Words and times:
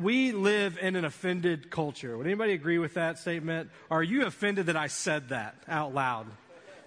we 0.00 0.32
live 0.32 0.78
in 0.80 0.96
an 0.96 1.04
offended 1.04 1.70
culture. 1.70 2.16
Would 2.16 2.26
anybody 2.26 2.52
agree 2.52 2.78
with 2.78 2.94
that 2.94 3.18
statement? 3.18 3.70
Are 3.90 4.02
you 4.02 4.26
offended 4.26 4.66
that 4.66 4.76
I 4.76 4.86
said 4.86 5.30
that 5.30 5.56
out 5.66 5.94
loud? 5.94 6.26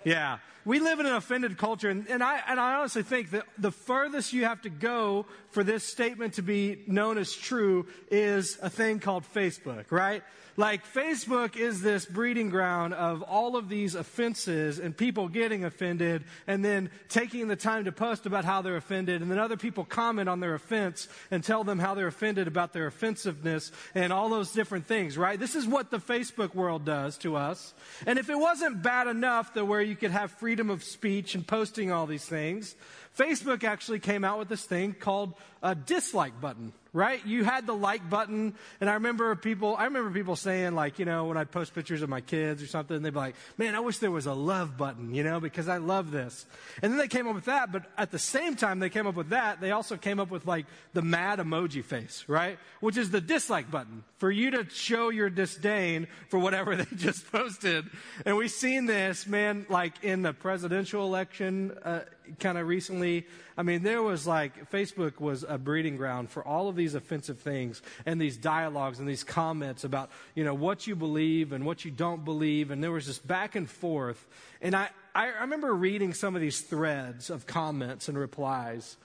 Yeah. 0.04 0.40
We 0.64 0.80
live 0.80 1.00
in 1.00 1.08
an 1.08 1.16
offended 1.16 1.58
culture, 1.58 1.90
and, 1.90 2.08
and, 2.08 2.22
I, 2.22 2.40
and 2.48 2.60
I 2.60 2.76
honestly 2.76 3.02
think 3.02 3.32
that 3.32 3.46
the 3.58 3.72
furthest 3.72 4.32
you 4.32 4.46
have 4.46 4.62
to 4.62 4.70
go 4.70 5.26
for 5.50 5.64
this 5.64 5.84
statement 5.84 6.36
to 6.36 6.44
be 6.44 6.84
known 6.86 7.18
as 7.18 7.34
true 7.34 7.88
is 8.12 8.60
a 8.62 8.70
thing 8.70 9.00
called 9.00 9.26
Facebook, 9.34 9.86
right? 9.90 10.22
Like, 10.58 10.86
Facebook 10.86 11.56
is 11.56 11.82
this 11.82 12.06
breeding 12.06 12.50
ground 12.50 12.94
of 12.94 13.22
all 13.22 13.56
of 13.56 13.70
these 13.70 13.96
offenses 13.96 14.80
and 14.80 14.96
people 14.96 15.30
getting 15.30 15.64
offended 15.64 16.26
and 16.46 16.64
then 16.64 16.90
taking 17.10 17.48
the 17.48 17.56
time 17.56 17.86
to 17.86 17.92
post 17.92 18.26
about 18.26 18.44
how 18.44 18.62
they're 18.62 18.76
offended 18.76 19.22
and 19.22 19.32
then 19.32 19.40
other 19.40 19.56
people 19.56 19.86
comment 19.86 20.28
on 20.28 20.42
their 20.42 20.54
offense 20.54 21.08
and 21.32 21.44
tell 21.44 21.64
them 21.64 21.80
how 21.80 21.96
they're 21.96 22.08
offended 22.08 22.48
about 22.48 22.74
their 22.74 22.88
offensiveness 22.88 23.72
and 23.96 24.12
all 24.12 24.30
those 24.30 24.52
different 24.52 24.86
things, 24.86 25.18
right? 25.18 25.40
This 25.40 25.56
is 25.56 25.66
what 25.66 25.90
the 25.90 26.00
Facebook 26.00 26.54
world 26.54 26.86
does 26.86 27.18
to 27.20 27.38
us. 27.38 27.74
And 28.06 28.20
if 28.20 28.30
it 28.30 28.38
wasn't 28.38 28.84
bad 28.84 29.08
enough 29.08 29.54
that 29.54 29.66
where 29.66 29.82
you 29.82 29.91
could 29.96 30.12
have 30.12 30.32
freedom 30.32 30.70
of 30.70 30.84
speech 30.84 31.36
and 31.36 31.46
posting 31.46 31.92
all 31.92 32.06
these 32.06 32.26
things, 32.26 32.76
Facebook 33.18 33.64
actually 33.64 34.00
came 34.00 34.24
out 34.24 34.40
with 34.40 34.50
this 34.50 34.64
thing 34.64 34.94
called 34.94 35.34
a 35.62 35.76
dislike 35.76 36.40
button 36.40 36.74
right? 36.94 37.26
You 37.26 37.44
had 37.44 37.66
the 37.66 37.74
like 37.74 38.10
button, 38.10 38.54
and 38.80 38.90
I 38.90 38.96
remember 38.96 39.34
people, 39.36 39.76
I 39.78 39.86
remember 39.86 40.12
people 40.12 40.36
saying 40.36 40.76
like, 40.76 41.00
you 41.00 41.06
know, 41.06 41.26
when 41.26 41.38
I 41.38 41.46
post 41.46 41.74
pictures 41.74 42.02
of 42.02 42.10
my 42.10 42.22
kids 42.22 42.62
or 42.62 42.68
something, 42.68 43.02
they'd 43.02 43.14
be 43.14 43.20
like, 43.20 43.36
man, 43.58 43.76
I 43.76 43.80
wish 43.80 44.00
there 44.00 44.12
was 44.12 44.26
a 44.26 44.34
love 44.34 44.78
button, 44.78 45.14
you 45.14 45.24
know, 45.24 45.40
because 45.40 45.70
I 45.70 45.78
love 45.78 46.12
this. 46.12 46.46
And 46.82 46.92
then 46.92 47.00
they 47.00 47.08
came 47.08 47.28
up 47.28 47.36
with 47.36 47.46
that, 47.46 47.72
but 47.72 47.86
at 47.98 48.12
the 48.12 48.20
same 48.20 48.56
time 48.56 48.80
they 48.80 48.90
came 48.90 49.08
up 49.08 49.16
with 49.16 49.30
that, 49.30 49.62
they 49.62 49.72
also 49.72 49.96
came 49.96 50.20
up 50.20 50.30
with 50.30 50.46
like 50.46 50.66
the 50.94 51.02
mad 51.02 51.40
emoji 51.40 51.84
face, 51.84 52.26
right? 52.28 52.60
Which 52.82 52.98
is 52.98 53.12
the 53.12 53.22
dislike 53.22 53.72
button 53.72 54.04
for 54.18 54.30
you 54.30 54.52
to 54.52 54.70
show 54.70 55.10
your 55.10 55.30
disdain 55.30 56.08
for 56.30 56.40
whatever 56.40 56.76
they 56.82 56.96
just 56.96 57.32
posted. 57.32 57.86
And 58.26 58.36
we've 58.36 58.52
seen 58.52 58.86
this, 58.86 59.26
man, 59.26 59.66
like 59.70 60.04
in 60.04 60.24
the 60.24 60.34
presidential 60.34 61.06
election, 61.06 61.72
uh, 61.84 62.02
kind 62.40 62.58
of 62.58 62.68
recently. 62.68 63.26
I 63.58 63.64
mean, 63.64 63.84
there 63.84 64.02
was 64.02 64.26
like, 64.26 64.72
Facebook 64.72 65.20
was 65.20 65.46
a 65.48 65.58
breeding 65.58 65.98
ground 65.98 66.30
for 66.30 66.46
all 66.46 66.70
of 66.70 66.76
these 66.76 66.96
offensive 66.96 67.40
things 67.40 67.82
and 68.06 68.20
these 68.20 68.38
dialogues 68.38 69.00
and 69.00 69.08
these 69.08 69.24
comments 69.24 69.84
about, 69.84 70.10
you 70.36 70.44
know, 70.44 70.54
what 70.54 70.88
you 70.88 70.96
believe 70.96 71.52
and 71.52 71.66
what 71.66 71.86
you 71.86 71.92
don't 71.92 72.24
believe. 72.26 72.72
And 72.72 72.84
there 72.84 72.92
was 72.92 73.08
this 73.08 73.20
back 73.20 73.56
and 73.56 73.70
forth. 73.70 74.26
And 74.62 74.76
I, 74.76 74.90
I 75.14 75.28
remember 75.42 75.74
reading 75.74 76.14
some 76.14 76.36
of 76.36 76.42
these 76.42 76.62
threads 76.62 77.30
of 77.30 77.46
comments 77.46 78.08
and 78.08 78.18
replies. 78.18 78.98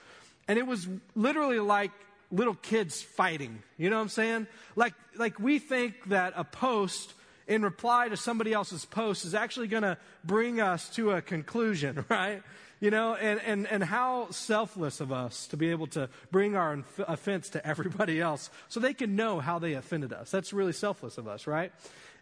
And 0.48 0.58
it 0.58 0.66
was 0.66 0.86
literally 1.14 1.58
like 1.58 1.92
little 2.30 2.54
kids 2.54 3.02
fighting. 3.02 3.62
You 3.76 3.90
know 3.90 3.96
what 3.96 4.02
I'm 4.02 4.08
saying? 4.08 4.46
Like, 4.74 4.94
like 5.16 5.38
we 5.38 5.58
think 5.58 6.08
that 6.10 6.34
a 6.36 6.44
post 6.44 7.14
in 7.46 7.62
reply 7.62 8.08
to 8.08 8.16
somebody 8.16 8.52
else's 8.52 8.84
post 8.84 9.24
is 9.24 9.34
actually 9.34 9.68
going 9.68 9.82
to 9.82 9.96
bring 10.24 10.60
us 10.60 10.88
to 10.90 11.12
a 11.12 11.22
conclusion, 11.22 12.04
right? 12.10 12.42
You 12.80 12.90
know, 12.90 13.14
and, 13.14 13.40
and, 13.40 13.66
and 13.66 13.82
how 13.82 14.30
selfless 14.30 15.00
of 15.00 15.10
us 15.10 15.46
to 15.48 15.56
be 15.56 15.70
able 15.70 15.86
to 15.88 16.10
bring 16.30 16.56
our 16.56 16.84
offense 17.08 17.48
to 17.50 17.66
everybody 17.66 18.20
else 18.20 18.50
so 18.68 18.80
they 18.80 18.94
can 18.94 19.16
know 19.16 19.40
how 19.40 19.58
they 19.58 19.74
offended 19.74 20.12
us. 20.12 20.30
That's 20.30 20.52
really 20.52 20.72
selfless 20.72 21.16
of 21.16 21.26
us, 21.26 21.46
right? 21.46 21.72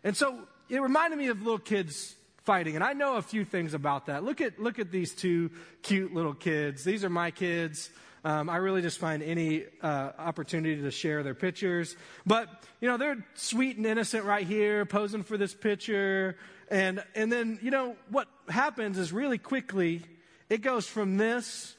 And 0.04 0.16
so 0.16 0.38
it 0.68 0.80
reminded 0.80 1.18
me 1.18 1.28
of 1.28 1.42
little 1.42 1.58
kids 1.58 2.14
fighting. 2.44 2.74
And 2.74 2.84
I 2.84 2.92
know 2.92 3.16
a 3.16 3.22
few 3.22 3.44
things 3.44 3.74
about 3.74 4.06
that. 4.06 4.22
Look 4.22 4.40
at, 4.40 4.60
look 4.60 4.78
at 4.78 4.92
these 4.92 5.14
two 5.14 5.50
cute 5.82 6.14
little 6.14 6.34
kids. 6.34 6.84
These 6.84 7.04
are 7.04 7.10
my 7.10 7.30
kids. 7.30 7.90
Um, 8.24 8.48
I 8.48 8.56
really 8.56 8.80
just 8.80 8.98
find 8.98 9.22
any 9.22 9.64
uh, 9.82 10.12
opportunity 10.18 10.80
to 10.80 10.90
share 10.90 11.22
their 11.22 11.34
pictures. 11.34 11.94
But, 12.24 12.48
you 12.80 12.88
know, 12.88 12.96
they're 12.96 13.24
sweet 13.34 13.76
and 13.76 13.84
innocent 13.84 14.24
right 14.24 14.46
here, 14.46 14.86
posing 14.86 15.22
for 15.22 15.36
this 15.36 15.54
picture. 15.54 16.36
And, 16.70 17.04
and 17.14 17.30
then, 17.30 17.58
you 17.60 17.70
know, 17.70 17.96
what 18.08 18.28
happens 18.48 18.96
is 18.98 19.12
really 19.12 19.36
quickly, 19.36 20.02
it 20.48 20.62
goes 20.62 20.86
from 20.86 21.18
this 21.18 21.76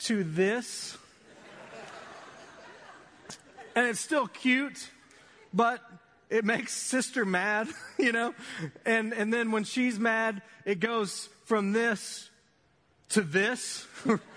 to 0.00 0.24
this. 0.24 0.96
and 3.76 3.86
it's 3.86 4.00
still 4.00 4.26
cute, 4.26 4.88
but 5.52 5.80
it 6.30 6.46
makes 6.46 6.72
sister 6.72 7.26
mad, 7.26 7.68
you 7.98 8.12
know? 8.12 8.34
And, 8.86 9.12
and 9.12 9.30
then 9.30 9.52
when 9.52 9.64
she's 9.64 9.98
mad, 9.98 10.40
it 10.64 10.80
goes 10.80 11.28
from 11.44 11.72
this 11.72 12.30
to 13.10 13.20
this. 13.20 13.86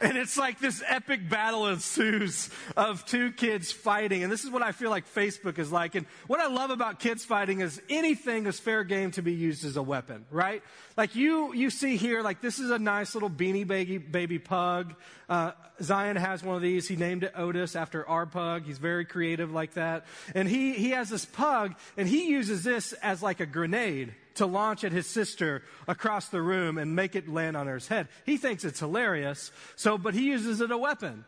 And 0.00 0.16
it's 0.16 0.36
like 0.36 0.60
this 0.60 0.82
epic 0.86 1.28
battle 1.28 1.66
ensues 1.66 2.50
of 2.76 3.04
two 3.04 3.32
kids 3.32 3.72
fighting. 3.72 4.22
And 4.22 4.32
this 4.32 4.44
is 4.44 4.50
what 4.50 4.62
I 4.62 4.72
feel 4.72 4.90
like 4.90 5.12
Facebook 5.12 5.58
is 5.58 5.72
like. 5.72 5.94
And 5.94 6.06
what 6.26 6.40
I 6.40 6.46
love 6.46 6.70
about 6.70 7.00
kids 7.00 7.24
fighting 7.24 7.60
is 7.60 7.80
anything 7.88 8.46
is 8.46 8.60
fair 8.60 8.84
game 8.84 9.10
to 9.12 9.22
be 9.22 9.32
used 9.32 9.64
as 9.64 9.76
a 9.76 9.82
weapon, 9.82 10.24
right? 10.30 10.62
Like 10.96 11.14
you, 11.16 11.52
you 11.54 11.70
see 11.70 11.96
here, 11.96 12.22
like 12.22 12.40
this 12.40 12.58
is 12.58 12.70
a 12.70 12.78
nice 12.78 13.14
little 13.14 13.30
beanie 13.30 13.66
baby, 13.66 13.98
baby 13.98 14.38
pug. 14.38 14.94
Uh, 15.28 15.52
Zion 15.82 16.16
has 16.16 16.42
one 16.42 16.56
of 16.56 16.62
these. 16.62 16.88
He 16.88 16.96
named 16.96 17.22
it 17.22 17.32
Otis 17.36 17.76
after 17.76 18.08
our 18.08 18.24
pug. 18.26 18.64
He's 18.64 18.78
very 18.78 19.04
creative 19.04 19.52
like 19.52 19.74
that. 19.74 20.06
And 20.34 20.48
he, 20.48 20.72
he 20.72 20.90
has 20.90 21.10
this 21.10 21.24
pug 21.24 21.74
and 21.96 22.08
he 22.08 22.30
uses 22.30 22.64
this 22.64 22.94
as 22.94 23.22
like 23.22 23.40
a 23.40 23.46
grenade 23.46 24.14
to 24.36 24.46
launch 24.46 24.84
at 24.84 24.92
his 24.92 25.06
sister 25.06 25.62
across 25.86 26.28
the 26.28 26.40
room 26.40 26.78
and 26.78 26.96
make 26.96 27.14
it 27.14 27.28
land 27.28 27.56
on 27.56 27.66
her 27.66 27.80
head. 27.88 28.08
He 28.24 28.36
thinks 28.36 28.64
it's 28.64 28.80
hilarious, 28.80 29.52
so, 29.76 29.98
but 29.98 30.14
he 30.14 30.26
uses 30.26 30.60
it 30.60 30.70
a 30.70 30.78
weapon. 30.78 31.24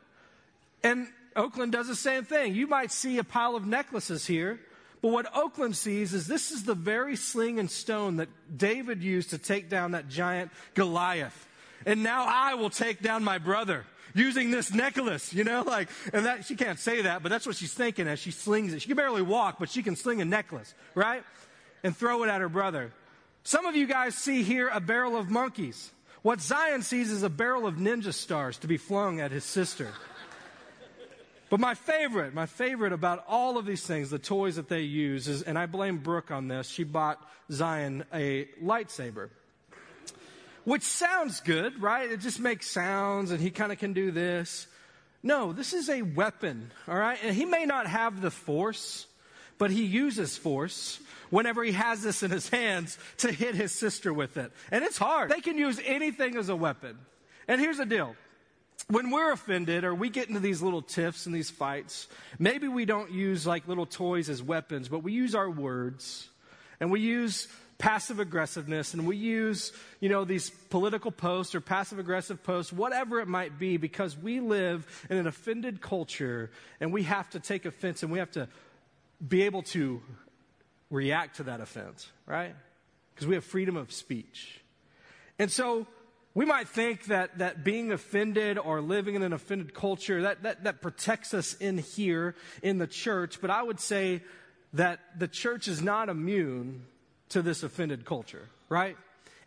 And 0.83 1.09
Oakland 1.37 1.73
does 1.73 1.89
the 1.89 1.97
same 1.97 2.25
thing. 2.25 2.55
You 2.55 2.67
might 2.67 2.93
see 2.93 3.19
a 3.19 3.25
pile 3.25 3.57
of 3.57 3.67
necklaces 3.67 4.27
here, 4.27 4.61
but 5.03 5.13
what 5.13 5.37
Oakland 5.37 5.77
sees 5.77 6.15
is 6.15 6.27
this 6.27 6.51
is 6.51 6.65
the 6.65 6.75
very 6.75 7.17
sling 7.17 7.59
and 7.59 7.71
stone 7.71 8.17
that 8.17 8.29
David 8.57 9.03
used 9.03 9.31
to 9.31 9.39
take 9.39 9.69
down 9.69 9.93
that 9.93 10.09
giant 10.09 10.51
Goliath. 10.75 11.47
And 11.87 12.03
now 12.03 12.27
I 12.29 12.55
will 12.55 12.71
take 12.71 13.03
down 13.03 13.25
my 13.25 13.39
brother 13.39 13.85
using 14.15 14.51
this 14.51 14.73
necklace, 14.73 15.33
you 15.33 15.45
know, 15.45 15.63
like, 15.63 15.89
and 16.13 16.27
that, 16.27 16.45
she 16.45 16.57
can't 16.57 16.79
say 16.79 17.03
that, 17.03 17.23
but 17.23 17.29
that's 17.29 17.47
what 17.47 17.57
she's 17.57 17.73
thinking 17.73 18.09
as 18.09 18.19
she 18.19 18.31
slings 18.31 18.73
it. 18.73 18.83
She 18.83 18.89
can 18.89 18.97
barely 18.97 19.23
walk, 19.23 19.59
but 19.59 19.71
she 19.71 19.83
can 19.83 19.97
sling 19.97 20.21
a 20.21 20.25
necklace, 20.25 20.75
right? 20.95 21.23
And 21.83 21.97
throw 21.97 22.25
it 22.25 22.29
at 22.29 22.41
her 22.41 22.49
brother. 22.49 22.93
Some 23.45 23.67
of 23.67 23.77
you 23.77 23.87
guys 23.87 24.15
see 24.15 24.43
here 24.43 24.69
a 24.69 24.81
barrel 24.81 25.17
of 25.17 25.31
monkeys. 25.31 25.93
What 26.23 26.41
Zion 26.41 26.83
sees 26.83 27.11
is 27.11 27.23
a 27.23 27.31
barrel 27.31 27.67
of 27.67 27.77
ninja 27.77 28.13
stars 28.13 28.59
to 28.59 28.67
be 28.67 28.77
flung 28.77 29.21
at 29.21 29.31
his 29.31 29.45
sister. 29.45 29.89
But 31.49 31.59
my 31.59 31.75
favorite, 31.75 32.35
my 32.35 32.47
favorite 32.47 32.93
about 32.93 33.25
all 33.27 33.59
of 33.59 33.67
these 33.67 33.85
things, 33.85 34.11
the 34.11 34.19
toys 34.19 34.57
that 34.57 34.69
they 34.69 34.83
use, 34.83 35.27
is, 35.27 35.43
and 35.43 35.59
I 35.59 35.67
blame 35.67 35.99
Brooke 35.99 36.31
on 36.31 36.47
this, 36.47 36.69
she 36.69 36.85
bought 36.85 37.19
Zion 37.51 38.05
a 38.13 38.47
lightsaber. 38.63 39.31
Which 40.65 40.83
sounds 40.83 41.41
good, 41.41 41.81
right? 41.81 42.11
It 42.11 42.21
just 42.21 42.41
makes 42.41 42.71
sounds 42.71 43.31
and 43.31 43.41
he 43.41 43.51
kind 43.51 43.73
of 43.73 43.79
can 43.79 43.93
do 43.93 44.11
this. 44.11 44.67
No, 45.23 45.53
this 45.53 45.73
is 45.73 45.89
a 45.91 46.03
weapon, 46.03 46.71
all 46.89 46.97
right? 46.97 47.19
And 47.23 47.35
he 47.35 47.45
may 47.45 47.67
not 47.67 47.87
have 47.87 48.21
the 48.21 48.31
force, 48.31 49.07
but 49.59 49.71
he 49.71 49.85
uses 49.85 50.37
force 50.37 50.99
whenever 51.29 51.63
he 51.63 51.73
has 51.73 52.03
this 52.03 52.23
in 52.23 52.31
his 52.31 52.49
hands 52.49 52.99
to 53.19 53.31
hit 53.31 53.55
his 53.55 53.73
sister 53.73 54.13
with 54.13 54.37
it. 54.37 54.53
And 54.71 54.85
it's 54.85 54.97
hard. 54.97 55.31
They 55.31 55.41
can 55.41 55.59
use 55.59 55.81
anything 55.85 56.37
as 56.37 56.49
a 56.49 56.57
weapon. 56.57 56.99
And 57.49 57.61
here's 57.61 57.79
the 57.79 57.87
deal. 57.87 58.17
When 58.89 59.11
we're 59.11 59.33
offended 59.33 59.85
or 59.85 59.95
we 59.95 60.09
get 60.09 60.29
into 60.29 60.41
these 60.41 60.63
little 60.63 60.83
tiffs 60.83 61.27
and 61.27 61.35
these 61.35 61.51
fights, 61.51 62.09
maybe 62.39 62.67
we 62.67 62.87
don't 62.87 63.11
use 63.11 63.47
like 63.47 63.69
little 63.69 63.87
toys 63.87 64.29
as 64.31 64.43
weapons, 64.43 64.89
but 64.89 65.03
we 65.03 65.13
use 65.13 65.35
our 65.35 65.51
words 65.51 66.29
and 66.81 66.91
we 66.91 67.01
use 67.01 67.47
passive 67.81 68.21
aggressiveness 68.21 68.93
and 68.95 69.07
we 69.07 69.17
use, 69.17 69.73
you 70.01 70.09
know, 70.09 70.25
these 70.25 70.51
political 70.51 71.11
posts 71.11 71.55
or 71.55 71.61
passive 71.61 71.99
aggressive 71.99 72.43
posts, 72.45 72.73
whatever 72.73 73.21
it 73.21 73.27
might 73.27 73.59
be, 73.59 73.79
because 73.79 74.17
we 74.17 74.39
live 74.39 74.87
in 75.09 75.17
an 75.17 75.27
offended 75.27 75.81
culture 75.81 76.51
and 76.79 76.93
we 76.93 77.03
have 77.03 77.29
to 77.31 77.41
take 77.41 77.65
offense 77.65 78.03
and 78.03 78.13
we 78.13 78.19
have 78.19 78.31
to 78.31 78.47
be 79.27 79.43
able 79.43 79.63
to 79.63 80.01
react 80.91 81.37
to 81.37 81.45
that 81.45 81.61
offense, 81.61 82.09
right? 82.27 82.55
Because 83.15 83.27
we 83.27 83.35
have 83.35 83.45
freedom 83.45 83.77
of 83.77 83.91
speech. 83.93 84.61
And 85.39 85.51
so 85.51 85.87
we 86.35 86.45
might 86.45 86.69
think 86.69 87.07
that, 87.07 87.39
that 87.39 87.65
being 87.65 87.93
offended 87.93 88.59
or 88.59 88.83
living 88.83 89.15
in 89.15 89.23
an 89.23 89.33
offended 89.33 89.73
culture, 89.73 90.23
that, 90.23 90.43
that, 90.43 90.65
that 90.65 90.83
protects 90.83 91.33
us 91.33 91.55
in 91.55 91.79
here 91.79 92.35
in 92.63 92.77
the 92.77 92.87
church. 92.87 93.41
But 93.41 93.49
I 93.49 93.63
would 93.63 93.81
say 93.81 94.23
that 94.75 95.01
the 95.19 95.29
church 95.29 95.67
is 95.67 95.81
not 95.81 96.11
immune 96.11 96.87
to 97.31 97.43
this 97.43 97.63
offended 97.63 98.05
culture, 98.05 98.49
right? 98.69 98.97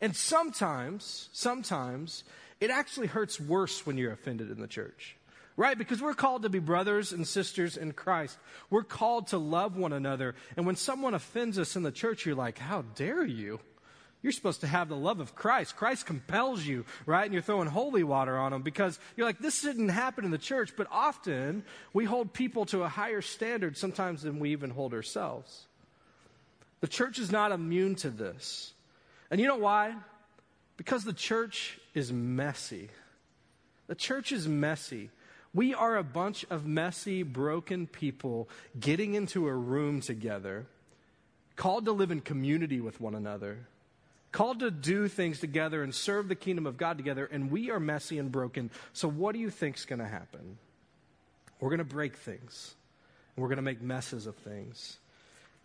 And 0.02 0.16
sometimes, 0.16 1.30
sometimes 1.32 2.24
it 2.60 2.70
actually 2.70 3.08
hurts 3.08 3.40
worse 3.40 3.86
when 3.86 3.98
you're 3.98 4.12
offended 4.12 4.52
in 4.52 4.60
the 4.60 4.68
church. 4.68 5.16
Right? 5.56 5.78
Because 5.78 6.02
we're 6.02 6.16
called 6.16 6.42
to 6.44 6.50
be 6.50 6.58
brothers 6.58 7.12
and 7.12 7.28
sisters 7.28 7.78
in 7.78 7.92
Christ. 7.92 8.40
We're 8.72 8.82
called 8.82 9.28
to 9.28 9.38
love 9.38 9.78
one 9.78 9.94
another. 9.94 10.34
And 10.58 10.66
when 10.66 10.76
someone 10.76 11.14
offends 11.14 11.60
us 11.60 11.76
in 11.76 11.84
the 11.84 11.92
church, 11.92 12.26
you're 12.26 12.34
like, 12.34 12.58
how 12.58 12.82
dare 12.96 13.24
you? 13.24 13.60
You're 14.24 14.32
supposed 14.32 14.62
to 14.62 14.68
have 14.68 14.90
the 14.90 14.96
love 14.96 15.20
of 15.20 15.36
Christ. 15.36 15.76
Christ 15.76 16.08
compels 16.08 16.66
you, 16.66 16.86
right? 17.06 17.26
And 17.26 17.34
you're 17.34 17.44
throwing 17.44 17.68
holy 17.68 18.04
water 18.04 18.36
on 18.36 18.52
them 18.52 18.64
because 18.64 18.98
you're 19.16 19.28
like, 19.28 19.38
this 19.38 19.62
didn't 19.62 19.90
happen 19.90 20.26
in 20.26 20.32
the 20.32 20.40
church. 20.40 20.74
But 20.76 20.88
often 20.92 21.64
we 21.94 22.06
hold 22.06 22.34
people 22.34 22.66
to 22.68 22.82
a 22.82 22.90
higher 22.90 23.22
standard 23.22 23.78
sometimes 23.78 24.24
than 24.24 24.40
we 24.40 24.54
even 24.54 24.72
hold 24.72 24.96
ourselves. 24.96 25.68
The 26.84 26.90
church 26.90 27.18
is 27.18 27.32
not 27.32 27.54
immune 27.54 27.96
to 27.96 28.10
this. 28.10 28.74
And 29.32 29.40
you 29.40 29.48
know 29.48 29.56
why? 29.56 29.96
Because 30.76 31.06
the 31.06 31.14
church 31.14 31.80
is 31.94 32.12
messy. 32.12 32.90
The 33.88 33.96
church 33.96 34.34
is 34.34 34.50
messy. 34.50 35.10
We 35.54 35.74
are 35.74 35.96
a 35.96 36.04
bunch 36.04 36.46
of 36.50 36.66
messy, 36.66 37.24
broken 37.24 37.88
people 37.88 38.50
getting 38.78 39.14
into 39.14 39.48
a 39.48 39.54
room 39.54 40.02
together, 40.02 40.66
called 41.56 41.86
to 41.86 41.94
live 41.94 42.12
in 42.12 42.20
community 42.20 42.82
with 42.82 43.00
one 43.00 43.16
another 43.16 43.60
called 44.34 44.60
to 44.60 44.72
do 44.72 45.08
things 45.08 45.40
together 45.40 45.84
and 45.84 45.96
serve 45.96 46.28
the 46.28 46.36
kingdom 46.36 46.66
of 46.66 46.76
God 46.76 46.98
together, 46.98 47.30
and 47.32 47.50
we 47.50 47.70
are 47.70 47.80
messy 47.80 48.18
and 48.18 48.32
broken. 48.32 48.72
So, 48.92 49.08
what 49.08 49.34
do 49.34 49.40
you 49.40 49.52
think 49.52 49.78
is 49.78 49.86
going 49.86 50.00
to 50.00 50.08
happen? 50.08 50.58
We're 51.60 51.70
going 51.70 51.78
to 51.78 51.86
break 51.86 52.18
things, 52.18 52.74
and 53.36 53.44
we're 53.44 53.50
going 53.50 53.58
to 53.58 53.62
make 53.62 53.80
messes 53.80 54.26
of 54.26 54.36
things. 54.38 54.98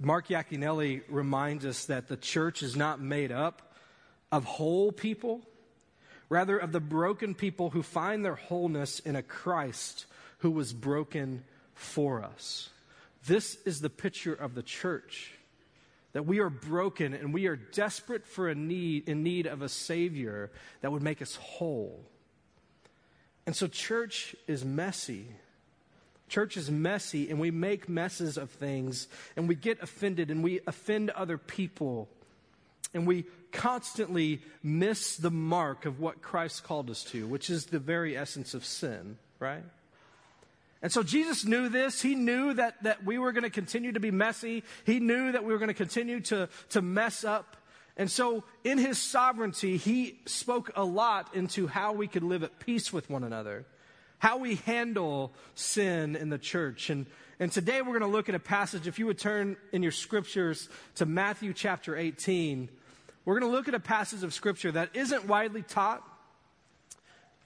Mark 0.00 0.28
Yaconelli 0.28 1.02
reminds 1.08 1.66
us 1.66 1.86
that 1.86 2.08
the 2.08 2.16
church 2.16 2.62
is 2.62 2.76
not 2.76 3.00
made 3.00 3.32
up 3.32 3.74
of 4.30 4.44
whole 4.44 4.92
people, 4.92 5.40
rather, 6.28 6.56
of 6.56 6.72
the 6.72 6.80
broken 6.80 7.34
people 7.34 7.70
who 7.70 7.82
find 7.82 8.24
their 8.24 8.36
wholeness 8.36 9.00
in 9.00 9.16
a 9.16 9.22
Christ 9.22 10.06
who 10.38 10.50
was 10.50 10.72
broken 10.72 11.42
for 11.74 12.22
us. 12.22 12.70
This 13.26 13.56
is 13.64 13.80
the 13.80 13.90
picture 13.90 14.34
of 14.34 14.54
the 14.54 14.62
church 14.62 15.32
that 16.12 16.26
we 16.26 16.38
are 16.38 16.50
broken 16.50 17.12
and 17.12 17.34
we 17.34 17.46
are 17.46 17.56
desperate 17.56 18.26
for 18.26 18.48
a 18.48 18.54
need 18.54 19.08
in 19.08 19.22
need 19.22 19.46
of 19.46 19.62
a 19.62 19.68
savior 19.68 20.50
that 20.80 20.92
would 20.92 21.02
make 21.02 21.20
us 21.20 21.34
whole. 21.36 22.04
And 23.46 23.54
so 23.54 23.66
church 23.66 24.36
is 24.46 24.64
messy. 24.64 25.26
Church 26.28 26.56
is 26.56 26.70
messy 26.70 27.30
and 27.30 27.40
we 27.40 27.50
make 27.50 27.88
messes 27.88 28.36
of 28.36 28.50
things 28.50 29.08
and 29.36 29.48
we 29.48 29.54
get 29.54 29.82
offended 29.82 30.30
and 30.30 30.42
we 30.42 30.60
offend 30.66 31.10
other 31.10 31.38
people 31.38 32.08
and 32.94 33.06
we 33.06 33.24
constantly 33.52 34.40
miss 34.62 35.16
the 35.16 35.30
mark 35.30 35.86
of 35.86 36.00
what 36.00 36.22
Christ 36.22 36.64
called 36.64 36.90
us 36.90 37.04
to, 37.04 37.26
which 37.26 37.50
is 37.50 37.66
the 37.66 37.78
very 37.78 38.16
essence 38.16 38.54
of 38.54 38.64
sin, 38.64 39.18
right? 39.38 39.64
And 40.80 40.92
so 40.92 41.02
Jesus 41.02 41.44
knew 41.44 41.68
this. 41.68 42.00
He 42.00 42.14
knew 42.14 42.54
that, 42.54 42.82
that 42.84 43.04
we 43.04 43.18
were 43.18 43.32
going 43.32 43.44
to 43.44 43.50
continue 43.50 43.92
to 43.92 44.00
be 44.00 44.10
messy. 44.10 44.62
He 44.84 45.00
knew 45.00 45.32
that 45.32 45.44
we 45.44 45.52
were 45.52 45.58
going 45.58 45.68
to 45.68 45.74
continue 45.74 46.20
to, 46.20 46.48
to 46.70 46.82
mess 46.82 47.24
up. 47.24 47.56
And 47.96 48.08
so, 48.08 48.44
in 48.62 48.78
his 48.78 48.96
sovereignty, 48.96 49.76
he 49.76 50.20
spoke 50.24 50.70
a 50.76 50.84
lot 50.84 51.34
into 51.34 51.66
how 51.66 51.94
we 51.94 52.06
could 52.06 52.22
live 52.22 52.44
at 52.44 52.60
peace 52.60 52.92
with 52.92 53.10
one 53.10 53.24
another, 53.24 53.66
how 54.18 54.38
we 54.38 54.56
handle 54.56 55.32
sin 55.54 56.16
in 56.16 56.28
the 56.28 56.38
church. 56.38 56.90
And, 56.90 57.06
and 57.38 57.50
today 57.50 57.80
we're 57.82 57.98
going 57.98 58.00
to 58.00 58.16
look 58.16 58.28
at 58.28 58.34
a 58.34 58.40
passage. 58.40 58.86
If 58.86 58.98
you 58.98 59.06
would 59.06 59.18
turn 59.18 59.56
in 59.72 59.82
your 59.82 59.92
scriptures 59.92 60.68
to 60.96 61.06
Matthew 61.06 61.52
chapter 61.52 61.96
18, 61.96 62.68
we're 63.24 63.38
going 63.38 63.50
to 63.50 63.56
look 63.56 63.68
at 63.68 63.74
a 63.74 63.80
passage 63.80 64.22
of 64.22 64.34
scripture 64.34 64.72
that 64.72 64.90
isn't 64.94 65.26
widely 65.26 65.62
taught. 65.62 66.02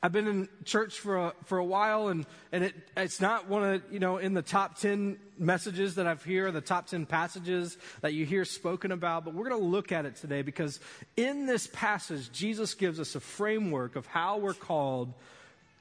I've 0.04 0.10
been 0.10 0.26
in 0.26 0.48
church 0.64 0.98
for 0.98 1.16
a, 1.16 1.32
for 1.44 1.58
a 1.58 1.64
while, 1.64 2.08
and, 2.08 2.26
and 2.50 2.64
it, 2.64 2.74
it's 2.96 3.20
not 3.20 3.48
one 3.48 3.62
of, 3.62 3.82
you 3.92 4.00
know, 4.00 4.16
in 4.16 4.34
the 4.34 4.42
top 4.42 4.76
10 4.76 5.16
messages 5.38 5.94
that 5.94 6.08
I've 6.08 6.24
heard, 6.24 6.54
the 6.54 6.60
top 6.60 6.88
10 6.88 7.06
passages 7.06 7.78
that 8.00 8.12
you 8.12 8.26
hear 8.26 8.44
spoken 8.44 8.90
about, 8.90 9.24
but 9.24 9.32
we're 9.32 9.48
going 9.48 9.60
to 9.60 9.68
look 9.68 9.92
at 9.92 10.04
it 10.04 10.16
today 10.16 10.42
because 10.42 10.80
in 11.16 11.46
this 11.46 11.68
passage, 11.68 12.32
Jesus 12.32 12.74
gives 12.74 12.98
us 12.98 13.14
a 13.14 13.20
framework 13.20 13.94
of 13.94 14.06
how 14.06 14.38
we're 14.38 14.54
called 14.54 15.14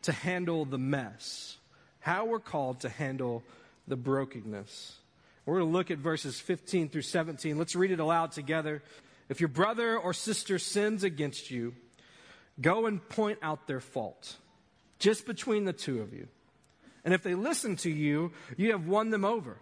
to 0.03 0.11
handle 0.11 0.65
the 0.65 0.77
mess, 0.77 1.57
how 1.99 2.25
we're 2.25 2.39
called 2.39 2.81
to 2.81 2.89
handle 2.89 3.43
the 3.87 3.95
brokenness. 3.95 4.97
We're 5.45 5.59
going 5.59 5.71
to 5.71 5.77
look 5.77 5.91
at 5.91 5.97
verses 5.97 6.39
15 6.39 6.89
through 6.89 7.01
17. 7.01 7.57
Let's 7.57 7.75
read 7.75 7.91
it 7.91 7.99
aloud 7.99 8.31
together. 8.31 8.83
If 9.29 9.39
your 9.39 9.49
brother 9.49 9.97
or 9.97 10.13
sister 10.13 10.59
sins 10.59 11.03
against 11.03 11.49
you, 11.49 11.73
Go 12.59 12.85
and 12.85 13.07
point 13.07 13.39
out 13.41 13.67
their 13.67 13.79
fault, 13.79 14.35
just 14.99 15.25
between 15.25 15.65
the 15.65 15.73
two 15.73 16.01
of 16.01 16.13
you. 16.13 16.27
And 17.03 17.13
if 17.13 17.23
they 17.23 17.35
listen 17.35 17.75
to 17.77 17.89
you, 17.89 18.31
you 18.57 18.71
have 18.71 18.87
won 18.87 19.09
them 19.09 19.25
over. 19.25 19.57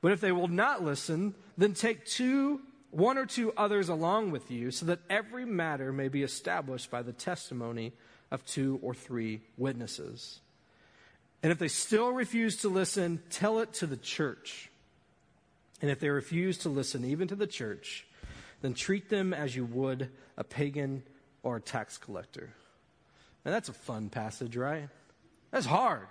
But 0.00 0.12
if 0.12 0.20
they 0.20 0.32
will 0.32 0.48
not 0.48 0.82
listen, 0.82 1.34
then 1.56 1.74
take 1.74 2.06
two, 2.06 2.60
one 2.90 3.18
or 3.18 3.26
two 3.26 3.52
others 3.56 3.88
along 3.88 4.30
with 4.30 4.50
you, 4.50 4.70
so 4.70 4.86
that 4.86 5.00
every 5.10 5.44
matter 5.44 5.92
may 5.92 6.08
be 6.08 6.22
established 6.22 6.90
by 6.90 7.02
the 7.02 7.12
testimony 7.12 7.92
of 8.30 8.44
two 8.44 8.78
or 8.82 8.94
three 8.94 9.40
witnesses. 9.56 10.40
And 11.42 11.52
if 11.52 11.58
they 11.58 11.68
still 11.68 12.10
refuse 12.10 12.58
to 12.58 12.68
listen, 12.68 13.22
tell 13.30 13.60
it 13.60 13.72
to 13.74 13.86
the 13.86 13.96
church. 13.96 14.70
And 15.80 15.90
if 15.90 16.00
they 16.00 16.08
refuse 16.08 16.58
to 16.58 16.68
listen 16.68 17.04
even 17.04 17.28
to 17.28 17.36
the 17.36 17.46
church, 17.46 18.06
then 18.60 18.74
treat 18.74 19.08
them 19.08 19.32
as 19.32 19.54
you 19.54 19.64
would 19.64 20.10
a 20.36 20.44
pagan 20.44 21.04
or 21.42 21.56
a 21.56 21.60
tax 21.60 21.96
collector. 21.96 22.50
And 23.44 23.54
that's 23.54 23.68
a 23.68 23.72
fun 23.72 24.08
passage, 24.08 24.56
right? 24.56 24.88
That's 25.50 25.66
hard. 25.66 26.06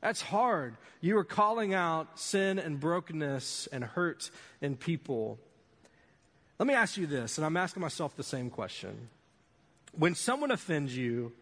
That's 0.00 0.20
hard. 0.20 0.76
You 1.00 1.18
are 1.18 1.24
calling 1.24 1.74
out 1.74 2.18
sin 2.18 2.58
and 2.58 2.80
brokenness 2.80 3.68
and 3.72 3.84
hurt 3.84 4.30
in 4.60 4.76
people. 4.76 5.38
Let 6.58 6.66
me 6.66 6.74
ask 6.74 6.96
you 6.96 7.06
this, 7.06 7.36
and 7.38 7.44
I'm 7.44 7.56
asking 7.56 7.82
myself 7.82 8.16
the 8.16 8.22
same 8.22 8.48
question. 8.48 9.08
When 9.98 10.14
someone 10.14 10.50
offends 10.50 10.96
you, 10.96 11.32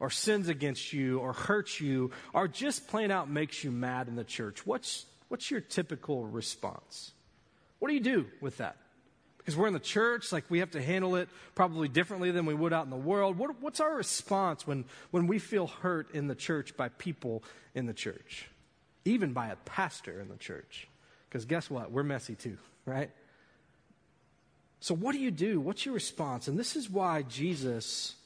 or 0.00 0.10
sins 0.10 0.48
against 0.48 0.92
you, 0.92 1.18
or 1.18 1.32
hurts 1.32 1.80
you, 1.80 2.10
or 2.32 2.48
just 2.48 2.88
plain 2.88 3.10
out 3.10 3.30
makes 3.30 3.62
you 3.62 3.70
mad 3.70 4.08
in 4.08 4.16
the 4.16 4.24
church, 4.24 4.66
what's, 4.66 5.06
what's 5.28 5.50
your 5.50 5.60
typical 5.60 6.26
response? 6.26 7.12
What 7.78 7.88
do 7.88 7.94
you 7.94 8.00
do 8.00 8.26
with 8.40 8.58
that? 8.58 8.76
because 9.42 9.56
we're 9.56 9.66
in 9.66 9.72
the 9.72 9.80
church, 9.80 10.30
like 10.30 10.44
we 10.48 10.60
have 10.60 10.70
to 10.70 10.80
handle 10.80 11.16
it 11.16 11.28
probably 11.56 11.88
differently 11.88 12.30
than 12.30 12.46
we 12.46 12.54
would 12.54 12.72
out 12.72 12.84
in 12.84 12.90
the 12.90 12.96
world. 12.96 13.36
What, 13.36 13.60
what's 13.60 13.80
our 13.80 13.96
response 13.96 14.64
when, 14.66 14.84
when 15.10 15.26
we 15.26 15.40
feel 15.40 15.66
hurt 15.66 16.14
in 16.14 16.28
the 16.28 16.36
church 16.36 16.76
by 16.76 16.90
people 16.90 17.42
in 17.74 17.86
the 17.86 17.92
church? 17.92 18.48
Even 19.04 19.32
by 19.32 19.48
a 19.48 19.56
pastor 19.56 20.20
in 20.20 20.28
the 20.28 20.36
church. 20.36 20.86
Because 21.28 21.44
guess 21.44 21.68
what? 21.68 21.90
We're 21.90 22.04
messy 22.04 22.36
too, 22.36 22.56
right? 22.86 23.10
So, 24.82 24.96
what 24.96 25.12
do 25.12 25.20
you 25.20 25.30
do? 25.30 25.60
What's 25.60 25.86
your 25.86 25.94
response? 25.94 26.48
And 26.48 26.58
this 26.58 26.74
is 26.74 26.90
why 26.90 27.22
Jesus 27.22 28.16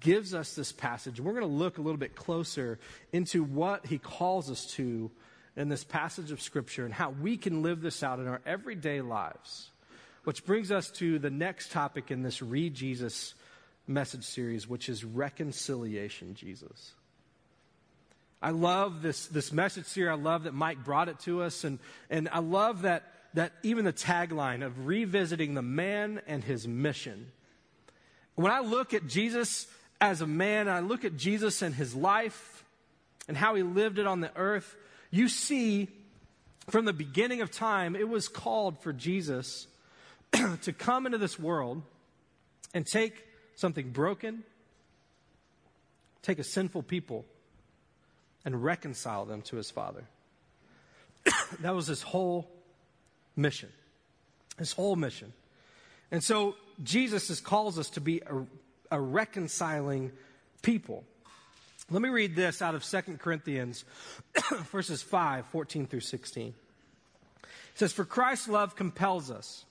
gives 0.00 0.34
us 0.34 0.54
this 0.54 0.70
passage. 0.70 1.18
We're 1.18 1.32
going 1.32 1.48
to 1.48 1.50
look 1.50 1.78
a 1.78 1.80
little 1.80 1.96
bit 1.96 2.14
closer 2.14 2.78
into 3.14 3.42
what 3.42 3.86
he 3.86 3.96
calls 3.96 4.50
us 4.50 4.66
to 4.74 5.10
in 5.56 5.70
this 5.70 5.84
passage 5.84 6.32
of 6.32 6.42
Scripture 6.42 6.84
and 6.84 6.92
how 6.92 7.10
we 7.10 7.38
can 7.38 7.62
live 7.62 7.80
this 7.80 8.02
out 8.02 8.18
in 8.18 8.26
our 8.28 8.42
everyday 8.44 9.00
lives. 9.00 9.70
Which 10.24 10.44
brings 10.44 10.70
us 10.70 10.90
to 10.92 11.18
the 11.18 11.30
next 11.30 11.72
topic 11.72 12.10
in 12.10 12.22
this 12.22 12.42
Read 12.42 12.74
Jesus 12.74 13.32
message 13.86 14.24
series, 14.24 14.68
which 14.68 14.90
is 14.90 15.02
reconciliation, 15.02 16.34
Jesus. 16.34 16.92
I 18.42 18.50
love 18.50 19.00
this, 19.00 19.28
this 19.28 19.50
message 19.50 19.86
series. 19.86 20.10
I 20.10 20.22
love 20.22 20.42
that 20.42 20.52
Mike 20.52 20.84
brought 20.84 21.08
it 21.08 21.20
to 21.20 21.40
us. 21.40 21.64
And, 21.64 21.78
and 22.10 22.28
I 22.30 22.40
love 22.40 22.82
that, 22.82 23.04
that 23.36 23.52
even 23.62 23.84
the 23.84 23.92
tagline 23.92 24.64
of 24.64 24.86
revisiting 24.86 25.52
the 25.52 25.62
man 25.62 26.22
and 26.26 26.42
his 26.42 26.66
mission. 26.66 27.30
When 28.34 28.50
I 28.50 28.60
look 28.60 28.94
at 28.94 29.06
Jesus 29.06 29.66
as 30.00 30.22
a 30.22 30.26
man, 30.26 30.70
I 30.70 30.80
look 30.80 31.04
at 31.04 31.18
Jesus 31.18 31.60
and 31.60 31.74
his 31.74 31.94
life 31.94 32.64
and 33.28 33.36
how 33.36 33.54
he 33.54 33.62
lived 33.62 33.98
it 33.98 34.06
on 34.06 34.20
the 34.20 34.34
earth, 34.36 34.74
you 35.10 35.28
see 35.28 35.88
from 36.70 36.86
the 36.86 36.94
beginning 36.94 37.42
of 37.42 37.50
time, 37.50 37.94
it 37.94 38.08
was 38.08 38.26
called 38.26 38.78
for 38.80 38.94
Jesus 38.94 39.66
to 40.62 40.72
come 40.72 41.04
into 41.04 41.18
this 41.18 41.38
world 41.38 41.82
and 42.72 42.86
take 42.86 43.22
something 43.54 43.90
broken, 43.90 44.44
take 46.22 46.38
a 46.38 46.44
sinful 46.44 46.84
people, 46.84 47.26
and 48.46 48.64
reconcile 48.64 49.26
them 49.26 49.42
to 49.42 49.56
his 49.56 49.70
Father. 49.70 50.04
that 51.60 51.74
was 51.74 51.86
his 51.86 52.00
whole 52.00 52.55
mission. 53.36 53.68
His 54.58 54.72
whole 54.72 54.96
mission. 54.96 55.32
And 56.10 56.22
so 56.22 56.56
Jesus 56.82 57.28
has 57.28 57.40
calls 57.40 57.78
us 57.78 57.90
to 57.90 58.00
be 58.00 58.22
a, 58.26 58.96
a 58.96 59.00
reconciling 59.00 60.12
people. 60.62 61.04
Let 61.90 62.02
me 62.02 62.08
read 62.08 62.34
this 62.34 62.62
out 62.62 62.74
of 62.74 62.84
2 62.84 63.18
Corinthians, 63.18 63.84
verses 64.72 65.02
5, 65.02 65.46
14 65.46 65.86
through 65.86 66.00
16. 66.00 66.48
It 66.48 66.54
says, 67.74 67.92
For 67.92 68.04
Christ's 68.04 68.48
love 68.48 68.74
compels 68.74 69.30
us 69.30 69.64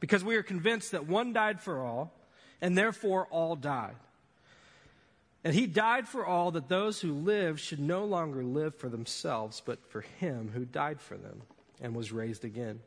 because 0.00 0.24
we 0.24 0.36
are 0.36 0.42
convinced 0.42 0.92
that 0.92 1.06
one 1.06 1.32
died 1.32 1.60
for 1.60 1.80
all, 1.80 2.12
and 2.60 2.76
therefore 2.76 3.26
all 3.30 3.56
died. 3.56 3.94
And 5.44 5.54
he 5.54 5.66
died 5.66 6.08
for 6.08 6.26
all 6.26 6.52
that 6.52 6.68
those 6.68 7.00
who 7.00 7.12
live 7.12 7.58
should 7.58 7.80
no 7.80 8.04
longer 8.04 8.44
live 8.44 8.76
for 8.76 8.88
themselves, 8.88 9.62
but 9.64 9.90
for 9.90 10.02
him 10.02 10.50
who 10.54 10.64
died 10.64 11.00
for 11.00 11.16
them 11.16 11.42
and 11.82 11.94
was 11.94 12.12
raised 12.12 12.44
again. 12.44 12.80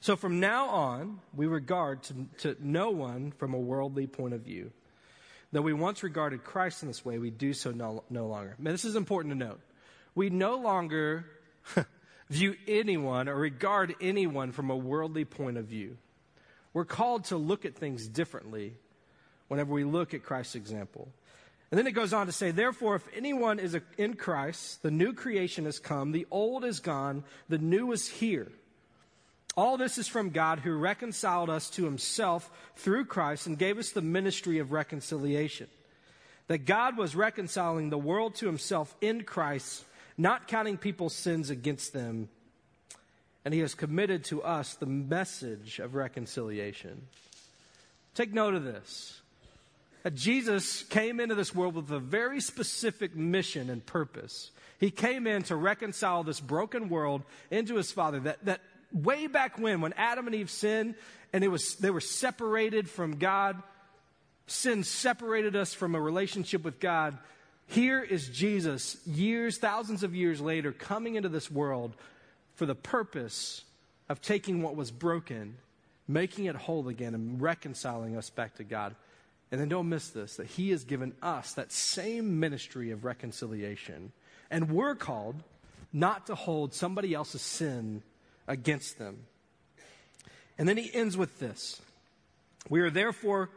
So 0.00 0.16
from 0.16 0.40
now 0.40 0.68
on, 0.68 1.20
we 1.34 1.46
regard 1.46 2.02
to, 2.04 2.26
to 2.38 2.56
no 2.60 2.90
one 2.90 3.32
from 3.32 3.54
a 3.54 3.58
worldly 3.58 4.06
point 4.08 4.34
of 4.34 4.40
view. 4.40 4.72
Though 5.52 5.62
we 5.62 5.74
once 5.74 6.02
regarded 6.02 6.44
Christ 6.44 6.82
in 6.82 6.88
this 6.88 7.04
way, 7.04 7.18
we 7.18 7.30
do 7.30 7.52
so 7.52 7.70
no, 7.70 8.04
no 8.08 8.26
longer. 8.26 8.56
Now, 8.58 8.72
this 8.72 8.86
is 8.86 8.96
important 8.96 9.34
to 9.34 9.38
note. 9.38 9.60
We 10.14 10.30
no 10.30 10.56
longer 10.56 11.26
view 12.30 12.56
anyone 12.66 13.28
or 13.28 13.36
regard 13.36 13.94
anyone 14.00 14.52
from 14.52 14.70
a 14.70 14.76
worldly 14.76 15.26
point 15.26 15.58
of 15.58 15.66
view. 15.66 15.98
We're 16.72 16.86
called 16.86 17.24
to 17.26 17.36
look 17.36 17.66
at 17.66 17.76
things 17.76 18.08
differently 18.08 18.74
whenever 19.48 19.74
we 19.74 19.84
look 19.84 20.14
at 20.14 20.22
Christ's 20.22 20.54
example. 20.54 21.08
And 21.72 21.78
then 21.78 21.86
it 21.86 21.92
goes 21.92 22.12
on 22.12 22.26
to 22.26 22.32
say, 22.32 22.50
therefore, 22.50 22.96
if 22.96 23.08
anyone 23.16 23.58
is 23.58 23.74
in 23.96 24.12
Christ, 24.12 24.82
the 24.82 24.90
new 24.90 25.14
creation 25.14 25.64
has 25.64 25.78
come, 25.78 26.12
the 26.12 26.26
old 26.30 26.66
is 26.66 26.80
gone, 26.80 27.24
the 27.48 27.56
new 27.56 27.92
is 27.92 28.06
here. 28.06 28.52
All 29.56 29.78
this 29.78 29.96
is 29.96 30.06
from 30.06 30.30
God 30.30 30.58
who 30.58 30.76
reconciled 30.76 31.48
us 31.48 31.70
to 31.70 31.86
himself 31.86 32.50
through 32.76 33.06
Christ 33.06 33.46
and 33.46 33.58
gave 33.58 33.78
us 33.78 33.88
the 33.92 34.02
ministry 34.02 34.58
of 34.58 34.70
reconciliation. 34.70 35.66
That 36.48 36.66
God 36.66 36.98
was 36.98 37.16
reconciling 37.16 37.88
the 37.88 37.96
world 37.96 38.34
to 38.36 38.46
himself 38.46 38.94
in 39.00 39.24
Christ, 39.24 39.82
not 40.18 40.48
counting 40.48 40.76
people's 40.76 41.14
sins 41.14 41.48
against 41.48 41.94
them. 41.94 42.28
And 43.46 43.54
he 43.54 43.60
has 43.60 43.74
committed 43.74 44.24
to 44.24 44.42
us 44.42 44.74
the 44.74 44.84
message 44.84 45.78
of 45.78 45.94
reconciliation. 45.94 47.06
Take 48.14 48.34
note 48.34 48.52
of 48.52 48.62
this. 48.62 49.21
Jesus 50.10 50.82
came 50.84 51.20
into 51.20 51.34
this 51.34 51.54
world 51.54 51.74
with 51.74 51.90
a 51.90 52.00
very 52.00 52.40
specific 52.40 53.14
mission 53.14 53.70
and 53.70 53.84
purpose. 53.84 54.50
He 54.80 54.90
came 54.90 55.28
in 55.28 55.44
to 55.44 55.54
reconcile 55.54 56.24
this 56.24 56.40
broken 56.40 56.88
world 56.88 57.22
into 57.50 57.76
his 57.76 57.92
Father. 57.92 58.18
That, 58.20 58.44
that 58.46 58.60
way 58.92 59.28
back 59.28 59.58
when, 59.58 59.80
when 59.80 59.92
Adam 59.92 60.26
and 60.26 60.34
Eve 60.34 60.50
sinned 60.50 60.96
and 61.32 61.44
it 61.44 61.48
was, 61.48 61.76
they 61.76 61.90
were 61.90 62.00
separated 62.00 62.90
from 62.90 63.16
God, 63.16 63.62
sin 64.46 64.82
separated 64.82 65.54
us 65.54 65.72
from 65.72 65.94
a 65.94 66.00
relationship 66.00 66.64
with 66.64 66.80
God. 66.80 67.16
Here 67.68 68.02
is 68.02 68.28
Jesus, 68.28 68.96
years, 69.06 69.58
thousands 69.58 70.02
of 70.02 70.14
years 70.14 70.40
later, 70.40 70.72
coming 70.72 71.14
into 71.14 71.28
this 71.28 71.50
world 71.50 71.94
for 72.54 72.66
the 72.66 72.74
purpose 72.74 73.62
of 74.08 74.20
taking 74.20 74.62
what 74.62 74.76
was 74.76 74.90
broken, 74.90 75.56
making 76.06 76.46
it 76.46 76.56
whole 76.56 76.88
again, 76.88 77.14
and 77.14 77.40
reconciling 77.40 78.16
us 78.16 78.30
back 78.30 78.56
to 78.56 78.64
God. 78.64 78.94
And 79.52 79.60
then 79.60 79.68
don't 79.68 79.88
miss 79.88 80.08
this 80.08 80.36
that 80.36 80.46
He 80.48 80.70
has 80.70 80.82
given 80.82 81.12
us 81.22 81.52
that 81.52 81.70
same 81.70 82.40
ministry 82.40 82.90
of 82.90 83.04
reconciliation. 83.04 84.10
And 84.50 84.72
we're 84.72 84.96
called 84.96 85.36
not 85.92 86.26
to 86.26 86.34
hold 86.34 86.74
somebody 86.74 87.14
else's 87.14 87.42
sin 87.42 88.02
against 88.48 88.98
them. 88.98 89.18
And 90.58 90.68
then 90.68 90.76
he 90.76 90.92
ends 90.92 91.16
with 91.16 91.38
this 91.38 91.80
We 92.68 92.80
are 92.80 92.90
therefore 92.90 93.50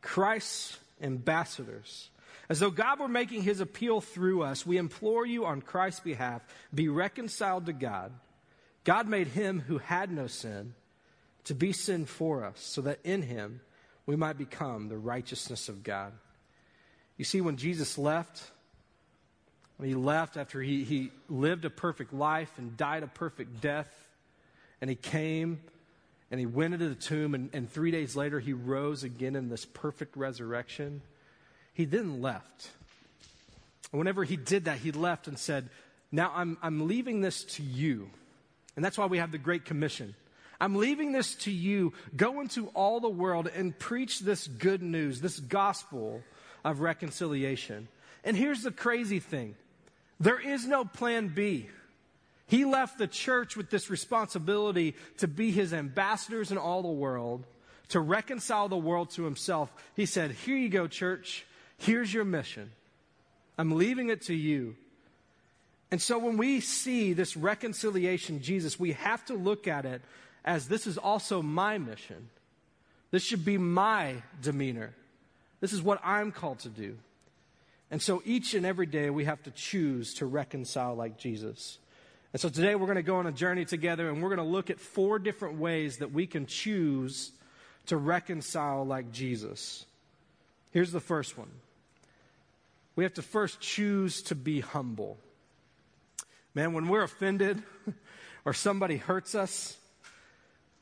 Christ's 0.00 0.78
ambassadors. 1.00 2.10
As 2.48 2.60
though 2.60 2.70
God 2.70 2.98
were 2.98 3.08
making 3.08 3.42
his 3.42 3.60
appeal 3.60 4.00
through 4.00 4.42
us, 4.42 4.64
we 4.64 4.78
implore 4.78 5.26
you 5.26 5.44
on 5.44 5.60
Christ's 5.60 6.00
behalf 6.00 6.42
be 6.74 6.88
reconciled 6.88 7.66
to 7.66 7.74
God. 7.74 8.12
God 8.84 9.06
made 9.06 9.28
him 9.28 9.60
who 9.60 9.76
had 9.76 10.10
no 10.10 10.28
sin 10.28 10.72
to 11.44 11.54
be 11.54 11.72
sin 11.72 12.06
for 12.06 12.44
us, 12.44 12.60
so 12.60 12.80
that 12.82 13.00
in 13.04 13.22
him 13.22 13.60
we 14.08 14.16
might 14.16 14.38
become 14.38 14.88
the 14.88 14.96
righteousness 14.96 15.68
of 15.68 15.84
God. 15.84 16.14
You 17.18 17.26
see, 17.26 17.42
when 17.42 17.58
Jesus 17.58 17.98
left, 17.98 18.42
when 19.76 19.86
he 19.86 19.94
left 19.94 20.38
after 20.38 20.62
he, 20.62 20.82
he 20.82 21.10
lived 21.28 21.66
a 21.66 21.70
perfect 21.70 22.14
life 22.14 22.50
and 22.56 22.74
died 22.74 23.02
a 23.02 23.06
perfect 23.06 23.60
death, 23.60 23.92
and 24.80 24.88
he 24.88 24.96
came 24.96 25.60
and 26.30 26.40
he 26.40 26.46
went 26.46 26.72
into 26.72 26.88
the 26.88 26.94
tomb, 26.94 27.34
and, 27.34 27.50
and 27.52 27.70
three 27.70 27.90
days 27.90 28.16
later 28.16 28.40
he 28.40 28.54
rose 28.54 29.04
again 29.04 29.36
in 29.36 29.50
this 29.50 29.66
perfect 29.66 30.16
resurrection. 30.16 31.02
He 31.74 31.84
then 31.84 32.22
left. 32.22 32.70
Whenever 33.90 34.24
he 34.24 34.36
did 34.36 34.64
that, 34.64 34.78
he 34.78 34.90
left 34.90 35.28
and 35.28 35.38
said, 35.38 35.68
Now 36.10 36.32
I'm, 36.34 36.56
I'm 36.62 36.88
leaving 36.88 37.20
this 37.20 37.44
to 37.44 37.62
you. 37.62 38.08
And 38.74 38.82
that's 38.82 38.96
why 38.96 39.04
we 39.04 39.18
have 39.18 39.32
the 39.32 39.38
Great 39.38 39.66
Commission. 39.66 40.14
I'm 40.60 40.74
leaving 40.76 41.12
this 41.12 41.34
to 41.36 41.50
you. 41.50 41.92
Go 42.16 42.40
into 42.40 42.68
all 42.68 43.00
the 43.00 43.08
world 43.08 43.48
and 43.54 43.78
preach 43.78 44.20
this 44.20 44.46
good 44.46 44.82
news, 44.82 45.20
this 45.20 45.38
gospel 45.38 46.22
of 46.64 46.80
reconciliation. 46.80 47.88
And 48.24 48.36
here's 48.36 48.62
the 48.62 48.72
crazy 48.72 49.20
thing 49.20 49.54
there 50.20 50.40
is 50.40 50.66
no 50.66 50.84
plan 50.84 51.28
B. 51.28 51.68
He 52.46 52.64
left 52.64 52.98
the 52.98 53.06
church 53.06 53.56
with 53.56 53.70
this 53.70 53.90
responsibility 53.90 54.96
to 55.18 55.28
be 55.28 55.50
his 55.50 55.74
ambassadors 55.74 56.50
in 56.50 56.56
all 56.58 56.82
the 56.82 56.88
world, 56.88 57.44
to 57.90 58.00
reconcile 58.00 58.68
the 58.68 58.76
world 58.76 59.10
to 59.10 59.24
himself. 59.24 59.70
He 59.94 60.06
said, 60.06 60.30
Here 60.32 60.56
you 60.56 60.70
go, 60.70 60.88
church. 60.88 61.46
Here's 61.76 62.12
your 62.12 62.24
mission. 62.24 62.72
I'm 63.56 63.76
leaving 63.76 64.08
it 64.08 64.22
to 64.22 64.34
you. 64.34 64.76
And 65.90 66.02
so 66.02 66.18
when 66.18 66.36
we 66.36 66.60
see 66.60 67.12
this 67.12 67.36
reconciliation, 67.36 68.42
Jesus, 68.42 68.80
we 68.80 68.92
have 68.92 69.24
to 69.26 69.34
look 69.34 69.68
at 69.68 69.84
it 69.84 70.02
as 70.44 70.68
this 70.68 70.86
is 70.86 70.98
also 70.98 71.42
my 71.42 71.78
mission. 71.78 72.28
This 73.10 73.22
should 73.22 73.44
be 73.44 73.58
my 73.58 74.22
demeanor. 74.42 74.94
This 75.60 75.72
is 75.72 75.82
what 75.82 76.00
I'm 76.04 76.32
called 76.32 76.60
to 76.60 76.68
do. 76.68 76.96
And 77.90 78.02
so 78.02 78.22
each 78.24 78.54
and 78.54 78.66
every 78.66 78.86
day 78.86 79.08
we 79.10 79.24
have 79.24 79.42
to 79.44 79.50
choose 79.50 80.14
to 80.14 80.26
reconcile 80.26 80.94
like 80.94 81.18
Jesus. 81.18 81.78
And 82.32 82.40
so 82.40 82.50
today 82.50 82.74
we're 82.74 82.86
going 82.86 82.96
to 82.96 83.02
go 83.02 83.16
on 83.16 83.26
a 83.26 83.32
journey 83.32 83.64
together 83.64 84.10
and 84.10 84.22
we're 84.22 84.28
going 84.28 84.46
to 84.46 84.52
look 84.52 84.68
at 84.68 84.78
four 84.78 85.18
different 85.18 85.58
ways 85.58 85.98
that 85.98 86.12
we 86.12 86.26
can 86.26 86.46
choose 86.46 87.32
to 87.86 87.96
reconcile 87.96 88.84
like 88.84 89.10
Jesus. 89.10 89.86
Here's 90.70 90.92
the 90.92 91.00
first 91.00 91.38
one 91.38 91.50
we 92.94 93.04
have 93.04 93.14
to 93.14 93.22
first 93.22 93.60
choose 93.60 94.22
to 94.22 94.34
be 94.34 94.60
humble. 94.60 95.18
Man, 96.52 96.72
when 96.72 96.88
we're 96.88 97.04
offended 97.04 97.62
or 98.44 98.52
somebody 98.52 98.96
hurts 98.96 99.36
us, 99.36 99.77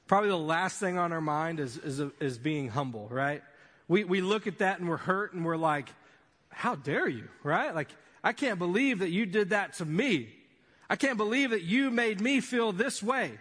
probably 0.07 0.31
the 0.31 0.39
last 0.39 0.79
thing 0.79 0.99
on 0.99 1.13
our 1.13 1.21
mind 1.21 1.61
is, 1.61 1.77
is, 1.77 2.01
is 2.21 2.39
being 2.39 2.69
humble, 2.69 3.09
right? 3.11 3.43
We, 3.89 4.05
we 4.05 4.21
look 4.21 4.47
at 4.47 4.59
that 4.59 4.79
and 4.79 4.89
we're 4.89 4.97
hurt 4.97 5.33
and 5.33 5.45
we're 5.45 5.57
like, 5.57 5.89
how 6.51 6.75
dare 6.75 7.09
you, 7.09 7.29
right? 7.43 7.75
Like, 7.75 7.89
I 8.23 8.33
can't 8.33 8.59
believe 8.59 9.01
that 9.01 9.11
you 9.11 9.27
did 9.27 9.51
that 9.51 9.75
to 9.75 9.85
me. 9.85 10.29
I 10.89 10.97
can't 10.97 11.17
believe 11.17 11.51
that 11.51 11.63
you 11.63 11.91
made 11.91 12.21
me 12.21 12.41
feel 12.41 12.73
this 12.73 13.03
way. 13.03 13.33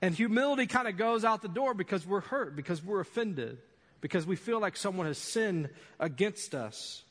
And 0.00 0.14
humility 0.14 0.66
kind 0.66 0.88
of 0.88 0.96
goes 0.96 1.24
out 1.24 1.42
the 1.42 1.48
door 1.48 1.74
because 1.74 2.06
we're 2.06 2.20
hurt, 2.20 2.56
because 2.56 2.82
we're 2.82 3.00
offended, 3.00 3.58
because 4.00 4.26
we 4.26 4.36
feel 4.36 4.60
like 4.60 4.76
someone 4.76 5.06
has 5.06 5.18
sinned 5.18 5.70
against 6.00 6.54
us. 6.54 7.04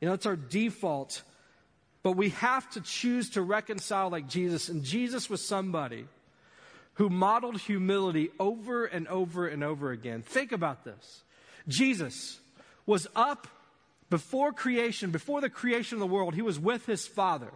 You 0.00 0.08
know, 0.08 0.14
it's 0.14 0.26
our 0.26 0.36
default. 0.36 1.22
But 2.02 2.12
we 2.12 2.30
have 2.30 2.70
to 2.70 2.80
choose 2.80 3.30
to 3.30 3.42
reconcile 3.42 4.08
like 4.08 4.26
Jesus. 4.28 4.70
And 4.70 4.82
Jesus 4.82 5.28
was 5.28 5.44
somebody 5.44 6.06
who 6.94 7.08
modeled 7.08 7.58
humility 7.60 8.30
over 8.38 8.84
and 8.84 9.08
over 9.08 9.46
and 9.46 9.64
over 9.64 9.90
again. 9.90 10.22
Think 10.22 10.52
about 10.52 10.84
this 10.84 11.22
Jesus 11.68 12.40
was 12.86 13.06
up 13.14 13.46
before 14.10 14.52
creation, 14.52 15.10
before 15.12 15.40
the 15.40 15.48
creation 15.48 15.96
of 15.96 16.00
the 16.00 16.06
world, 16.06 16.34
he 16.34 16.42
was 16.42 16.58
with 16.58 16.84
his 16.86 17.06
Father. 17.06 17.52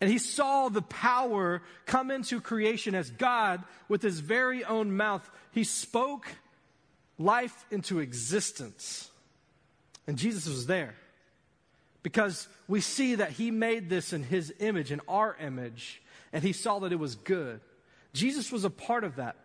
And 0.00 0.10
he 0.10 0.18
saw 0.18 0.68
the 0.68 0.82
power 0.82 1.62
come 1.86 2.10
into 2.10 2.40
creation 2.40 2.94
as 2.94 3.10
God, 3.10 3.62
with 3.88 4.02
his 4.02 4.20
very 4.20 4.64
own 4.64 4.96
mouth, 4.96 5.28
he 5.52 5.64
spoke 5.64 6.26
life 7.18 7.66
into 7.70 7.98
existence. 7.98 9.10
And 10.06 10.16
Jesus 10.16 10.48
was 10.48 10.66
there. 10.66 10.94
Because 12.02 12.48
we 12.68 12.80
see 12.80 13.16
that 13.16 13.32
he 13.32 13.50
made 13.50 13.90
this 13.90 14.12
in 14.12 14.22
his 14.22 14.52
image, 14.60 14.92
in 14.92 15.00
our 15.08 15.36
image, 15.40 16.00
and 16.32 16.44
he 16.44 16.52
saw 16.52 16.78
that 16.80 16.92
it 16.92 16.98
was 16.98 17.16
good. 17.16 17.60
Jesus 18.12 18.50
was 18.50 18.64
a 18.64 18.70
part 18.70 19.04
of 19.04 19.16
that. 19.16 19.36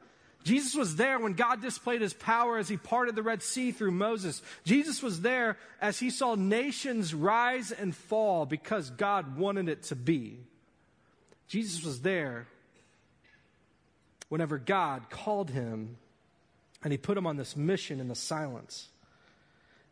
Jesus 0.44 0.76
was 0.76 0.98
there 0.98 1.20
when 1.20 1.34
God 1.34 1.62
displayed 1.62 2.02
his 2.02 2.14
power 2.14 2.58
as 2.58 2.68
he 2.68 2.76
parted 2.76 3.16
the 3.16 3.24
Red 3.24 3.42
Sea 3.42 3.72
through 3.72 3.92
Moses. 3.92 4.42
Jesus 4.66 5.02
was 5.02 5.22
there 5.22 5.58
as 5.80 6.00
he 6.00 6.10
saw 6.10 6.36
nations 6.36 7.14
rise 7.14 7.72
and 7.72 7.96
fall 7.96 8.46
because 8.46 8.90
God 8.90 9.38
wanted 9.38 9.70
it 9.70 9.84
to 9.84 9.96
be. 9.96 10.40
Jesus 11.48 11.84
was 11.84 12.02
there 12.02 12.48
whenever 14.28 14.58
God 14.58 15.10
called 15.10 15.50
him 15.50 15.98
and 16.84 16.92
he 16.92 16.98
put 16.98 17.18
him 17.18 17.26
on 17.26 17.38
this 17.38 17.56
mission 17.56 18.02
in 18.02 18.10
the 18.10 18.16
silence. 18.16 18.90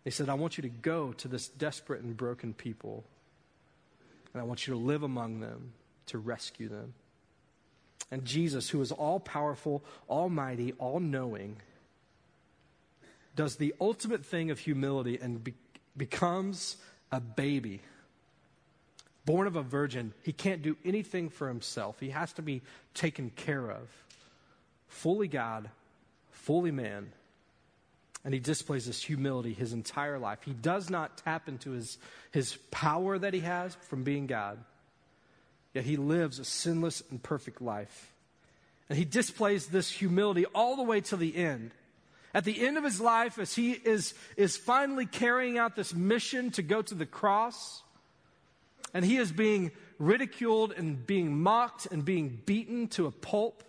He 0.03 0.11
said, 0.11 0.29
I 0.29 0.33
want 0.33 0.57
you 0.57 0.63
to 0.63 0.69
go 0.69 1.13
to 1.13 1.27
this 1.27 1.47
desperate 1.47 2.01
and 2.01 2.17
broken 2.17 2.53
people, 2.53 3.03
and 4.33 4.41
I 4.41 4.43
want 4.43 4.67
you 4.67 4.73
to 4.73 4.79
live 4.79 5.03
among 5.03 5.39
them 5.39 5.73
to 6.07 6.17
rescue 6.17 6.67
them. 6.67 6.93
And 8.11 8.25
Jesus, 8.25 8.69
who 8.69 8.81
is 8.81 8.91
all 8.91 9.19
powerful, 9.19 9.83
almighty, 10.09 10.73
all 10.77 10.99
knowing, 10.99 11.55
does 13.35 13.55
the 13.55 13.73
ultimate 13.79 14.25
thing 14.25 14.51
of 14.51 14.59
humility 14.59 15.17
and 15.21 15.41
be- 15.41 15.53
becomes 15.95 16.75
a 17.11 17.21
baby. 17.21 17.79
born 19.25 19.47
of 19.47 19.55
a 19.55 19.61
virgin, 19.61 20.13
he 20.23 20.33
can't 20.33 20.61
do 20.61 20.75
anything 20.83 21.29
for 21.29 21.47
himself. 21.47 21.99
He 21.99 22.09
has 22.09 22.33
to 22.33 22.41
be 22.41 22.61
taken 22.93 23.29
care 23.29 23.69
of. 23.69 23.87
Fully 24.87 25.27
God, 25.27 25.69
fully 26.31 26.71
man. 26.71 27.11
And 28.23 28.33
he 28.33 28.39
displays 28.39 28.85
this 28.85 29.01
humility 29.01 29.53
his 29.53 29.73
entire 29.73 30.19
life. 30.19 30.39
He 30.43 30.53
does 30.53 30.89
not 30.89 31.17
tap 31.17 31.47
into 31.47 31.71
his, 31.71 31.97
his 32.31 32.57
power 32.69 33.17
that 33.17 33.33
he 33.33 33.39
has 33.41 33.75
from 33.75 34.03
being 34.03 34.27
God, 34.27 34.59
yet 35.73 35.85
he 35.85 35.97
lives 35.97 36.39
a 36.39 36.45
sinless 36.45 37.01
and 37.09 37.21
perfect 37.21 37.61
life. 37.61 38.13
And 38.89 38.97
he 38.97 39.05
displays 39.05 39.67
this 39.67 39.89
humility 39.89 40.45
all 40.53 40.75
the 40.75 40.83
way 40.83 41.01
to 41.01 41.15
the 41.15 41.35
end. 41.35 41.71
At 42.33 42.45
the 42.45 42.65
end 42.65 42.77
of 42.77 42.83
his 42.83 43.01
life, 43.01 43.39
as 43.39 43.53
he 43.53 43.71
is, 43.71 44.13
is 44.37 44.57
finally 44.57 45.05
carrying 45.05 45.57
out 45.57 45.75
this 45.75 45.93
mission 45.93 46.51
to 46.51 46.61
go 46.61 46.81
to 46.81 46.95
the 46.95 47.05
cross, 47.05 47.83
and 48.93 49.03
he 49.03 49.17
is 49.17 49.31
being 49.31 49.71
ridiculed 49.99 50.73
and 50.73 51.05
being 51.05 51.37
mocked 51.41 51.87
and 51.91 52.03
being 52.03 52.41
beaten 52.45 52.87
to 52.89 53.05
a 53.05 53.11
pulp. 53.11 53.63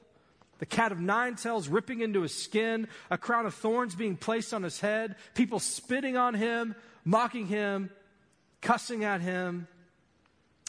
The 0.59 0.66
cat 0.66 0.92
of 0.92 1.00
nine 1.00 1.35
tails 1.35 1.68
ripping 1.68 2.00
into 2.00 2.23
his 2.23 2.35
skin, 2.35 2.87
a 3.11 3.18
crown 3.18 3.47
of 3.47 3.54
thorns 3.54 3.97
being 3.97 4.16
placed 4.16 4.54
on 4.54 4.62
his 4.62 4.80
head, 4.80 5.16
people 5.35 5.59
spitting 5.59 6.16
on 6.16 6.35
him, 6.35 6.76
mocking 7.04 7.47
him, 7.47 7.90
cussing 8.61 9.02
at 9.02 9.21
him. 9.21 9.66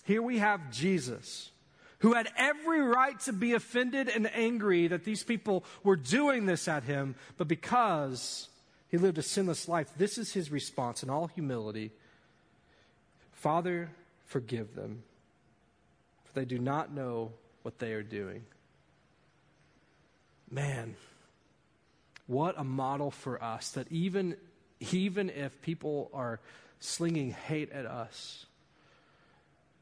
Here 0.03 0.21
we 0.21 0.39
have 0.39 0.71
Jesus, 0.71 1.51
who 1.99 2.13
had 2.13 2.27
every 2.37 2.81
right 2.81 3.19
to 3.21 3.33
be 3.33 3.53
offended 3.53 4.09
and 4.09 4.29
angry 4.33 4.87
that 4.87 5.03
these 5.03 5.23
people 5.23 5.63
were 5.83 5.95
doing 5.95 6.45
this 6.45 6.67
at 6.67 6.83
him, 6.83 7.15
but 7.37 7.47
because 7.47 8.49
he 8.89 8.97
lived 8.97 9.17
a 9.17 9.23
sinless 9.23 9.67
life, 9.67 9.89
this 9.97 10.17
is 10.17 10.33
his 10.33 10.51
response 10.51 11.03
in 11.03 11.09
all 11.09 11.27
humility 11.27 11.91
Father, 13.43 13.89
forgive 14.27 14.73
them, 14.73 15.03
for 16.23 16.39
they 16.39 16.45
do 16.45 16.57
not 16.57 16.93
know 16.93 17.33
what 17.63 17.77
they 17.77 17.91
are 17.91 18.01
doing. 18.01 18.45
Man, 20.49 20.95
what 22.25 22.55
a 22.57 22.63
model 22.63 23.11
for 23.11 23.43
us 23.43 23.71
that 23.71 23.91
even, 23.91 24.37
even 24.79 25.29
if 25.29 25.61
people 25.61 26.09
are 26.13 26.39
slinging 26.79 27.31
hate 27.31 27.69
at 27.73 27.85
us, 27.85 28.45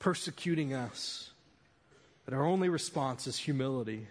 persecuting 0.01 0.73
us, 0.73 1.29
that 2.25 2.33
our 2.33 2.43
only 2.43 2.69
response 2.69 3.27
is 3.27 3.37
humility. 3.37 4.07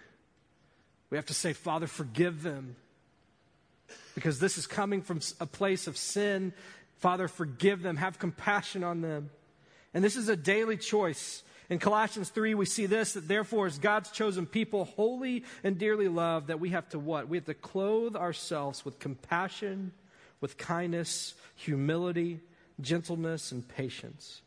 We 1.11 1.19
have 1.19 1.27
to 1.27 1.35
say, 1.35 1.53
Father, 1.53 1.89
forgive 1.89 2.43
them. 2.43 2.77
Because 4.15 4.39
this 4.39 4.57
is 4.57 4.67
coming 4.67 5.03
from 5.03 5.21
a 5.41 5.47
place 5.47 5.89
of 5.89 5.97
sin. 5.97 6.53
Father, 6.99 7.27
forgive 7.27 7.83
them. 7.83 7.97
Have 7.97 8.21
compassion 8.21 8.85
on 8.85 9.01
them. 9.01 9.31
And 9.93 10.05
this 10.05 10.15
is 10.15 10.29
a 10.29 10.37
daily 10.37 10.77
choice. 10.77 11.43
In 11.69 11.81
Colossians 11.81 12.29
3, 12.29 12.55
we 12.55 12.67
see 12.67 12.87
this 12.87 13.15
that 13.15 13.27
therefore, 13.27 13.67
as 13.67 13.79
God's 13.79 14.11
chosen 14.13 14.47
people, 14.47 14.85
holy 14.85 15.45
and 15.65 15.77
dearly 15.77 16.09
loved, 16.09 16.49
that 16.49 16.61
we 16.61 16.71
have 16.71 16.89
to 16.91 17.01
what? 17.01 17.29
We 17.29 17.37
have 17.37 17.47
to 17.47 17.55
clothe 17.55 18.15
ourselves 18.15 18.85
with 18.85 19.01
compassion, 19.01 19.91
with 20.41 20.57
kindness, 20.57 21.35
humility, 21.57 22.41
gentleness, 22.81 23.51
and 23.51 23.67
patience. 23.67 24.43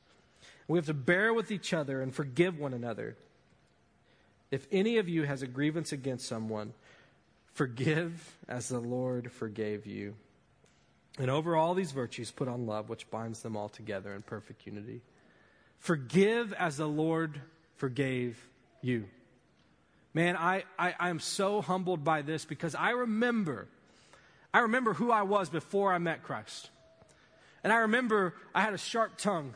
We 0.67 0.77
have 0.77 0.86
to 0.86 0.93
bear 0.93 1.34
with 1.34 1.51
each 1.51 1.74
other 1.74 2.01
and 2.01 2.13
forgive 2.13 2.58
one 2.58 2.74
another. 2.74 3.17
If 4.51 4.67
any 4.72 4.98
of 4.98 5.10
you 5.10 5.24
has 5.24 5.41
a 5.41 5.48
grievance 5.48 5.91
against 5.91 6.27
someone, 6.27 6.74
forgive 7.53 8.38
as 8.48 8.70
the 8.70 8.79
Lord 8.79 9.32
forgave 9.32 9.86
you. 9.86 10.15
And 11.20 11.29
over 11.29 11.55
all 11.55 11.74
these 11.74 11.91
virtues, 11.91 12.32
put 12.32 12.48
on 12.48 12.65
love, 12.65 12.89
which 12.89 13.10
binds 13.12 13.41
them 13.41 13.55
all 13.55 13.70
together 13.70 14.13
in 14.13 14.22
perfect 14.22 14.65
unity. 14.65 15.01
Forgive 15.79 16.53
as 16.53 16.77
the 16.77 16.88
Lord 16.88 17.41
forgave 17.75 18.38
you. 18.82 19.05
Man, 20.13 20.36
I, 20.36 20.63
I, 20.77 20.96
I 21.00 21.10
am 21.10 21.20
so 21.20 21.62
humbled 21.62 22.03
by 22.03 22.22
this 22.22 22.46
because 22.46 22.75
I 22.75 22.91
remember, 22.91 23.67
I 24.53 24.60
remember 24.60 24.93
who 24.93 25.12
I 25.12 25.24
was 25.24 25.50
before 25.50 25.91
I 25.91 25.98
met 25.98 26.24
Christ. 26.24 26.70
And 27.63 27.74
I 27.74 27.77
remember 27.77 28.34
I 28.53 28.62
had 28.62 28.74
a 28.74 28.77
sharp 28.77 29.17
tongue. 29.17 29.55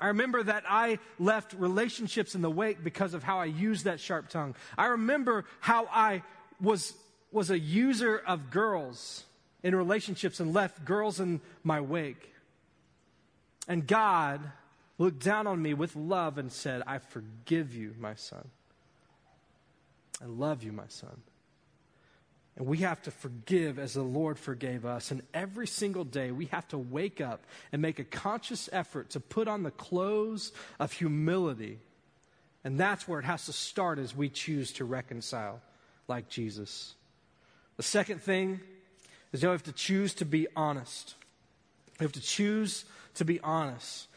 I 0.00 0.08
remember 0.08 0.42
that 0.42 0.64
I 0.68 0.98
left 1.18 1.54
relationships 1.54 2.34
in 2.34 2.42
the 2.42 2.50
wake 2.50 2.82
because 2.84 3.14
of 3.14 3.22
how 3.22 3.40
I 3.40 3.46
used 3.46 3.84
that 3.84 4.00
sharp 4.00 4.28
tongue. 4.28 4.54
I 4.76 4.86
remember 4.86 5.44
how 5.60 5.86
I 5.90 6.22
was, 6.60 6.94
was 7.32 7.50
a 7.50 7.58
user 7.58 8.16
of 8.18 8.50
girls 8.50 9.24
in 9.62 9.74
relationships 9.74 10.40
and 10.40 10.54
left 10.54 10.84
girls 10.84 11.20
in 11.20 11.40
my 11.64 11.80
wake. 11.80 12.32
And 13.66 13.86
God 13.86 14.40
looked 14.98 15.22
down 15.22 15.46
on 15.46 15.60
me 15.60 15.74
with 15.74 15.94
love 15.96 16.38
and 16.38 16.50
said, 16.50 16.82
I 16.86 16.98
forgive 16.98 17.74
you, 17.74 17.94
my 17.98 18.14
son. 18.14 18.48
I 20.22 20.26
love 20.26 20.62
you, 20.62 20.72
my 20.72 20.88
son. 20.88 21.22
And 22.58 22.66
we 22.66 22.78
have 22.78 23.00
to 23.02 23.12
forgive 23.12 23.78
as 23.78 23.94
the 23.94 24.02
Lord 24.02 24.36
forgave 24.36 24.84
us. 24.84 25.12
And 25.12 25.22
every 25.32 25.68
single 25.68 26.02
day, 26.02 26.32
we 26.32 26.46
have 26.46 26.66
to 26.68 26.78
wake 26.78 27.20
up 27.20 27.46
and 27.70 27.80
make 27.80 28.00
a 28.00 28.04
conscious 28.04 28.68
effort 28.72 29.10
to 29.10 29.20
put 29.20 29.46
on 29.46 29.62
the 29.62 29.70
clothes 29.70 30.50
of 30.80 30.92
humility. 30.92 31.78
And 32.64 32.78
that's 32.78 33.06
where 33.06 33.20
it 33.20 33.24
has 33.24 33.46
to 33.46 33.52
start 33.52 34.00
as 34.00 34.14
we 34.14 34.28
choose 34.28 34.72
to 34.72 34.84
reconcile 34.84 35.60
like 36.08 36.28
Jesus. 36.28 36.96
The 37.76 37.84
second 37.84 38.22
thing 38.22 38.60
is 39.32 39.42
that 39.42 39.46
we 39.46 39.52
have 39.52 39.62
to 39.62 39.72
choose 39.72 40.14
to 40.14 40.24
be 40.24 40.48
honest. 40.56 41.14
We 42.00 42.04
have 42.04 42.12
to 42.12 42.20
choose 42.20 42.84
to 43.14 43.24
be 43.24 43.38
honest. 43.38 44.07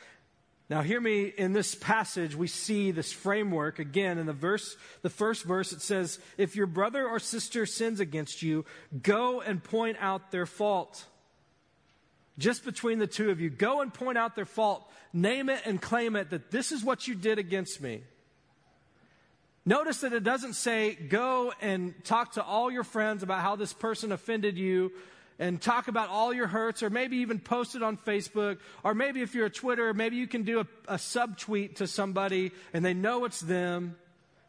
Now, 0.72 0.82
hear 0.84 1.02
me 1.02 1.26
in 1.26 1.52
this 1.52 1.76
passage, 1.76 2.34
we 2.34 2.48
see 2.48 2.92
this 2.92 3.12
framework 3.12 3.80
again 3.80 4.18
in 4.18 4.26
the 4.26 4.32
verse, 4.32 4.78
the 5.02 5.10
first 5.10 5.44
verse, 5.44 5.74
it 5.74 5.82
says, 5.82 6.18
If 6.38 6.56
your 6.56 6.66
brother 6.66 7.06
or 7.06 7.20
sister 7.20 7.66
sins 7.66 8.00
against 8.00 8.42
you, 8.42 8.64
go 9.04 9.42
and 9.42 9.62
point 9.62 9.98
out 10.00 10.32
their 10.32 10.46
fault. 10.46 11.04
Just 12.38 12.64
between 12.64 13.00
the 13.00 13.06
two 13.06 13.32
of 13.32 13.42
you, 13.42 13.50
go 13.50 13.82
and 13.82 13.94
point 13.94 14.18
out 14.18 14.38
their 14.38 14.46
fault. 14.46 14.90
Name 15.12 15.50
it 15.50 15.62
and 15.66 15.82
claim 15.82 16.16
it 16.16 16.30
that 16.30 16.52
this 16.52 16.72
is 16.72 16.86
what 16.86 17.06
you 17.06 17.16
did 17.16 17.38
against 17.38 17.82
me. 17.82 18.04
Notice 19.66 20.00
that 20.00 20.14
it 20.14 20.24
doesn't 20.24 20.54
say, 20.54 20.96
go 20.96 21.52
and 21.60 21.94
talk 22.06 22.36
to 22.36 22.44
all 22.46 22.72
your 22.72 22.86
friends 22.86 23.24
about 23.24 23.42
how 23.42 23.58
this 23.58 23.74
person 23.74 24.14
offended 24.14 24.58
you 24.58 24.94
and 25.40 25.62
talk 25.62 25.88
about 25.88 26.10
all 26.10 26.34
your 26.34 26.48
hurts, 26.48 26.84
or 26.84 26.90
maybe 26.90 27.18
even 27.18 27.40
post 27.40 27.76
it 27.76 27.84
on 27.84 27.98
Facebook, 27.98 28.60
or 28.84 28.94
maybe 28.94 29.22
if 29.22 29.34
you're 29.34 29.48
a 29.48 29.52
Twitter, 29.52 29.94
maybe 29.94 30.16
you 30.16 30.28
can 30.28 30.44
do 30.44 30.60
a, 30.60 30.68
a 30.88 30.96
subtweet 30.96 31.76
to 31.76 31.88
somebody 31.88 32.52
and 32.74 32.86
they 32.86 32.94
know 32.94 33.26
it's 33.26 33.40
them. 33.40 33.96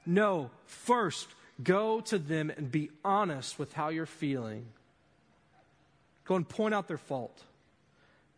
No, 0.05 0.51
first, 0.67 1.29
go 1.63 2.01
to 2.03 2.19
them 2.19 2.51
and 2.51 2.71
be 2.71 2.91
honest 3.05 3.59
with 3.59 3.73
how 3.73 3.89
you're 3.89 4.07
feeling. 4.07 4.67
Go 6.25 6.37
and 6.37 6.49
point 6.49 6.75
out 6.75 6.89
their 6.89 6.99
fault. 6.99 7.43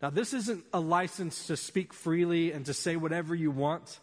Now, 0.01 0.09
this 0.09 0.33
isn't 0.33 0.63
a 0.73 0.79
license 0.79 1.47
to 1.47 1.57
speak 1.57 1.93
freely 1.93 2.51
and 2.51 2.65
to 2.65 2.73
say 2.73 2.95
whatever 2.95 3.33
you 3.33 3.51
want. 3.51 3.99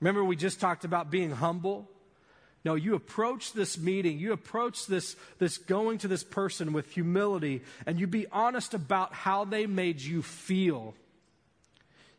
Remember, 0.00 0.22
we 0.22 0.36
just 0.36 0.60
talked 0.60 0.84
about 0.84 1.10
being 1.10 1.30
humble. 1.30 1.88
No, 2.64 2.74
you 2.74 2.94
approach 2.94 3.52
this 3.52 3.78
meeting, 3.78 4.18
you 4.18 4.32
approach 4.32 4.86
this, 4.86 5.16
this 5.38 5.58
going 5.58 5.98
to 5.98 6.08
this 6.08 6.24
person 6.24 6.72
with 6.72 6.90
humility, 6.90 7.62
and 7.86 8.00
you 8.00 8.06
be 8.06 8.26
honest 8.32 8.74
about 8.74 9.14
how 9.14 9.44
they 9.44 9.66
made 9.66 10.00
you 10.00 10.22
feel. 10.22 10.94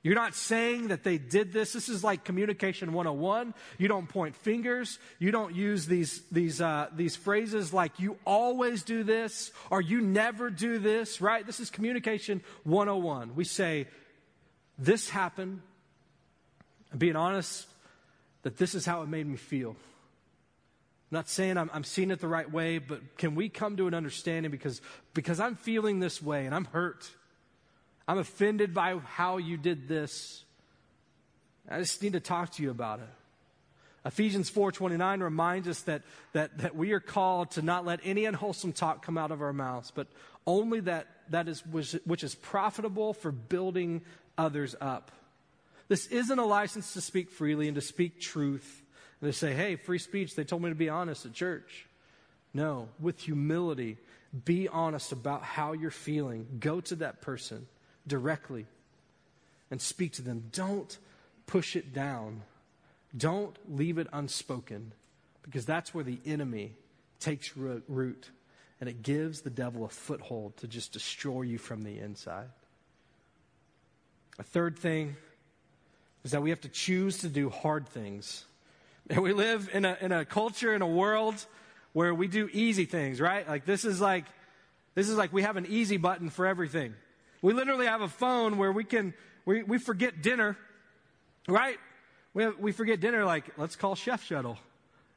You're 0.01 0.15
not 0.15 0.33
saying 0.33 0.89
that 0.89 1.03
they 1.03 1.17
did 1.17 1.51
this. 1.51 1.73
This 1.73 1.89
is 1.89 2.05
like 2.05 2.23
communication 2.23 2.93
101. 2.93 3.53
You 3.77 3.89
don't 3.89 4.07
point 4.07 4.35
fingers. 4.37 4.97
You 5.19 5.31
don't 5.31 5.53
use 5.53 5.87
these, 5.87 6.21
these, 6.31 6.61
uh, 6.61 6.87
these 6.95 7.17
phrases 7.17 7.73
like 7.73 7.99
you 7.99 8.17
always 8.25 8.83
do 8.83 9.03
this 9.03 9.51
or 9.69 9.81
you 9.81 9.99
never 9.99 10.49
do 10.49 10.79
this, 10.79 11.19
right? 11.19 11.45
This 11.45 11.59
is 11.59 11.69
communication 11.69 12.41
101. 12.63 13.35
We 13.35 13.43
say, 13.43 13.87
this 14.77 15.09
happened. 15.09 15.61
And 16.91 16.99
being 16.99 17.17
honest 17.17 17.67
that 18.43 18.57
this 18.57 18.75
is 18.75 18.85
how 18.85 19.01
it 19.01 19.09
made 19.09 19.27
me 19.27 19.35
feel. 19.35 19.75
Not 21.11 21.27
saying 21.27 21.57
I'm, 21.57 21.71
I'm 21.73 21.83
seeing 21.83 22.11
it 22.11 22.19
the 22.19 22.27
right 22.27 22.49
way, 22.51 22.77
but 22.77 23.17
can 23.17 23.35
we 23.35 23.49
come 23.49 23.77
to 23.77 23.87
an 23.87 23.93
understanding 23.93 24.51
because, 24.51 24.81
because 25.13 25.39
I'm 25.39 25.55
feeling 25.55 25.99
this 25.99 26.21
way 26.21 26.45
and 26.45 26.53
I'm 26.53 26.65
hurt. 26.65 27.09
I'm 28.07 28.19
offended 28.19 28.73
by 28.73 28.97
how 28.97 29.37
you 29.37 29.57
did 29.57 29.87
this. 29.87 30.43
I 31.69 31.79
just 31.79 32.01
need 32.03 32.13
to 32.13 32.19
talk 32.19 32.51
to 32.53 32.63
you 32.63 32.69
about 32.69 32.99
it. 32.99 33.09
Ephesians 34.05 34.49
4:29 34.49 35.21
reminds 35.21 35.67
us 35.67 35.81
that, 35.81 36.03
that, 36.33 36.57
that 36.59 36.75
we 36.75 36.93
are 36.93 36.99
called 36.99 37.51
to 37.51 37.61
not 37.61 37.85
let 37.85 37.99
any 38.03 38.25
unwholesome 38.25 38.71
talk 38.71 39.05
come 39.05 39.17
out 39.17 39.31
of 39.31 39.41
our 39.41 39.51
mouths, 39.51 39.91
but 39.93 40.07
only 40.47 40.79
that, 40.81 41.07
that 41.29 41.47
is 41.47 41.65
which, 41.65 41.91
which 42.05 42.23
is 42.23 42.33
profitable 42.33 43.13
for 43.13 43.31
building 43.31 44.01
others 44.37 44.75
up. 44.79 45.11
This 45.89 46.07
isn't 46.07 46.39
a 46.39 46.45
license 46.45 46.93
to 46.93 47.01
speak 47.01 47.29
freely 47.29 47.67
and 47.67 47.75
to 47.75 47.81
speak 47.81 48.21
truth 48.21 48.83
they 49.21 49.31
say, 49.31 49.53
hey, 49.53 49.75
free 49.75 49.99
speech, 49.99 50.35
they 50.35 50.43
told 50.43 50.61
me 50.61 50.69
to 50.69 50.75
be 50.75 50.89
honest 50.89 51.25
at 51.25 51.33
church. 51.33 51.87
No, 52.53 52.89
with 52.99 53.19
humility, 53.19 53.97
be 54.45 54.67
honest 54.67 55.11
about 55.11 55.43
how 55.43 55.73
you're 55.73 55.91
feeling. 55.91 56.47
Go 56.59 56.81
to 56.81 56.95
that 56.97 57.21
person 57.21 57.67
directly 58.07 58.65
and 59.69 59.81
speak 59.81 60.13
to 60.13 60.21
them. 60.21 60.45
Don't 60.51 60.97
push 61.47 61.75
it 61.75 61.93
down. 61.93 62.41
Don't 63.15 63.55
leave 63.67 63.97
it 63.97 64.07
unspoken 64.13 64.93
because 65.43 65.65
that's 65.65 65.93
where 65.93 66.03
the 66.03 66.19
enemy 66.25 66.73
takes 67.19 67.57
root 67.57 68.29
and 68.79 68.89
it 68.89 69.03
gives 69.03 69.41
the 69.41 69.49
devil 69.49 69.83
a 69.83 69.89
foothold 69.89 70.55
to 70.57 70.67
just 70.67 70.93
destroy 70.93 71.41
you 71.41 71.57
from 71.57 71.83
the 71.83 71.99
inside. 71.99 72.47
A 74.37 74.43
third 74.43 74.79
thing 74.79 75.17
is 76.23 76.31
that 76.31 76.41
we 76.41 76.49
have 76.51 76.61
to 76.61 76.69
choose 76.69 77.19
to 77.19 77.27
do 77.27 77.49
hard 77.49 77.87
things. 77.87 78.45
And 79.15 79.23
we 79.23 79.33
live 79.33 79.69
in 79.73 79.85
a, 79.85 79.97
in 80.01 80.11
a 80.11 80.23
culture, 80.23 80.71
in 80.73 80.83
a 80.83 80.87
world 80.87 81.43
where 81.93 82.13
we 82.13 82.27
do 82.27 82.47
easy 82.53 82.85
things, 82.85 83.19
right? 83.19 83.47
Like 83.47 83.65
this 83.65 83.83
is 83.83 83.99
like, 83.99 84.25
this 84.93 85.09
is 85.09 85.17
like 85.17 85.33
we 85.33 85.41
have 85.41 85.57
an 85.57 85.65
easy 85.67 85.97
button 85.97 86.29
for 86.29 86.45
everything. 86.45 86.93
We 87.41 87.53
literally 87.53 87.87
have 87.87 88.01
a 88.01 88.07
phone 88.07 88.59
where 88.59 88.71
we 88.71 88.83
can, 88.83 89.15
we, 89.45 89.63
we 89.63 89.79
forget 89.79 90.21
dinner, 90.21 90.55
right? 91.47 91.77
We, 92.35 92.43
have, 92.43 92.59
we 92.59 92.71
forget 92.71 92.99
dinner, 92.99 93.25
like, 93.25 93.45
let's 93.57 93.75
call 93.75 93.95
Chef 93.95 94.23
Shuttle. 94.23 94.59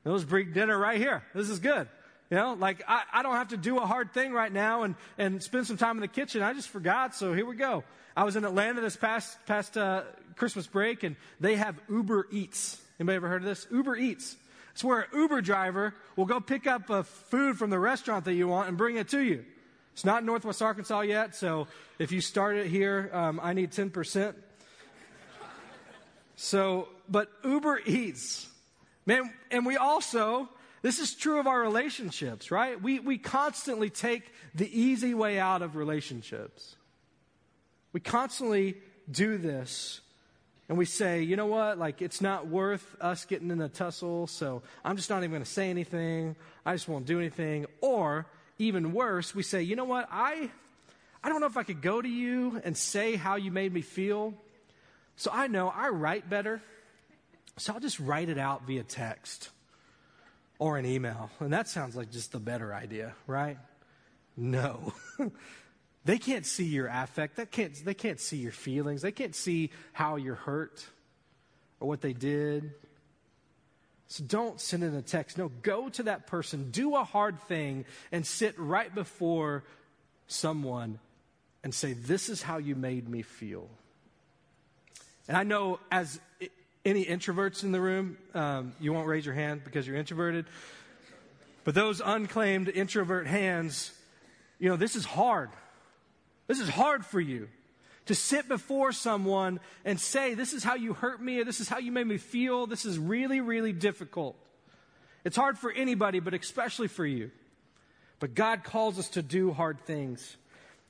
Let's 0.05 0.25
bring 0.25 0.53
dinner 0.53 0.79
right 0.79 0.99
here. 0.99 1.23
This 1.35 1.51
is 1.51 1.59
good. 1.59 1.87
You 2.31 2.39
know, 2.39 2.57
like 2.59 2.83
I, 2.89 3.03
I 3.13 3.23
don't 3.23 3.35
have 3.35 3.49
to 3.49 3.59
do 3.59 3.77
a 3.79 3.87
hard 3.87 4.15
thing 4.15 4.33
right 4.33 4.51
now 4.51 4.85
and, 4.85 4.95
and 5.19 5.43
spend 5.43 5.67
some 5.67 5.77
time 5.77 5.99
in 5.99 6.01
the 6.01 6.09
kitchen. 6.09 6.43
I 6.43 6.55
just 6.55 6.71
forgot, 6.71 7.15
so 7.15 7.35
here 7.35 7.45
we 7.45 7.57
go. 7.57 7.85
I 8.17 8.25
was 8.25 8.37
in 8.37 8.45
Atlanta 8.47 8.81
this 8.81 8.97
past, 8.97 9.37
past 9.45 9.77
uh, 9.77 10.05
Christmas 10.37 10.67
break, 10.67 11.03
and 11.03 11.17
they 11.41 11.57
have 11.57 11.79
Uber 11.91 12.29
Eats. 12.33 12.82
Anybody 13.03 13.17
ever 13.17 13.29
heard 13.29 13.43
of 13.43 13.49
this? 13.49 13.67
Uber 13.73 13.97
Eats. 13.97 14.37
It's 14.71 14.85
where 14.85 15.01
an 15.01 15.09
Uber 15.13 15.41
driver 15.41 15.93
will 16.15 16.25
go 16.25 16.39
pick 16.39 16.69
up 16.69 16.89
a 16.89 17.03
food 17.03 17.59
from 17.59 17.69
the 17.69 17.79
restaurant 17.81 18.27
that 18.27 18.35
you 18.35 18.47
want 18.47 18.69
and 18.69 18.79
bring 18.79 18.95
it 18.95 19.09
to 19.09 19.19
you. 19.19 19.45
It's 19.93 20.05
not 20.05 20.21
in 20.21 20.27
Northwest 20.27 20.63
Arkansas 20.63 21.01
yet, 21.01 21.35
so 21.35 21.67
if 21.99 22.13
you 22.13 22.21
start 22.21 22.55
it 22.59 22.69
here, 22.69 23.11
um, 23.13 23.41
I 23.43 23.55
need 23.55 23.73
10%. 23.73 24.37
So, 26.37 26.91
but 27.09 27.29
Uber 27.43 27.81
Eats, 27.87 28.49
man, 29.05 29.33
and 29.51 29.67
we 29.67 29.77
also, 29.77 30.49
this 30.83 31.01
is 31.01 31.13
true 31.17 31.41
of 31.41 31.49
our 31.49 31.61
relationships, 31.61 32.53
right? 32.53 32.81
We, 32.81 33.01
we 33.01 33.19
constantly 33.19 33.91
take 33.91 34.33
the 34.55 34.81
easy 34.81 35.13
way 35.13 35.41
out 35.41 35.61
of 35.61 35.75
relationships. 35.75 36.77
We 37.93 37.99
constantly 37.99 38.77
do 39.11 39.39
this 39.39 40.03
and 40.69 40.79
we 40.79 40.85
say, 40.85 41.23
you 41.23 41.37
know 41.37 41.47
what, 41.47 41.79
like 41.79 42.03
it's 42.03 42.21
not 42.21 42.47
worth 42.47 42.97
us 43.01 43.25
getting 43.25 43.51
in 43.51 43.61
a 43.61 43.69
tussle, 43.69 44.27
so 44.27 44.63
I'm 44.85 44.97
just 44.97 45.11
not 45.11 45.19
even 45.19 45.31
going 45.31 45.43
to 45.43 45.51
say 45.51 45.69
anything. 45.71 46.37
I 46.65 46.75
just 46.75 46.89
won't 46.89 47.07
do 47.07 47.19
anything. 47.19 47.67
Or 47.81 48.27
even 48.59 48.93
worse, 48.93 49.35
we 49.35 49.43
say, 49.43 49.63
you 49.63 49.77
know 49.77 49.85
what, 49.85 50.09
I, 50.11 50.51
I 51.23 51.29
don't 51.29 51.41
know 51.41 51.47
if 51.47 51.57
I 51.57 51.63
could 51.63 51.83
go 51.83 52.01
to 52.01 52.09
you 52.09 52.61
and 52.65 52.77
say 52.77 53.17
how 53.17 53.37
you 53.37 53.51
made 53.51 53.73
me 53.73 53.83
feel. 53.83 54.35
So 55.17 55.31
I 55.33 55.47
know 55.47 55.69
I 55.69 55.89
write 55.89 56.31
better, 56.31 56.63
so 57.59 57.75
I'll 57.75 57.81
just 57.81 58.01
write 58.01 58.29
it 58.29 58.39
out 58.39 58.67
via 58.67 58.83
text 58.83 59.51
or 60.59 60.79
an 60.79 60.87
email. 60.87 61.29
And 61.41 61.53
that 61.53 61.69
sounds 61.69 61.97
like 61.97 62.11
just 62.11 62.33
the 62.33 62.39
better 62.39 62.73
idea, 62.73 63.15
right? 63.27 63.59
No. 64.37 64.93
They 66.05 66.19
can't 66.19 66.45
see 66.45 66.65
your 66.65 66.89
affect. 66.89 67.37
They 67.37 67.47
can't, 67.47 67.85
they 67.85 67.95
can't 67.95 68.19
see 68.19 68.39
your 68.39 68.53
feelings. 68.53 69.03
They 69.03 69.13
can't 69.13 69.35
see 69.35 69.71
how 69.93 70.17
you're 70.17 70.35
hurt 70.35 70.85
or 71.79 71.89
what 71.89 72.01
they 72.01 72.13
did. 72.13 72.73
So 74.09 74.25
don't 74.25 74.61
send 74.61 74.83
in 74.83 74.95
a 74.95 75.03
text. 75.03 75.39
No, 75.39 75.51
go 75.63 75.89
to 75.91 76.03
that 76.05 76.27
person, 76.27 76.71
do 76.71 76.97
a 76.97 77.05
hard 77.05 77.41
thing, 77.43 77.85
and 78.11 78.27
sit 78.27 78.59
right 78.59 78.93
before 78.95 79.65
someone 80.27 80.99
and 81.65 81.75
say, 81.75 81.93
This 81.93 82.29
is 82.29 82.43
how 82.43 82.59
you 82.59 82.75
made 82.75 83.09
me 83.09 83.23
feel. 83.23 83.69
And 85.29 85.37
I 85.37 85.45
know 85.45 85.79
as 85.91 86.21
any 86.85 87.05
introverts 87.05 87.63
in 87.63 87.73
the 87.73 87.81
room, 87.81 88.19
um, 88.35 88.75
you 88.81 88.93
won't 88.93 89.07
raise 89.07 89.25
your 89.25 89.35
hand 89.35 89.63
because 89.65 89.87
you're 89.87 89.97
introverted. 89.97 90.47
But 91.65 91.75
those 91.75 92.03
unclaimed 92.05 92.69
introvert 92.69 93.27
hands, 93.27 93.93
you 94.59 94.69
know, 94.69 94.77
this 94.77 94.97
is 94.97 95.05
hard. 95.05 95.51
This 96.53 96.61
is 96.61 96.69
hard 96.69 97.07
for 97.07 97.19
you 97.19 97.49
to 98.05 98.15
sit 98.15 98.47
before 98.47 98.93
someone 98.93 99.59
and 99.87 99.99
say, 99.99 100.35
This 100.35 100.53
is 100.53 100.63
how 100.63 100.75
you 100.75 100.93
hurt 100.93 101.19
me, 101.19 101.41
or 101.41 101.47
this 101.47 101.61
is 101.61 101.69
how 101.71 101.79
you 101.79 101.91
made 101.91 102.07
me 102.07 102.19
feel. 102.19 102.67
This 102.67 102.85
is 102.85 102.99
really, 102.99 103.41
really 103.41 103.73
difficult. 103.73 104.37
It's 105.25 105.35
hard 105.35 105.57
for 105.57 105.73
anybody, 105.73 106.21
but 106.21 106.35
especially 106.35 106.89
for 106.89 107.07
you. 107.07 107.31
But 108.21 108.35
God 108.35 108.65
calls 108.65 108.99
us 108.99 109.09
to 109.11 109.23
do 109.23 109.51
hard 109.53 109.81
things. 109.87 110.37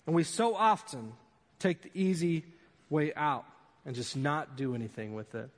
And 0.05 0.17
we 0.17 0.25
so 0.25 0.57
often 0.57 1.13
take 1.61 1.83
the 1.83 1.93
easy 1.95 2.45
way 2.91 3.15
out 3.15 3.45
and 3.87 3.95
just 3.95 4.17
not 4.17 4.57
do 4.57 4.75
anything 4.75 5.15
with 5.15 5.33
it. 5.37 5.49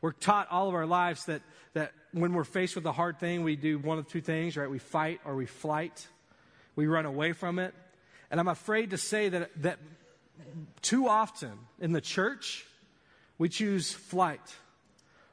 We're 0.00 0.10
taught 0.10 0.50
all 0.50 0.66
of 0.66 0.74
our 0.74 0.86
lives 0.86 1.26
that, 1.26 1.42
that 1.74 1.92
when 2.10 2.32
we're 2.32 2.42
faced 2.42 2.74
with 2.74 2.84
a 2.86 2.90
hard 2.90 3.20
thing, 3.20 3.44
we 3.44 3.54
do 3.54 3.78
one 3.78 4.00
of 4.00 4.08
two 4.08 4.22
things, 4.22 4.56
right? 4.56 4.68
We 4.68 4.80
fight 4.80 5.20
or 5.24 5.36
we 5.36 5.46
flight. 5.46 6.08
We 6.74 6.88
run 6.88 7.06
away 7.06 7.32
from 7.32 7.60
it. 7.60 7.72
And 8.32 8.40
I'm 8.40 8.48
afraid 8.48 8.90
to 8.90 8.98
say 8.98 9.28
that, 9.28 9.50
that 9.62 9.78
too 10.80 11.06
often 11.06 11.52
in 11.78 11.92
the 11.92 12.00
church, 12.00 12.66
we 13.36 13.50
choose 13.50 13.92
flight. 13.92 14.40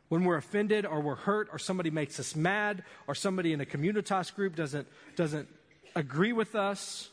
When 0.10 0.26
we're 0.26 0.36
offended 0.36 0.86
or 0.86 1.00
we're 1.00 1.16
hurt 1.16 1.48
or 1.54 1.60
somebody 1.60 1.92
makes 1.92 2.20
us 2.20 2.36
mad 2.36 2.84
or 3.08 3.16
somebody 3.16 3.54
in 3.54 3.62
a 3.62 3.66
communitas 3.66 4.36
group 4.36 4.56
doesn't, 4.56 4.86
doesn't 5.16 5.48
agree 5.96 6.34
with 6.34 6.56
us 6.56 7.10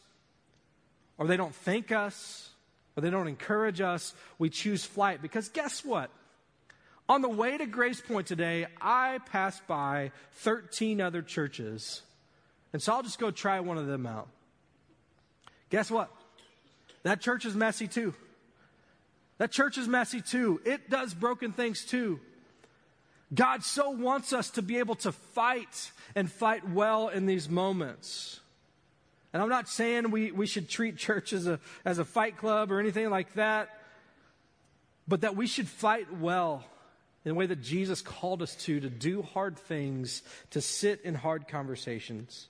or 1.18 1.28
they 1.28 1.36
don't 1.36 1.54
thank 1.54 1.92
us 1.92 2.50
or 2.96 3.00
they 3.02 3.10
don't 3.10 3.28
encourage 3.28 3.80
us, 3.80 4.12
we 4.40 4.50
choose 4.50 4.84
flight. 4.84 5.22
Because 5.22 5.48
guess 5.50 5.84
what? 5.84 6.10
On 7.08 7.22
the 7.22 7.28
way 7.28 7.56
to 7.56 7.66
Grace 7.66 8.00
Point 8.00 8.26
today, 8.26 8.66
I 8.80 9.20
passed 9.26 9.64
by 9.68 10.10
13 10.32 11.00
other 11.00 11.22
churches. 11.22 12.02
And 12.72 12.82
so 12.82 12.92
I'll 12.92 13.04
just 13.04 13.20
go 13.20 13.30
try 13.30 13.60
one 13.60 13.78
of 13.78 13.86
them 13.86 14.04
out. 14.04 14.28
Guess 15.76 15.90
what? 15.90 16.10
That 17.02 17.20
church 17.20 17.44
is 17.44 17.54
messy 17.54 17.86
too. 17.86 18.14
That 19.36 19.52
church 19.52 19.76
is 19.76 19.86
messy 19.86 20.22
too. 20.22 20.58
It 20.64 20.88
does 20.88 21.12
broken 21.12 21.52
things 21.52 21.84
too. 21.84 22.18
God 23.34 23.62
so 23.62 23.90
wants 23.90 24.32
us 24.32 24.48
to 24.52 24.62
be 24.62 24.78
able 24.78 24.94
to 24.94 25.12
fight 25.12 25.92
and 26.14 26.32
fight 26.32 26.66
well 26.66 27.08
in 27.08 27.26
these 27.26 27.50
moments. 27.50 28.40
And 29.34 29.42
I'm 29.42 29.50
not 29.50 29.68
saying 29.68 30.10
we, 30.10 30.32
we 30.32 30.46
should 30.46 30.70
treat 30.70 30.96
church 30.96 31.34
as 31.34 31.46
a, 31.46 31.60
as 31.84 31.98
a 31.98 32.06
fight 32.06 32.38
club 32.38 32.72
or 32.72 32.80
anything 32.80 33.10
like 33.10 33.34
that, 33.34 33.68
but 35.06 35.20
that 35.20 35.36
we 35.36 35.46
should 35.46 35.68
fight 35.68 36.10
well 36.10 36.64
in 37.26 37.32
the 37.32 37.34
way 37.34 37.44
that 37.44 37.60
Jesus 37.60 38.00
called 38.00 38.40
us 38.40 38.54
to, 38.64 38.80
to 38.80 38.88
do 38.88 39.20
hard 39.20 39.58
things, 39.58 40.22
to 40.52 40.62
sit 40.62 41.02
in 41.02 41.14
hard 41.14 41.48
conversations. 41.48 42.48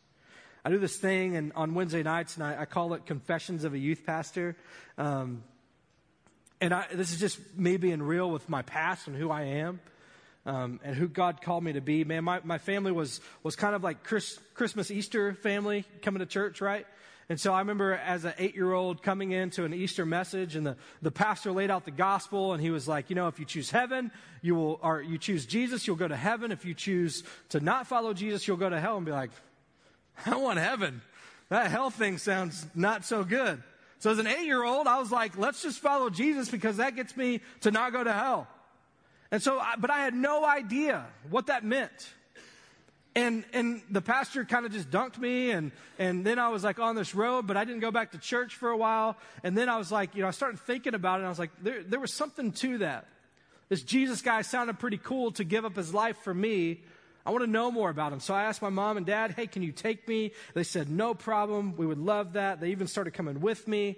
I 0.66 0.68
do 0.68 0.78
this 0.78 0.96
thing 0.96 1.36
and 1.36 1.52
on 1.54 1.74
Wednesday 1.74 2.02
nights, 2.02 2.34
and 2.34 2.42
I, 2.42 2.62
I 2.62 2.64
call 2.64 2.94
it 2.94 3.06
Confessions 3.06 3.62
of 3.62 3.72
a 3.72 3.78
Youth 3.78 4.04
Pastor. 4.04 4.56
Um, 4.98 5.44
and 6.60 6.74
I, 6.74 6.86
this 6.92 7.12
is 7.12 7.20
just 7.20 7.38
me 7.56 7.76
being 7.76 8.02
real 8.02 8.28
with 8.28 8.48
my 8.48 8.62
past 8.62 9.06
and 9.06 9.14
who 9.14 9.30
I 9.30 9.42
am. 9.42 9.78
Um, 10.44 10.80
and 10.82 10.96
who 10.96 11.06
God 11.06 11.40
called 11.40 11.62
me 11.62 11.72
to 11.74 11.80
be. 11.80 12.02
Man, 12.02 12.24
my, 12.24 12.40
my 12.42 12.58
family 12.58 12.90
was, 12.90 13.20
was 13.44 13.54
kind 13.54 13.76
of 13.76 13.84
like 13.84 14.02
Chris, 14.02 14.40
Christmas, 14.54 14.90
Easter 14.90 15.34
family 15.34 15.84
coming 16.02 16.18
to 16.18 16.26
church, 16.26 16.60
right? 16.60 16.86
And 17.28 17.40
so 17.40 17.52
I 17.52 17.60
remember 17.60 17.94
as 17.94 18.24
an 18.24 18.34
eight 18.38 18.56
year 18.56 18.72
old 18.72 19.02
coming 19.02 19.30
into 19.30 19.64
an 19.64 19.74
Easter 19.74 20.04
message 20.04 20.56
and 20.56 20.66
the, 20.66 20.76
the 21.00 21.12
pastor 21.12 21.52
laid 21.52 21.70
out 21.70 21.84
the 21.84 21.90
gospel 21.92 22.54
and 22.54 22.62
he 22.62 22.70
was 22.70 22.88
like, 22.88 23.08
you 23.08 23.14
know, 23.16 23.28
if 23.28 23.38
you 23.38 23.44
choose 23.44 23.70
heaven, 23.70 24.10
you 24.42 24.56
will, 24.56 24.80
or 24.82 25.00
you 25.00 25.18
choose 25.18 25.46
Jesus, 25.46 25.86
you'll 25.86 25.96
go 25.96 26.08
to 26.08 26.16
heaven. 26.16 26.50
If 26.50 26.64
you 26.64 26.74
choose 26.74 27.22
to 27.50 27.60
not 27.60 27.86
follow 27.86 28.14
Jesus, 28.14 28.46
you'll 28.46 28.56
go 28.56 28.70
to 28.70 28.80
hell 28.80 28.96
and 28.96 29.06
be 29.06 29.12
like, 29.12 29.30
I 30.26 30.36
want 30.36 30.58
heaven. 30.58 31.02
That 31.48 31.70
hell 31.70 31.90
thing 31.90 32.18
sounds 32.18 32.66
not 32.74 33.04
so 33.04 33.24
good. 33.24 33.62
So 33.98 34.10
as 34.10 34.18
an 34.18 34.26
eight 34.26 34.46
year 34.46 34.62
old, 34.62 34.86
I 34.86 34.98
was 34.98 35.10
like, 35.10 35.38
let's 35.38 35.62
just 35.62 35.80
follow 35.80 36.10
Jesus 36.10 36.50
because 36.50 36.78
that 36.78 36.96
gets 36.96 37.16
me 37.16 37.40
to 37.62 37.70
not 37.70 37.92
go 37.92 38.02
to 38.02 38.12
hell. 38.12 38.48
And 39.30 39.42
so, 39.42 39.58
I, 39.58 39.74
but 39.78 39.90
I 39.90 39.98
had 39.98 40.14
no 40.14 40.44
idea 40.44 41.06
what 41.30 41.46
that 41.46 41.64
meant. 41.64 42.12
And, 43.14 43.44
and 43.54 43.80
the 43.90 44.02
pastor 44.02 44.44
kind 44.44 44.66
of 44.66 44.72
just 44.72 44.90
dunked 44.90 45.16
me 45.16 45.50
and, 45.50 45.72
and 45.98 46.24
then 46.24 46.38
I 46.38 46.50
was 46.50 46.62
like 46.62 46.78
on 46.78 46.96
this 46.96 47.14
road, 47.14 47.46
but 47.46 47.56
I 47.56 47.64
didn't 47.64 47.80
go 47.80 47.90
back 47.90 48.12
to 48.12 48.18
church 48.18 48.54
for 48.54 48.68
a 48.68 48.76
while. 48.76 49.16
And 49.42 49.56
then 49.56 49.70
I 49.70 49.78
was 49.78 49.90
like, 49.90 50.14
you 50.14 50.20
know, 50.20 50.28
I 50.28 50.32
started 50.32 50.60
thinking 50.60 50.94
about 50.94 51.14
it 51.14 51.18
and 51.20 51.26
I 51.26 51.30
was 51.30 51.38
like, 51.38 51.50
there, 51.62 51.82
there 51.82 51.98
was 51.98 52.12
something 52.12 52.52
to 52.52 52.78
that. 52.78 53.06
This 53.70 53.82
Jesus 53.82 54.20
guy 54.20 54.42
sounded 54.42 54.78
pretty 54.78 54.98
cool 54.98 55.32
to 55.32 55.44
give 55.44 55.64
up 55.64 55.76
his 55.76 55.94
life 55.94 56.18
for 56.18 56.34
me. 56.34 56.82
I 57.26 57.30
want 57.30 57.42
to 57.42 57.50
know 57.50 57.70
more 57.70 57.90
about 57.90 58.12
him. 58.12 58.20
So 58.20 58.32
I 58.32 58.44
asked 58.44 58.62
my 58.62 58.70
mom 58.70 58.96
and 58.96 59.04
dad, 59.04 59.32
hey, 59.32 59.48
can 59.48 59.62
you 59.62 59.72
take 59.72 60.06
me? 60.06 60.32
They 60.54 60.62
said, 60.62 60.88
no 60.88 61.12
problem. 61.12 61.76
We 61.76 61.84
would 61.84 61.98
love 61.98 62.34
that. 62.34 62.60
They 62.60 62.70
even 62.70 62.86
started 62.86 63.12
coming 63.12 63.40
with 63.40 63.66
me. 63.66 63.96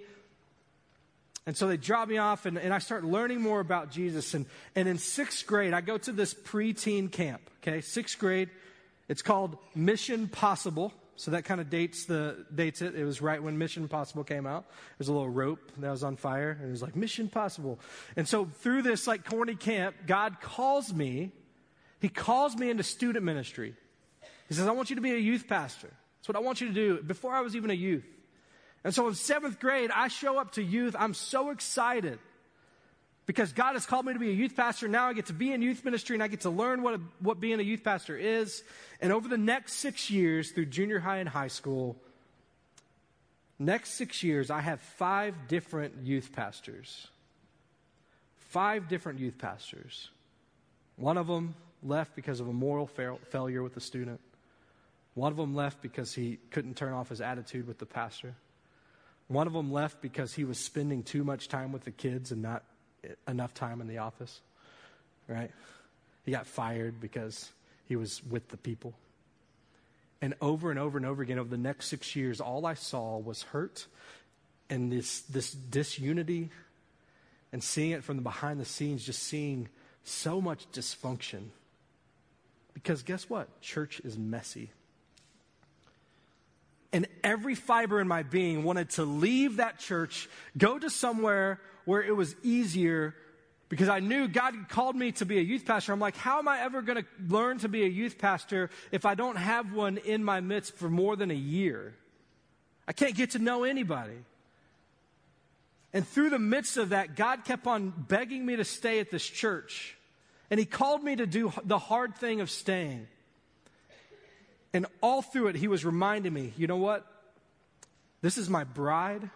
And 1.45 1.55
so 1.55 1.67
they 1.67 1.77
dropped 1.77 2.09
me 2.09 2.17
off, 2.17 2.45
and, 2.45 2.57
and 2.57 2.73
I 2.73 2.79
started 2.79 3.07
learning 3.07 3.41
more 3.41 3.59
about 3.59 3.91
Jesus. 3.91 4.33
And, 4.33 4.45
and 4.75 4.87
in 4.87 4.97
sixth 4.97 5.47
grade, 5.47 5.73
I 5.73 5.81
go 5.81 5.97
to 5.97 6.11
this 6.11 6.33
preteen 6.33 7.11
camp, 7.11 7.41
okay? 7.61 7.81
Sixth 7.81 8.19
grade. 8.19 8.49
It's 9.07 9.21
called 9.21 9.57
Mission 9.73 10.27
Possible. 10.27 10.93
So 11.15 11.31
that 11.31 11.45
kind 11.45 11.59
of 11.59 11.69
dates 11.69 12.05
the 12.05 12.45
dates 12.53 12.81
it. 12.81 12.95
It 12.95 13.03
was 13.03 13.21
right 13.21 13.41
when 13.41 13.57
Mission 13.57 13.87
Possible 13.87 14.23
came 14.23 14.45
out. 14.45 14.65
There's 14.97 15.09
a 15.09 15.13
little 15.13 15.29
rope 15.29 15.71
that 15.77 15.91
was 15.91 16.03
on 16.03 16.15
fire, 16.15 16.51
and 16.51 16.67
it 16.67 16.71
was 16.71 16.81
like 16.81 16.95
Mission 16.95 17.29
Possible. 17.29 17.79
And 18.15 18.27
so 18.27 18.45
through 18.45 18.83
this 18.83 19.05
like 19.07 19.25
corny 19.25 19.55
camp, 19.55 19.95
God 20.07 20.39
calls 20.41 20.93
me. 20.93 21.31
He 21.99 22.09
calls 22.09 22.55
me 22.55 22.69
into 22.69 22.83
student 22.83 23.25
ministry. 23.25 23.75
He 24.47 24.53
says, 24.53 24.67
"I 24.67 24.71
want 24.71 24.89
you 24.89 24.95
to 24.95 25.01
be 25.01 25.13
a 25.13 25.17
youth 25.17 25.47
pastor. 25.47 25.89
That's 26.17 26.27
what 26.27 26.37
I 26.37 26.39
want 26.39 26.61
you 26.61 26.67
to 26.67 26.73
do." 26.73 27.01
Before 27.01 27.33
I 27.33 27.41
was 27.41 27.55
even 27.55 27.69
a 27.69 27.75
youth, 27.75 28.05
and 28.83 28.93
so 28.93 29.07
in 29.07 29.15
seventh 29.15 29.59
grade, 29.59 29.91
I 29.93 30.07
show 30.07 30.39
up 30.39 30.53
to 30.53 30.63
youth. 30.63 30.95
I'm 30.97 31.13
so 31.13 31.49
excited 31.49 32.19
because 33.29 33.53
God 33.53 33.73
has 33.73 33.85
called 33.85 34.07
me 34.07 34.13
to 34.13 34.19
be 34.19 34.29
a 34.29 34.33
youth 34.33 34.55
pastor. 34.55 34.87
Now 34.87 35.07
I 35.07 35.13
get 35.13 35.27
to 35.27 35.33
be 35.33 35.51
in 35.53 35.61
youth 35.61 35.85
ministry 35.85 36.15
and 36.15 36.23
I 36.23 36.27
get 36.27 36.41
to 36.41 36.49
learn 36.49 36.81
what, 36.81 36.95
a, 36.95 37.01
what 37.19 37.39
being 37.39 37.59
a 37.59 37.61
youth 37.61 37.83
pastor 37.83 38.17
is. 38.17 38.63
And 39.01 39.13
over 39.13 39.27
the 39.27 39.37
next 39.37 39.73
six 39.73 40.09
years, 40.09 40.49
through 40.49 40.65
junior 40.65 40.97
high 40.97 41.17
and 41.17 41.29
high 41.29 41.49
school, 41.49 41.95
next 43.59 43.91
six 43.91 44.23
years, 44.23 44.49
I 44.49 44.61
have 44.61 44.81
five 44.81 45.35
different 45.47 45.93
youth 46.03 46.31
pastors. 46.33 47.07
Five 48.37 48.87
different 48.87 49.19
youth 49.19 49.37
pastors. 49.37 50.09
One 50.95 51.17
of 51.17 51.27
them 51.27 51.53
left 51.83 52.15
because 52.15 52.39
of 52.39 52.47
a 52.47 52.53
moral 52.53 52.87
fa- 52.87 53.17
failure 53.29 53.63
with 53.63 53.73
the 53.73 53.81
student. 53.81 54.19
One 55.13 55.31
of 55.31 55.37
them 55.37 55.55
left 55.55 55.81
because 55.81 56.13
he 56.13 56.39
couldn't 56.51 56.77
turn 56.77 56.93
off 56.93 57.09
his 57.09 57.21
attitude 57.21 57.67
with 57.67 57.77
the 57.77 57.85
pastor. 57.85 58.35
One 59.27 59.47
of 59.47 59.53
them 59.53 59.71
left 59.71 60.01
because 60.01 60.33
he 60.33 60.43
was 60.43 60.57
spending 60.57 61.03
too 61.03 61.23
much 61.23 61.47
time 61.47 61.71
with 61.71 61.83
the 61.83 61.91
kids 61.91 62.31
and 62.31 62.41
not 62.41 62.63
enough 63.27 63.53
time 63.53 63.81
in 63.81 63.87
the 63.87 63.99
office, 63.99 64.39
right? 65.27 65.51
He 66.25 66.31
got 66.31 66.47
fired 66.47 66.99
because 66.99 67.49
he 67.85 67.95
was 67.95 68.23
with 68.23 68.49
the 68.49 68.57
people. 68.57 68.93
And 70.21 70.33
over 70.41 70.69
and 70.69 70.79
over 70.79 70.97
and 70.97 71.05
over 71.05 71.21
again, 71.21 71.39
over 71.39 71.49
the 71.49 71.57
next 71.57 71.87
six 71.87 72.15
years, 72.15 72.41
all 72.41 72.65
I 72.65 72.73
saw 72.73 73.17
was 73.17 73.43
hurt 73.43 73.85
and 74.69 74.91
this, 74.91 75.21
this 75.21 75.51
disunity 75.51 76.49
and 77.51 77.63
seeing 77.63 77.91
it 77.91 78.03
from 78.03 78.17
the 78.17 78.21
behind 78.21 78.59
the 78.59 78.65
scenes, 78.65 79.03
just 79.03 79.23
seeing 79.23 79.69
so 80.03 80.41
much 80.41 80.69
dysfunction. 80.71 81.45
Because 82.81 83.03
guess 83.03 83.29
what? 83.29 83.61
Church 83.61 83.99
is 84.05 84.17
messy. 84.17 84.71
And 86.91 87.07
every 87.23 87.55
fiber 87.55 87.99
in 87.99 88.07
my 88.07 88.23
being 88.23 88.63
wanted 88.63 88.91
to 88.91 89.03
leave 89.03 89.57
that 89.57 89.79
church, 89.79 90.29
go 90.57 90.79
to 90.79 90.89
somewhere 90.89 91.59
where 91.85 92.01
it 92.01 92.15
was 92.15 92.35
easier 92.41 93.15
because 93.67 93.89
I 93.89 93.99
knew 93.99 94.27
God 94.27 94.55
called 94.69 94.95
me 94.95 95.11
to 95.13 95.25
be 95.25 95.37
a 95.37 95.41
youth 95.41 95.65
pastor. 95.65 95.93
I'm 95.93 95.99
like, 95.99 96.15
how 96.15 96.39
am 96.39 96.47
I 96.47 96.61
ever 96.61 96.81
going 96.81 97.03
to 97.03 97.05
learn 97.27 97.59
to 97.59 97.69
be 97.69 97.83
a 97.83 97.87
youth 97.87 98.17
pastor 98.17 98.71
if 98.91 99.05
I 99.05 99.13
don't 99.13 99.35
have 99.35 99.73
one 99.73 99.97
in 99.97 100.23
my 100.23 100.39
midst 100.39 100.75
for 100.75 100.89
more 100.89 101.15
than 101.15 101.29
a 101.29 101.35
year? 101.35 101.93
I 102.87 102.93
can't 102.93 103.15
get 103.15 103.31
to 103.31 103.39
know 103.39 103.65
anybody. 103.65 104.17
And 105.93 106.07
through 106.07 106.31
the 106.31 106.39
midst 106.39 106.77
of 106.77 106.89
that, 106.89 107.15
God 107.15 107.45
kept 107.45 107.67
on 107.67 107.93
begging 107.95 108.43
me 108.43 108.55
to 108.55 108.65
stay 108.65 108.99
at 108.99 109.11
this 109.11 109.25
church. 109.25 109.95
And 110.49 110.59
He 110.59 110.65
called 110.65 111.03
me 111.03 111.15
to 111.15 111.25
do 111.25 111.53
the 111.63 111.79
hard 111.79 112.15
thing 112.15 112.41
of 112.41 112.49
staying. 112.49 113.07
And 114.73 114.85
all 115.01 115.21
through 115.21 115.47
it, 115.47 115.55
He 115.55 115.67
was 115.67 115.85
reminding 115.85 116.33
me, 116.33 116.53
you 116.57 116.67
know 116.67 116.77
what? 116.77 117.05
This 118.21 118.37
is 118.37 118.49
my 118.49 118.63
bride. 118.63 119.29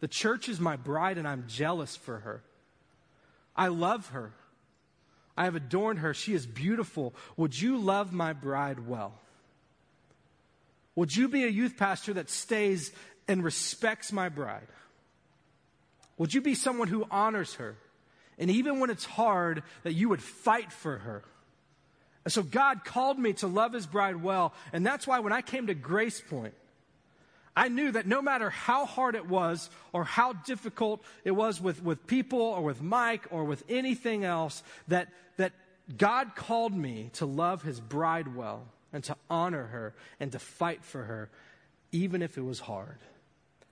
The 0.00 0.08
church 0.08 0.48
is 0.48 0.60
my 0.60 0.76
bride, 0.76 1.18
and 1.18 1.26
I'm 1.26 1.44
jealous 1.48 1.96
for 1.96 2.18
her. 2.18 2.42
I 3.56 3.68
love 3.68 4.08
her. 4.08 4.32
I 5.36 5.44
have 5.44 5.54
adorned 5.54 6.00
her. 6.00 6.14
She 6.14 6.34
is 6.34 6.46
beautiful. 6.46 7.14
Would 7.36 7.58
you 7.60 7.78
love 7.78 8.12
my 8.12 8.32
bride 8.32 8.86
well? 8.86 9.14
Would 10.94 11.14
you 11.14 11.28
be 11.28 11.44
a 11.44 11.48
youth 11.48 11.76
pastor 11.76 12.14
that 12.14 12.30
stays 12.30 12.90
and 13.28 13.44
respects 13.44 14.12
my 14.12 14.28
bride? 14.28 14.66
Would 16.18 16.32
you 16.32 16.40
be 16.40 16.54
someone 16.54 16.88
who 16.88 17.06
honors 17.10 17.54
her? 17.54 17.76
And 18.38 18.50
even 18.50 18.80
when 18.80 18.90
it's 18.90 19.04
hard, 19.04 19.62
that 19.82 19.94
you 19.94 20.08
would 20.10 20.22
fight 20.22 20.72
for 20.72 20.98
her. 20.98 21.22
And 22.24 22.32
so 22.32 22.42
God 22.42 22.84
called 22.84 23.18
me 23.18 23.34
to 23.34 23.46
love 23.46 23.72
his 23.72 23.86
bride 23.86 24.22
well. 24.22 24.52
And 24.72 24.84
that's 24.84 25.06
why 25.06 25.20
when 25.20 25.32
I 25.32 25.42
came 25.42 25.68
to 25.68 25.74
Grace 25.74 26.20
Point, 26.20 26.54
I 27.56 27.68
knew 27.68 27.92
that 27.92 28.06
no 28.06 28.20
matter 28.20 28.50
how 28.50 28.84
hard 28.84 29.14
it 29.14 29.26
was 29.26 29.70
or 29.92 30.04
how 30.04 30.34
difficult 30.34 31.02
it 31.24 31.30
was 31.30 31.60
with, 31.60 31.82
with 31.82 32.06
people 32.06 32.40
or 32.40 32.62
with 32.62 32.82
Mike 32.82 33.26
or 33.30 33.44
with 33.44 33.62
anything 33.68 34.24
else, 34.24 34.62
that, 34.88 35.08
that 35.38 35.52
God 35.96 36.34
called 36.34 36.76
me 36.76 37.10
to 37.14 37.24
love 37.24 37.62
his 37.62 37.80
bride 37.80 38.34
well 38.34 38.66
and 38.92 39.02
to 39.04 39.16
honor 39.30 39.64
her 39.64 39.94
and 40.20 40.32
to 40.32 40.38
fight 40.38 40.84
for 40.84 41.02
her, 41.04 41.30
even 41.92 42.20
if 42.20 42.36
it 42.36 42.42
was 42.42 42.60
hard. 42.60 42.98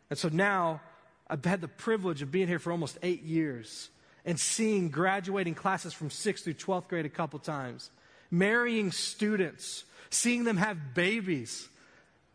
And 0.08 0.18
so 0.18 0.28
now 0.28 0.80
I've 1.28 1.44
had 1.44 1.60
the 1.60 1.68
privilege 1.68 2.22
of 2.22 2.30
being 2.30 2.48
here 2.48 2.58
for 2.58 2.72
almost 2.72 2.98
eight 3.02 3.22
years 3.22 3.90
and 4.24 4.38
seeing 4.38 4.88
graduating 4.88 5.54
classes 5.54 5.92
from 5.92 6.08
6th 6.08 6.44
through 6.44 6.54
12th 6.54 6.88
grade 6.88 7.06
a 7.06 7.10
couple 7.10 7.38
times, 7.38 7.90
marrying 8.30 8.90
students, 8.92 9.84
seeing 10.10 10.44
them 10.44 10.56
have 10.56 10.94
babies 10.94 11.68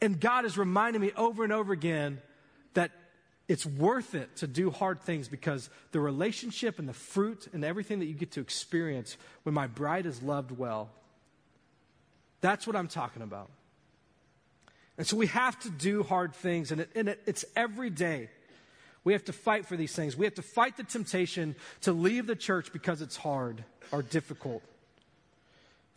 and 0.02 0.20
God 0.20 0.46
is 0.46 0.58
reminding 0.58 1.02
me 1.02 1.12
over 1.16 1.44
and 1.44 1.52
over 1.52 1.74
again 1.74 2.22
that 2.74 2.92
it's 3.48 3.66
worth 3.66 4.16
it 4.16 4.38
to 4.38 4.48
do 4.48 4.70
hard 4.70 5.02
things 5.02 5.28
because 5.28 5.70
the 5.92 6.00
relationship 6.00 6.80
and 6.80 6.88
the 6.88 6.94
fruit 6.94 7.48
and 7.52 7.66
everything 7.66 8.00
that 8.00 8.06
you 8.06 8.14
get 8.14 8.32
to 8.34 8.42
experience 8.42 9.18
when 9.44 9.54
my 9.54 9.68
bride 9.68 10.06
is 10.06 10.22
loved 10.22 10.52
well, 10.52 10.90
that's 12.42 12.66
what 12.66 12.76
I'm 12.76 12.88
talking 12.88 13.22
about. 13.22 13.50
And 14.98 15.08
so 15.08 15.18
we 15.18 15.28
have 15.28 15.58
to 15.62 15.70
do 15.70 16.04
hard 16.04 16.36
things, 16.36 16.72
and, 16.72 16.82
it, 16.82 16.90
and 16.94 17.10
it, 17.10 17.22
it's 17.26 17.46
every 17.56 17.90
day. 17.90 18.30
We 19.04 19.14
have 19.14 19.26
to 19.26 19.34
fight 19.34 19.66
for 19.66 19.78
these 19.78 19.96
things. 19.96 20.18
We 20.18 20.26
have 20.26 20.36
to 20.36 20.42
fight 20.42 20.78
the 20.78 20.84
temptation 20.84 21.56
to 21.82 21.94
leave 21.94 22.28
the 22.28 22.36
church 22.36 22.74
because 22.74 23.02
it's 23.02 23.16
hard 23.16 23.64
or 23.92 24.02
difficult. 24.02 24.62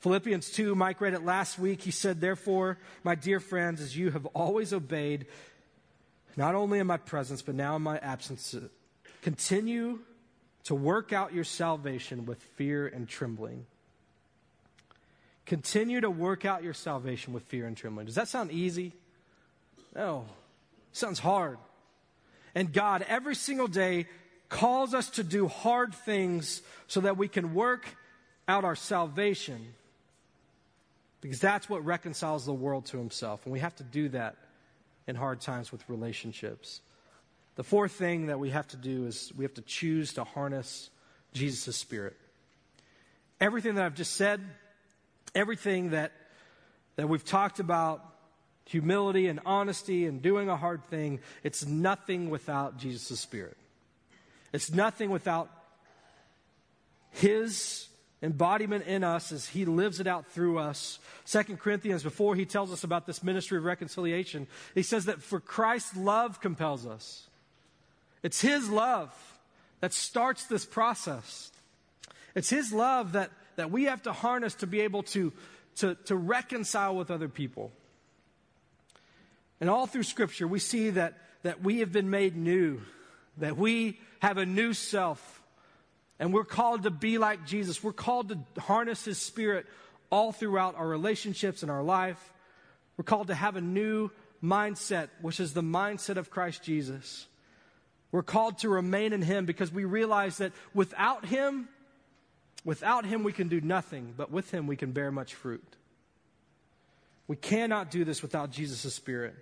Philippians 0.00 0.50
2, 0.50 0.74
Mike 0.74 1.00
read 1.00 1.14
it 1.14 1.24
last 1.24 1.58
week. 1.58 1.82
He 1.82 1.90
said, 1.90 2.20
Therefore, 2.20 2.78
my 3.04 3.14
dear 3.14 3.38
friends, 3.38 3.80
as 3.80 3.96
you 3.96 4.10
have 4.10 4.26
always 4.26 4.72
obeyed, 4.72 5.26
not 6.36 6.54
only 6.54 6.78
in 6.78 6.86
my 6.86 6.96
presence, 6.96 7.42
but 7.42 7.54
now 7.54 7.76
in 7.76 7.82
my 7.82 7.98
absence, 7.98 8.54
continue 9.20 10.00
to 10.64 10.74
work 10.74 11.12
out 11.12 11.32
your 11.32 11.44
salvation 11.44 12.26
with 12.26 12.42
fear 12.56 12.86
and 12.86 13.08
trembling. 13.08 13.66
Continue 15.46 16.00
to 16.00 16.10
work 16.10 16.44
out 16.44 16.62
your 16.62 16.74
salvation 16.74 17.32
with 17.32 17.44
fear 17.44 17.66
and 17.66 17.76
trembling. 17.76 18.06
Does 18.06 18.14
that 18.14 18.28
sound 18.28 18.52
easy? 18.52 18.92
No. 19.94 20.24
It 20.90 20.96
sounds 20.96 21.18
hard. 21.18 21.58
And 22.54 22.72
God, 22.72 23.04
every 23.08 23.34
single 23.34 23.68
day, 23.68 24.06
calls 24.48 24.94
us 24.94 25.10
to 25.10 25.22
do 25.22 25.48
hard 25.48 25.94
things 25.94 26.62
so 26.86 27.00
that 27.00 27.16
we 27.16 27.28
can 27.28 27.54
work 27.54 27.96
out 28.46 28.64
our 28.64 28.76
salvation 28.76 29.74
because 31.22 31.40
that's 31.40 31.70
what 31.70 31.84
reconciles 31.84 32.44
the 32.44 32.52
world 32.52 32.84
to 32.86 32.98
himself. 32.98 33.46
And 33.46 33.52
we 33.52 33.60
have 33.60 33.76
to 33.76 33.84
do 33.84 34.08
that 34.10 34.36
in 35.06 35.16
hard 35.16 35.40
times 35.40 35.72
with 35.72 35.88
relationships. 35.88 36.80
The 37.54 37.62
fourth 37.62 37.92
thing 37.92 38.26
that 38.26 38.38
we 38.38 38.50
have 38.50 38.66
to 38.68 38.76
do 38.76 39.06
is 39.06 39.32
we 39.36 39.44
have 39.44 39.54
to 39.54 39.62
choose 39.62 40.14
to 40.14 40.24
harness 40.24 40.90
Jesus' 41.32 41.76
spirit. 41.76 42.16
Everything 43.40 43.76
that 43.76 43.84
I've 43.84 43.94
just 43.94 44.16
said, 44.16 44.40
everything 45.34 45.90
that, 45.90 46.12
that 46.96 47.08
we've 47.08 47.24
talked 47.24 47.60
about, 47.60 48.04
humility 48.64 49.26
and 49.26 49.40
honesty 49.44 50.06
and 50.06 50.22
doing 50.22 50.48
a 50.48 50.56
hard 50.56 50.84
thing, 50.84 51.20
it's 51.42 51.64
nothing 51.64 52.30
without 52.30 52.78
Jesus' 52.78 53.20
spirit. 53.20 53.56
It's 54.52 54.72
nothing 54.72 55.10
without 55.10 55.50
His 57.10 57.88
embodiment 58.22 58.86
in 58.86 59.02
us 59.02 59.32
as 59.32 59.48
he 59.48 59.64
lives 59.64 59.98
it 59.98 60.06
out 60.06 60.26
through 60.28 60.58
us. 60.58 61.00
Second 61.24 61.58
Corinthians, 61.58 62.02
before 62.02 62.36
he 62.36 62.44
tells 62.44 62.72
us 62.72 62.84
about 62.84 63.06
this 63.06 63.22
ministry 63.22 63.58
of 63.58 63.64
reconciliation, 63.64 64.46
he 64.74 64.82
says 64.82 65.06
that 65.06 65.20
for 65.20 65.40
Christ's 65.40 65.96
love 65.96 66.40
compels 66.40 66.86
us. 66.86 67.26
It's 68.22 68.40
his 68.40 68.70
love 68.70 69.12
that 69.80 69.92
starts 69.92 70.44
this 70.44 70.64
process. 70.64 71.50
It's 72.36 72.48
his 72.48 72.72
love 72.72 73.12
that, 73.12 73.30
that 73.56 73.72
we 73.72 73.84
have 73.84 74.02
to 74.04 74.12
harness 74.12 74.54
to 74.56 74.68
be 74.68 74.82
able 74.82 75.02
to, 75.04 75.32
to, 75.76 75.96
to 76.06 76.14
reconcile 76.14 76.94
with 76.94 77.10
other 77.10 77.28
people. 77.28 77.72
And 79.62 79.70
all 79.70 79.86
through 79.86 80.02
Scripture, 80.02 80.48
we 80.48 80.58
see 80.58 80.90
that, 80.90 81.14
that 81.44 81.62
we 81.62 81.78
have 81.78 81.92
been 81.92 82.10
made 82.10 82.34
new, 82.34 82.80
that 83.36 83.56
we 83.56 84.00
have 84.18 84.36
a 84.36 84.44
new 84.44 84.72
self 84.72 85.40
and 86.18 86.34
we're 86.34 86.44
called 86.44 86.82
to 86.82 86.90
be 86.90 87.16
like 87.16 87.46
Jesus. 87.46 87.80
We're 87.80 87.92
called 87.92 88.30
to 88.30 88.60
harness 88.60 89.04
His 89.04 89.18
Spirit 89.18 89.66
all 90.10 90.32
throughout 90.32 90.74
our 90.74 90.88
relationships 90.88 91.62
and 91.62 91.70
our 91.70 91.84
life. 91.84 92.32
We're 92.96 93.04
called 93.04 93.28
to 93.28 93.36
have 93.36 93.54
a 93.54 93.60
new 93.60 94.10
mindset, 94.42 95.10
which 95.20 95.38
is 95.38 95.54
the 95.54 95.62
mindset 95.62 96.16
of 96.16 96.28
Christ 96.28 96.64
Jesus. 96.64 97.28
We're 98.10 98.24
called 98.24 98.58
to 98.58 98.68
remain 98.68 99.12
in 99.12 99.22
Him 99.22 99.46
because 99.46 99.70
we 99.70 99.84
realize 99.84 100.38
that 100.38 100.50
without 100.74 101.24
Him, 101.24 101.68
without 102.64 103.06
Him, 103.06 103.22
we 103.22 103.32
can 103.32 103.46
do 103.46 103.60
nothing, 103.60 104.14
but 104.16 104.32
with 104.32 104.50
Him, 104.50 104.66
we 104.66 104.74
can 104.74 104.90
bear 104.90 105.12
much 105.12 105.36
fruit. 105.36 105.76
We 107.28 107.36
cannot 107.36 107.92
do 107.92 108.04
this 108.04 108.22
without 108.22 108.50
Jesus' 108.50 108.92
Spirit. 108.92 109.36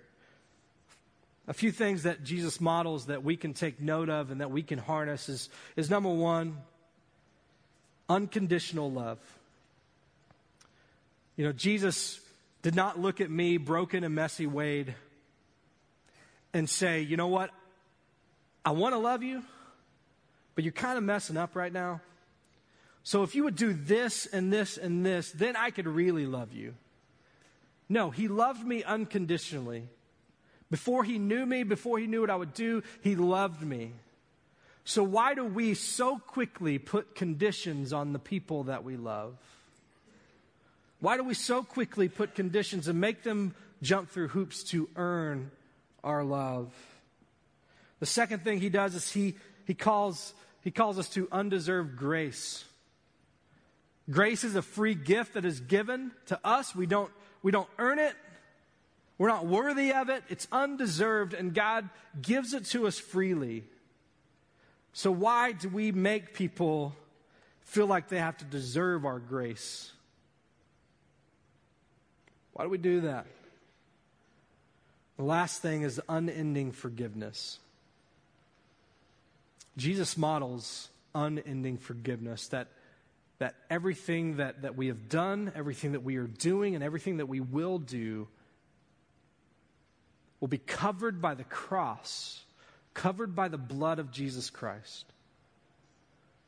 A 1.51 1.53
few 1.53 1.73
things 1.73 2.03
that 2.03 2.23
Jesus 2.23 2.61
models 2.61 3.07
that 3.07 3.25
we 3.25 3.35
can 3.35 3.53
take 3.53 3.81
note 3.81 4.07
of 4.07 4.31
and 4.31 4.39
that 4.39 4.51
we 4.51 4.63
can 4.63 4.79
harness 4.79 5.27
is, 5.27 5.49
is 5.75 5.89
number 5.89 6.07
one, 6.07 6.55
unconditional 8.07 8.89
love. 8.89 9.19
You 11.35 11.43
know, 11.43 11.51
Jesus 11.51 12.21
did 12.61 12.73
not 12.73 13.01
look 13.01 13.19
at 13.19 13.29
me, 13.29 13.57
broken 13.57 14.05
and 14.05 14.15
messy 14.15 14.47
Wade, 14.47 14.95
and 16.53 16.69
say, 16.69 17.01
you 17.01 17.17
know 17.17 17.27
what? 17.27 17.49
I 18.63 18.71
want 18.71 18.93
to 18.93 18.99
love 18.99 19.21
you, 19.21 19.43
but 20.55 20.63
you're 20.63 20.71
kind 20.71 20.97
of 20.97 21.03
messing 21.03 21.35
up 21.35 21.53
right 21.53 21.73
now. 21.73 21.99
So 23.03 23.23
if 23.23 23.35
you 23.35 23.43
would 23.43 23.57
do 23.57 23.73
this 23.73 24.25
and 24.25 24.53
this 24.53 24.77
and 24.77 25.05
this, 25.05 25.31
then 25.33 25.57
I 25.57 25.71
could 25.71 25.85
really 25.85 26.25
love 26.25 26.53
you. 26.53 26.75
No, 27.89 28.09
he 28.09 28.29
loved 28.29 28.65
me 28.65 28.85
unconditionally. 28.85 29.89
Before 30.71 31.03
he 31.03 31.19
knew 31.19 31.45
me, 31.45 31.63
before 31.63 31.99
he 31.99 32.07
knew 32.07 32.21
what 32.21 32.29
I 32.29 32.35
would 32.35 32.53
do, 32.53 32.81
he 33.01 33.15
loved 33.15 33.61
me. 33.61 33.91
So 34.85 35.03
why 35.03 35.35
do 35.35 35.45
we 35.45 35.73
so 35.73 36.17
quickly 36.17 36.79
put 36.79 37.13
conditions 37.13 37.93
on 37.93 38.13
the 38.13 38.19
people 38.19 38.63
that 38.63 38.83
we 38.83 38.95
love? 38.95 39.35
Why 41.01 41.17
do 41.17 41.23
we 41.23 41.33
so 41.33 41.61
quickly 41.61 42.07
put 42.07 42.35
conditions 42.35 42.87
and 42.87 42.99
make 42.99 43.23
them 43.23 43.53
jump 43.81 44.09
through 44.09 44.29
hoops 44.29 44.63
to 44.65 44.89
earn 44.95 45.51
our 46.03 46.23
love? 46.23 46.73
The 47.99 48.05
second 48.05 48.43
thing 48.43 48.59
he 48.59 48.69
does 48.69 48.95
is 48.95 49.11
he, 49.11 49.35
he, 49.67 49.73
calls, 49.73 50.33
he 50.63 50.71
calls 50.71 50.97
us 50.97 51.09
to 51.09 51.27
undeserved 51.31 51.97
grace. 51.97 52.63
Grace 54.09 54.43
is 54.43 54.55
a 54.55 54.61
free 54.61 54.95
gift 54.95 55.33
that 55.33 55.45
is 55.45 55.59
given 55.59 56.11
to 56.27 56.39
us. 56.43 56.73
We 56.75 56.85
don't, 56.85 57.11
we 57.43 57.51
don't 57.51 57.69
earn 57.77 57.99
it. 57.99 58.15
We're 59.21 59.27
not 59.27 59.45
worthy 59.45 59.93
of 59.93 60.09
it. 60.09 60.23
It's 60.29 60.47
undeserved, 60.51 61.35
and 61.35 61.53
God 61.53 61.87
gives 62.19 62.55
it 62.55 62.65
to 62.69 62.87
us 62.87 62.97
freely. 62.97 63.63
So, 64.93 65.11
why 65.11 65.51
do 65.51 65.69
we 65.69 65.91
make 65.91 66.33
people 66.33 66.95
feel 67.59 67.85
like 67.85 68.09
they 68.09 68.17
have 68.17 68.35
to 68.37 68.45
deserve 68.45 69.05
our 69.05 69.19
grace? 69.19 69.91
Why 72.53 72.63
do 72.63 72.71
we 72.71 72.79
do 72.79 73.01
that? 73.01 73.27
The 75.17 75.23
last 75.23 75.61
thing 75.61 75.83
is 75.83 76.01
unending 76.09 76.71
forgiveness. 76.71 77.59
Jesus 79.77 80.17
models 80.17 80.89
unending 81.13 81.77
forgiveness 81.77 82.47
that, 82.47 82.69
that 83.37 83.53
everything 83.69 84.37
that, 84.37 84.63
that 84.63 84.75
we 84.75 84.87
have 84.87 85.09
done, 85.09 85.51
everything 85.55 85.91
that 85.91 86.01
we 86.01 86.15
are 86.15 86.25
doing, 86.25 86.73
and 86.73 86.83
everything 86.83 87.17
that 87.17 87.27
we 87.27 87.39
will 87.39 87.77
do 87.77 88.27
will 90.41 90.49
be 90.49 90.57
covered 90.57 91.21
by 91.21 91.35
the 91.35 91.45
cross, 91.45 92.41
covered 92.93 93.33
by 93.33 93.47
the 93.47 93.57
blood 93.57 93.99
of 93.99 94.11
Jesus 94.11 94.49
Christ. 94.49 95.05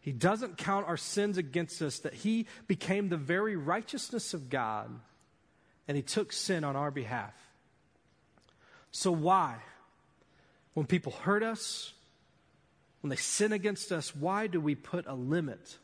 He 0.01 0.11
doesn't 0.11 0.57
count 0.57 0.87
our 0.87 0.97
sins 0.97 1.37
against 1.37 1.81
us, 1.81 1.99
that 1.99 2.13
He 2.13 2.47
became 2.67 3.07
the 3.07 3.15
very 3.15 3.55
righteousness 3.55 4.33
of 4.33 4.49
God, 4.49 4.89
and 5.87 5.95
He 5.95 6.03
took 6.03 6.33
sin 6.33 6.65
on 6.65 6.75
our 6.75 6.91
behalf. 6.91 7.33
So, 8.91 9.11
why? 9.11 9.57
When 10.73 10.87
people 10.87 11.13
hurt 11.13 11.43
us, 11.43 11.93
when 13.01 13.09
they 13.09 13.15
sin 13.15 13.53
against 13.53 13.91
us, 13.91 14.15
why 14.15 14.47
do 14.47 14.59
we 14.59 14.75
put 14.75 15.05
a 15.07 15.13
limit 15.13 15.77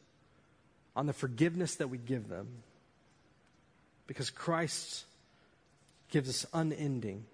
on 0.95 1.06
the 1.06 1.13
forgiveness 1.13 1.76
that 1.76 1.89
we 1.89 1.98
give 2.00 2.28
them? 2.28 2.48
Because 4.08 4.32
Christ 4.32 5.06
gives 6.10 6.28
us 6.28 6.45
unending 6.54 7.26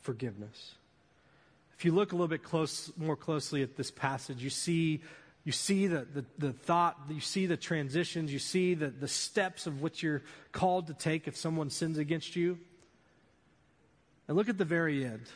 forgiveness. 0.00 0.74
If 1.76 1.84
you 1.84 1.92
look 1.92 2.12
a 2.12 2.16
little 2.16 2.28
bit 2.28 2.42
close, 2.42 2.90
more 2.96 3.16
closely 3.16 3.62
at 3.62 3.76
this 3.76 3.90
passage, 3.90 4.42
you 4.42 4.50
see, 4.50 5.00
you 5.44 5.52
see 5.52 5.86
the, 5.86 6.06
the, 6.12 6.24
the 6.38 6.52
thought, 6.52 6.98
you 7.08 7.20
see 7.20 7.46
the 7.46 7.56
transitions, 7.56 8.32
you 8.32 8.40
see 8.40 8.74
the, 8.74 8.88
the 8.88 9.06
steps 9.06 9.66
of 9.66 9.80
what 9.80 10.02
you're 10.02 10.22
called 10.50 10.88
to 10.88 10.94
take 10.94 11.28
if 11.28 11.36
someone 11.36 11.70
sins 11.70 11.98
against 11.98 12.34
you. 12.34 12.58
And 14.26 14.36
look 14.36 14.48
at 14.48 14.58
the 14.58 14.64
very 14.64 15.04
end. 15.04 15.26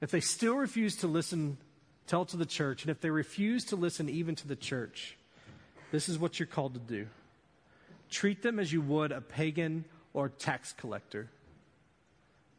If 0.00 0.10
they 0.10 0.20
still 0.20 0.56
refuse 0.56 0.96
to 0.96 1.06
listen, 1.06 1.56
tell 2.08 2.24
to 2.26 2.36
the 2.36 2.44
church. 2.44 2.82
And 2.82 2.90
if 2.90 3.00
they 3.00 3.10
refuse 3.10 3.66
to 3.66 3.76
listen 3.76 4.08
even 4.08 4.34
to 4.34 4.48
the 4.48 4.56
church, 4.56 5.16
this 5.92 6.08
is 6.08 6.18
what 6.18 6.40
you're 6.40 6.46
called 6.48 6.74
to 6.74 6.80
do 6.80 7.06
treat 8.10 8.42
them 8.42 8.58
as 8.58 8.70
you 8.72 8.82
would 8.82 9.10
a 9.10 9.20
pagan 9.20 9.84
or 10.12 10.28
tax 10.28 10.74
collector. 10.74 11.30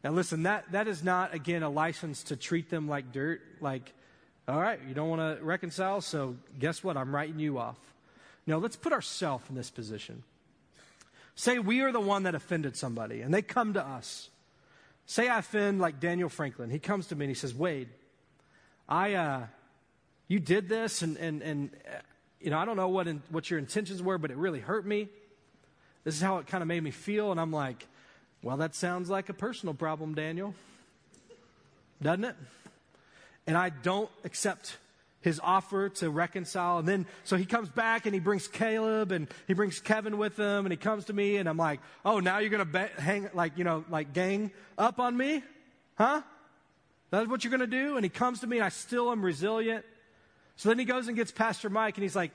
Now, 0.04 0.10
listen, 0.10 0.42
that, 0.42 0.70
that 0.72 0.86
is 0.86 1.02
not, 1.02 1.32
again, 1.32 1.62
a 1.62 1.70
license 1.70 2.24
to 2.24 2.36
treat 2.36 2.68
them 2.68 2.86
like 2.86 3.10
dirt. 3.10 3.40
Like, 3.62 3.90
all 4.46 4.60
right, 4.60 4.78
you 4.86 4.94
don't 4.94 5.08
want 5.08 5.38
to 5.38 5.42
reconcile, 5.42 6.02
so 6.02 6.36
guess 6.58 6.84
what? 6.84 6.98
I'm 6.98 7.14
writing 7.14 7.38
you 7.38 7.58
off. 7.58 7.78
No, 8.46 8.58
let's 8.58 8.76
put 8.76 8.92
ourselves 8.92 9.48
in 9.48 9.54
this 9.56 9.70
position. 9.70 10.22
Say 11.34 11.58
we 11.58 11.80
are 11.80 11.90
the 11.90 12.00
one 12.00 12.24
that 12.24 12.34
offended 12.34 12.76
somebody, 12.76 13.22
and 13.22 13.32
they 13.32 13.40
come 13.40 13.72
to 13.72 13.84
us. 13.84 14.28
Say 15.06 15.26
I 15.26 15.38
offend 15.38 15.80
like 15.80 16.00
Daniel 16.00 16.28
Franklin. 16.28 16.68
He 16.68 16.78
comes 16.78 17.06
to 17.06 17.16
me 17.16 17.24
and 17.24 17.30
he 17.30 17.34
says, 17.34 17.54
Wade, 17.54 17.88
I, 18.86 19.14
uh, 19.14 19.46
you 20.28 20.38
did 20.38 20.68
this, 20.68 21.00
and, 21.00 21.16
and, 21.16 21.40
and 21.40 21.70
uh, 21.88 21.96
you 22.42 22.50
know, 22.50 22.58
I 22.58 22.66
don't 22.66 22.76
know 22.76 22.88
what, 22.88 23.08
in, 23.08 23.22
what 23.30 23.48
your 23.48 23.58
intentions 23.58 24.02
were, 24.02 24.18
but 24.18 24.30
it 24.30 24.36
really 24.36 24.60
hurt 24.60 24.84
me. 24.84 25.08
This 26.04 26.14
is 26.14 26.20
how 26.20 26.36
it 26.36 26.46
kind 26.46 26.60
of 26.60 26.68
made 26.68 26.82
me 26.82 26.90
feel. 26.90 27.30
And 27.30 27.40
I'm 27.40 27.52
like, 27.52 27.86
well, 28.44 28.58
that 28.58 28.74
sounds 28.74 29.08
like 29.08 29.30
a 29.30 29.32
personal 29.32 29.74
problem, 29.74 30.14
Daniel. 30.14 30.54
Doesn't 32.02 32.24
it? 32.24 32.36
And 33.46 33.56
I 33.56 33.70
don't 33.70 34.10
accept 34.22 34.76
his 35.22 35.40
offer 35.42 35.88
to 35.88 36.10
reconcile. 36.10 36.78
And 36.78 36.86
then, 36.86 37.06
so 37.24 37.36
he 37.36 37.46
comes 37.46 37.70
back 37.70 38.04
and 38.04 38.12
he 38.12 38.20
brings 38.20 38.46
Caleb 38.46 39.12
and 39.12 39.28
he 39.48 39.54
brings 39.54 39.80
Kevin 39.80 40.18
with 40.18 40.36
him 40.36 40.66
and 40.66 40.70
he 40.70 40.76
comes 40.76 41.06
to 41.06 41.14
me 41.14 41.38
and 41.38 41.48
I'm 41.48 41.56
like, 41.56 41.80
oh, 42.04 42.20
now 42.20 42.38
you're 42.38 42.50
going 42.50 42.70
to 42.70 42.90
hang, 43.00 43.30
like, 43.32 43.56
you 43.56 43.64
know, 43.64 43.82
like 43.88 44.12
gang 44.12 44.50
up 44.76 45.00
on 45.00 45.16
me? 45.16 45.42
Huh? 45.96 46.20
That's 47.10 47.26
what 47.26 47.44
you're 47.44 47.50
going 47.50 47.60
to 47.62 47.66
do? 47.66 47.96
And 47.96 48.04
he 48.04 48.10
comes 48.10 48.40
to 48.40 48.46
me 48.46 48.58
and 48.58 48.66
I 48.66 48.68
still 48.68 49.10
am 49.10 49.24
resilient. 49.24 49.86
So 50.56 50.68
then 50.68 50.78
he 50.78 50.84
goes 50.84 51.08
and 51.08 51.16
gets 51.16 51.32
Pastor 51.32 51.70
Mike 51.70 51.96
and 51.96 52.02
he's 52.02 52.16
like, 52.16 52.32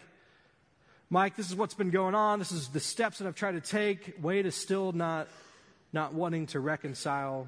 Mike, 1.11 1.35
this 1.35 1.49
is 1.49 1.55
what's 1.55 1.75
been 1.75 1.91
going 1.91 2.15
on. 2.15 2.39
This 2.39 2.51
is 2.51 2.69
the 2.69 2.79
steps 2.79 3.19
that 3.19 3.27
I've 3.27 3.35
tried 3.35 3.51
to 3.51 3.61
take. 3.61 4.15
Wade 4.19 4.47
is 4.47 4.55
still 4.55 4.91
not 4.91 5.27
not 5.91 6.13
wanting 6.13 6.47
to 6.47 6.59
reconcile. 6.59 7.47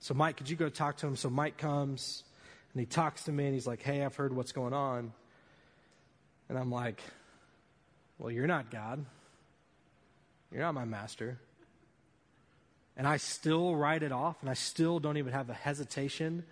So, 0.00 0.14
Mike, 0.14 0.36
could 0.36 0.48
you 0.48 0.56
go 0.56 0.68
talk 0.68 0.98
to 0.98 1.06
him? 1.06 1.16
So, 1.16 1.30
Mike 1.30 1.58
comes 1.58 2.24
and 2.72 2.80
he 2.80 2.86
talks 2.86 3.24
to 3.24 3.32
me 3.32 3.46
and 3.46 3.54
he's 3.54 3.66
like, 3.66 3.82
Hey, 3.82 4.04
I've 4.04 4.16
heard 4.16 4.34
what's 4.34 4.52
going 4.52 4.74
on. 4.74 5.12
And 6.48 6.58
I'm 6.58 6.70
like, 6.70 7.00
Well, 8.18 8.30
you're 8.30 8.46
not 8.46 8.70
God. 8.70 9.04
You're 10.52 10.62
not 10.62 10.74
my 10.74 10.84
master. 10.84 11.38
And 12.96 13.06
I 13.06 13.18
still 13.18 13.76
write 13.76 14.02
it 14.02 14.12
off 14.12 14.36
and 14.40 14.48
I 14.48 14.54
still 14.54 15.00
don't 15.00 15.18
even 15.18 15.32
have 15.32 15.50
a 15.50 15.54
hesitation 15.54 16.44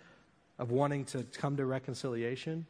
of 0.59 0.71
wanting 0.71 1.05
to 1.05 1.23
come 1.23 1.57
to 1.57 1.65
reconciliation. 1.65 2.65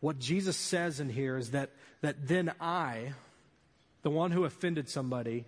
What 0.00 0.18
Jesus 0.18 0.56
says 0.56 1.00
in 1.00 1.08
here 1.08 1.36
is 1.36 1.50
that, 1.50 1.70
that 2.00 2.26
then 2.26 2.52
I, 2.60 3.12
the 4.02 4.10
one 4.10 4.30
who 4.30 4.44
offended 4.44 4.88
somebody, 4.88 5.44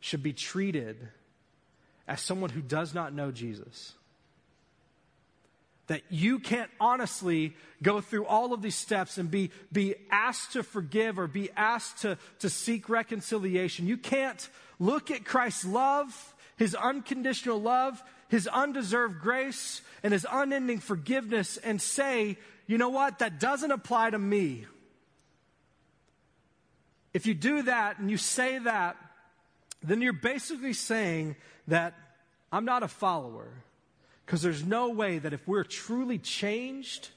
should 0.00 0.22
be 0.22 0.32
treated 0.32 0.96
as 2.08 2.20
someone 2.20 2.50
who 2.50 2.62
does 2.62 2.94
not 2.94 3.14
know 3.14 3.30
Jesus. 3.30 3.92
That 5.86 6.02
you 6.08 6.38
can't 6.38 6.70
honestly 6.80 7.54
go 7.82 8.00
through 8.00 8.26
all 8.26 8.52
of 8.52 8.62
these 8.62 8.74
steps 8.74 9.18
and 9.18 9.30
be, 9.30 9.50
be 9.72 9.94
asked 10.10 10.52
to 10.52 10.62
forgive 10.62 11.18
or 11.18 11.26
be 11.26 11.50
asked 11.56 12.02
to, 12.02 12.18
to 12.40 12.48
seek 12.48 12.88
reconciliation. 12.88 13.86
You 13.86 13.96
can't 13.96 14.48
look 14.78 15.10
at 15.10 15.24
Christ's 15.24 15.64
love, 15.64 16.34
his 16.56 16.74
unconditional 16.74 17.60
love, 17.60 18.02
his 18.28 18.46
undeserved 18.46 19.20
grace, 19.20 19.82
and 20.02 20.12
his 20.12 20.26
unending 20.30 20.78
forgiveness 20.78 21.56
and 21.56 21.82
say, 21.82 22.38
you 22.66 22.78
know 22.78 22.90
what, 22.90 23.18
that 23.18 23.40
doesn't 23.40 23.72
apply 23.72 24.10
to 24.10 24.18
me. 24.18 24.64
If 27.12 27.26
you 27.26 27.34
do 27.34 27.62
that 27.62 27.98
and 27.98 28.10
you 28.10 28.16
say 28.16 28.58
that, 28.58 28.96
then 29.82 30.00
you're 30.02 30.12
basically 30.12 30.72
saying 30.72 31.36
that 31.68 31.94
I'm 32.52 32.64
not 32.64 32.82
a 32.82 32.88
follower. 32.88 33.48
Because 34.30 34.42
there's 34.42 34.64
no 34.64 34.90
way 34.90 35.18
that 35.18 35.32
if 35.32 35.46
we're 35.48 35.64
truly 35.64 36.16
changed 36.16 37.08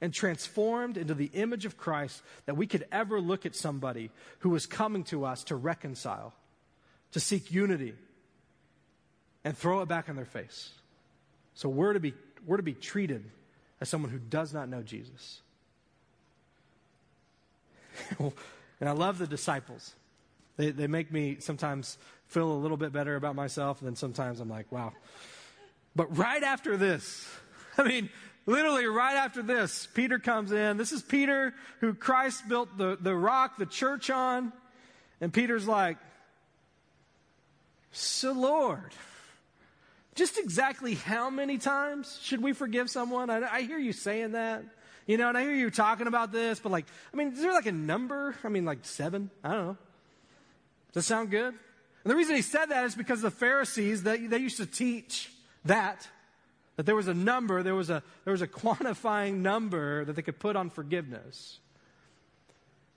and 0.00 0.14
transformed 0.14 0.96
into 0.96 1.12
the 1.12 1.30
image 1.32 1.64
of 1.64 1.76
Christ, 1.76 2.22
that 2.46 2.56
we 2.56 2.68
could 2.68 2.86
ever 2.92 3.20
look 3.20 3.46
at 3.46 3.56
somebody 3.56 4.10
who 4.40 4.54
is 4.54 4.66
coming 4.66 5.02
to 5.04 5.24
us 5.24 5.42
to 5.44 5.56
reconcile, 5.56 6.32
to 7.12 7.20
seek 7.20 7.50
unity, 7.50 7.94
and 9.44 9.58
throw 9.58 9.80
it 9.80 9.88
back 9.88 10.08
in 10.08 10.14
their 10.14 10.24
face. 10.24 10.70
So 11.54 11.68
we're 11.68 11.94
to 11.94 12.00
be, 12.00 12.14
we're 12.46 12.58
to 12.58 12.62
be 12.62 12.74
treated 12.74 13.24
as 13.80 13.88
someone 13.88 14.12
who 14.12 14.18
does 14.18 14.54
not 14.54 14.68
know 14.68 14.82
Jesus. 14.82 15.40
and 18.20 18.88
I 18.88 18.92
love 18.92 19.18
the 19.18 19.26
disciples. 19.26 19.94
They, 20.56 20.70
they 20.70 20.86
make 20.86 21.10
me 21.10 21.36
sometimes 21.40 21.98
feel 22.26 22.50
a 22.50 22.54
little 22.54 22.76
bit 22.76 22.92
better 22.92 23.16
about 23.16 23.34
myself, 23.34 23.80
and 23.80 23.88
then 23.88 23.96
sometimes 23.96 24.40
I'm 24.40 24.48
like, 24.48 24.70
wow. 24.70 24.92
But 25.94 26.16
right 26.16 26.42
after 26.42 26.76
this, 26.76 27.28
I 27.78 27.84
mean, 27.84 28.10
literally 28.46 28.86
right 28.86 29.16
after 29.16 29.42
this, 29.42 29.86
Peter 29.94 30.18
comes 30.18 30.52
in. 30.52 30.76
This 30.76 30.92
is 30.92 31.02
Peter 31.02 31.54
who 31.80 31.94
Christ 31.94 32.48
built 32.48 32.76
the, 32.76 32.96
the 33.00 33.14
rock, 33.14 33.58
the 33.58 33.66
church 33.66 34.10
on. 34.10 34.52
And 35.20 35.32
Peter's 35.32 35.68
like, 35.68 35.98
So, 37.92 38.32
Lord, 38.32 38.92
just 40.14 40.38
exactly 40.38 40.94
how 40.94 41.30
many 41.30 41.58
times 41.58 42.18
should 42.22 42.42
we 42.42 42.52
forgive 42.52 42.90
someone? 42.90 43.30
I, 43.30 43.42
I 43.42 43.62
hear 43.62 43.78
you 43.78 43.92
saying 43.92 44.32
that. 44.32 44.64
You 45.06 45.16
know, 45.16 45.28
and 45.28 45.36
I 45.36 45.42
hear 45.42 45.54
you 45.54 45.70
talking 45.70 46.06
about 46.06 46.30
this, 46.30 46.60
but 46.60 46.70
like, 46.70 46.86
I 47.12 47.16
mean, 47.16 47.32
is 47.32 47.40
there 47.40 47.52
like 47.52 47.66
a 47.66 47.72
number? 47.72 48.36
I 48.44 48.48
mean, 48.48 48.64
like 48.64 48.84
seven? 48.84 49.30
I 49.42 49.52
don't 49.52 49.66
know. 49.66 49.76
Does 50.92 51.06
that 51.06 51.14
sound 51.14 51.30
good? 51.30 51.54
And 52.04 52.10
the 52.10 52.16
reason 52.16 52.34
he 52.34 52.42
said 52.42 52.66
that 52.66 52.84
is 52.84 52.94
because 52.94 53.22
the 53.22 53.30
Pharisees, 53.30 54.02
they, 54.02 54.26
they 54.26 54.38
used 54.38 54.56
to 54.56 54.66
teach 54.66 55.30
that, 55.64 56.08
that 56.76 56.84
there 56.84 56.96
was 56.96 57.08
a 57.08 57.14
number, 57.14 57.62
there 57.62 57.74
was 57.74 57.90
a, 57.90 58.02
there 58.24 58.32
was 58.32 58.42
a 58.42 58.48
quantifying 58.48 59.36
number 59.36 60.04
that 60.04 60.16
they 60.16 60.22
could 60.22 60.38
put 60.38 60.56
on 60.56 60.70
forgiveness. 60.70 61.60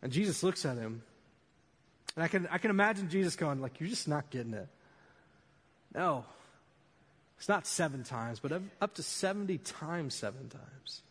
And 0.02 0.12
Jesus 0.12 0.44
looks 0.44 0.66
at 0.66 0.78
him. 0.78 1.04
And 2.16 2.24
I 2.24 2.28
can, 2.28 2.48
I 2.52 2.58
can 2.58 2.70
imagine 2.72 3.10
Jesus 3.10 3.36
going, 3.36 3.62
like, 3.62 3.80
you're 3.80 3.90
just 3.90 4.08
not 4.08 4.30
getting 4.30 4.54
it. 4.54 4.68
No. 5.94 6.26
It's 7.38 7.50
not 7.50 7.68
seven 7.68 8.04
times, 8.04 8.40
but 8.40 8.52
up 8.82 8.96
to 8.96 9.04
70 9.04 9.58
times 9.60 10.16
seven 10.16 10.50
times. 10.50 11.02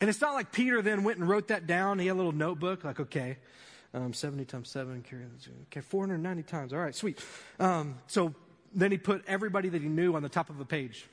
And 0.00 0.08
it's 0.08 0.20
not 0.20 0.34
like 0.34 0.52
Peter 0.52 0.80
then 0.82 1.04
went 1.04 1.18
and 1.18 1.28
wrote 1.28 1.48
that 1.48 1.66
down. 1.66 1.98
He 1.98 2.06
had 2.06 2.14
a 2.14 2.16
little 2.16 2.32
notebook, 2.32 2.84
like, 2.84 3.00
okay, 3.00 3.36
um, 3.92 4.12
70 4.12 4.44
times 4.44 4.68
7, 4.68 5.04
okay, 5.66 5.80
490 5.80 6.42
times. 6.44 6.72
All 6.72 6.78
right, 6.78 6.94
sweet. 6.94 7.18
Um, 7.58 7.96
so 8.06 8.34
then 8.72 8.92
he 8.92 8.98
put 8.98 9.24
everybody 9.26 9.68
that 9.68 9.82
he 9.82 9.88
knew 9.88 10.14
on 10.14 10.22
the 10.22 10.28
top 10.28 10.50
of 10.50 10.60
a 10.60 10.64
page. 10.64 11.06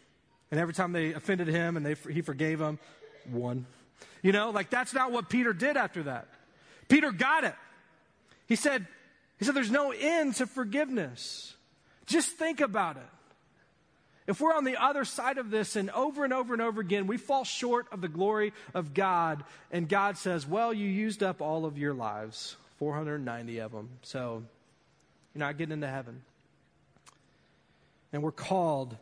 And 0.52 0.60
every 0.60 0.74
time 0.74 0.92
they 0.92 1.14
offended 1.14 1.48
him 1.48 1.76
and 1.76 1.86
they, 1.86 1.96
he 2.12 2.22
forgave 2.22 2.60
them, 2.60 2.80
one. 3.30 3.66
You 4.22 4.32
know, 4.32 4.52
like 4.52 4.70
that's 4.70 4.94
not 4.94 5.12
what 5.12 5.30
Peter 5.30 5.54
did 5.54 5.76
after 5.76 6.04
that. 6.04 6.28
Peter 6.88 7.12
got 7.12 7.44
it. 7.44 7.56
He 8.48 8.56
said, 8.56 8.88
he 9.40 9.46
said, 9.46 9.56
there's 9.56 9.72
no 9.72 9.92
end 9.92 10.36
to 10.36 10.48
forgiveness. 10.48 11.54
Just 12.06 12.30
think 12.30 12.62
about 12.62 12.98
it. 12.98 13.04
If 14.28 14.42
we're 14.42 14.54
on 14.54 14.66
the 14.66 14.76
other 14.76 15.06
side 15.06 15.38
of 15.38 15.50
this 15.50 15.78
and 15.78 15.90
over 15.92 16.26
and 16.26 16.34
over 16.34 16.54
and 16.54 16.62
over 16.62 16.82
again, 16.82 17.08
we 17.08 17.18
fall 17.18 17.46
short 17.46 17.88
of 17.94 18.02
the 18.02 18.10
glory 18.10 18.52
of 18.74 18.94
God, 18.94 19.46
and 19.72 19.88
God 19.88 20.18
says, 20.18 20.46
Well, 20.46 20.74
you 20.74 20.88
used 20.88 21.24
up 21.24 21.42
all 21.42 21.66
of 21.66 21.78
your 21.78 21.94
lives. 21.94 22.58
490 22.78 23.60
of 23.60 23.72
them. 23.72 23.90
So 24.02 24.44
you're 25.34 25.40
not 25.40 25.58
getting 25.58 25.74
into 25.74 25.88
heaven. 25.88 26.22
And 28.14 28.24
we're 28.24 28.32
called 28.32 28.96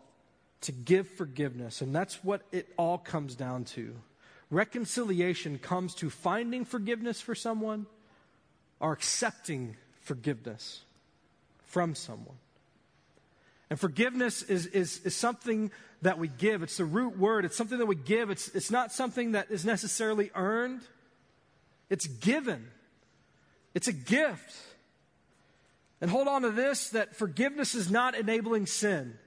to 0.61 0.71
give 0.71 1.07
forgiveness, 1.07 1.81
and 1.81 1.95
that's 1.95 2.23
what 2.23 2.41
it 2.51 2.67
all 2.77 2.97
comes 2.97 3.35
down 3.35 3.65
to. 3.65 3.95
Reconciliation 4.49 5.59
comes 5.59 5.93
to 5.95 6.09
finding 6.09 6.65
forgiveness 6.65 7.21
for 7.21 7.35
someone 7.35 7.85
or 8.79 8.93
accepting 8.93 9.75
forgiveness 10.01 10.81
from 11.65 11.93
someone. 11.93 12.37
And 13.69 13.79
forgiveness 13.79 14.43
is, 14.43 14.67
is, 14.67 14.99
is 14.99 15.15
something 15.15 15.71
that 16.01 16.19
we 16.19 16.27
give. 16.27 16.63
It's 16.63 16.77
the 16.77 16.85
root 16.85 17.17
word. 17.17 17.45
It's 17.45 17.57
something 17.57 17.79
that 17.79 17.87
we 17.87 17.95
give. 17.95 18.29
It's, 18.29 18.47
it's 18.49 18.71
not 18.71 18.91
something 18.91 19.33
that 19.33 19.49
is 19.49 19.65
necessarily 19.65 20.31
earned. 20.35 20.81
It's 21.89 22.07
given. 22.07 22.67
It's 23.75 23.89
a 23.89 23.93
gift. 23.93 24.55
And 26.01 26.09
hold 26.09 26.27
on 26.27 26.41
to 26.41 26.51
this 26.51 26.89
that 26.89 27.15
forgiveness 27.15 27.75
is 27.75 27.91
not 27.91 28.15
enabling 28.15 28.65
sin, 28.65 29.19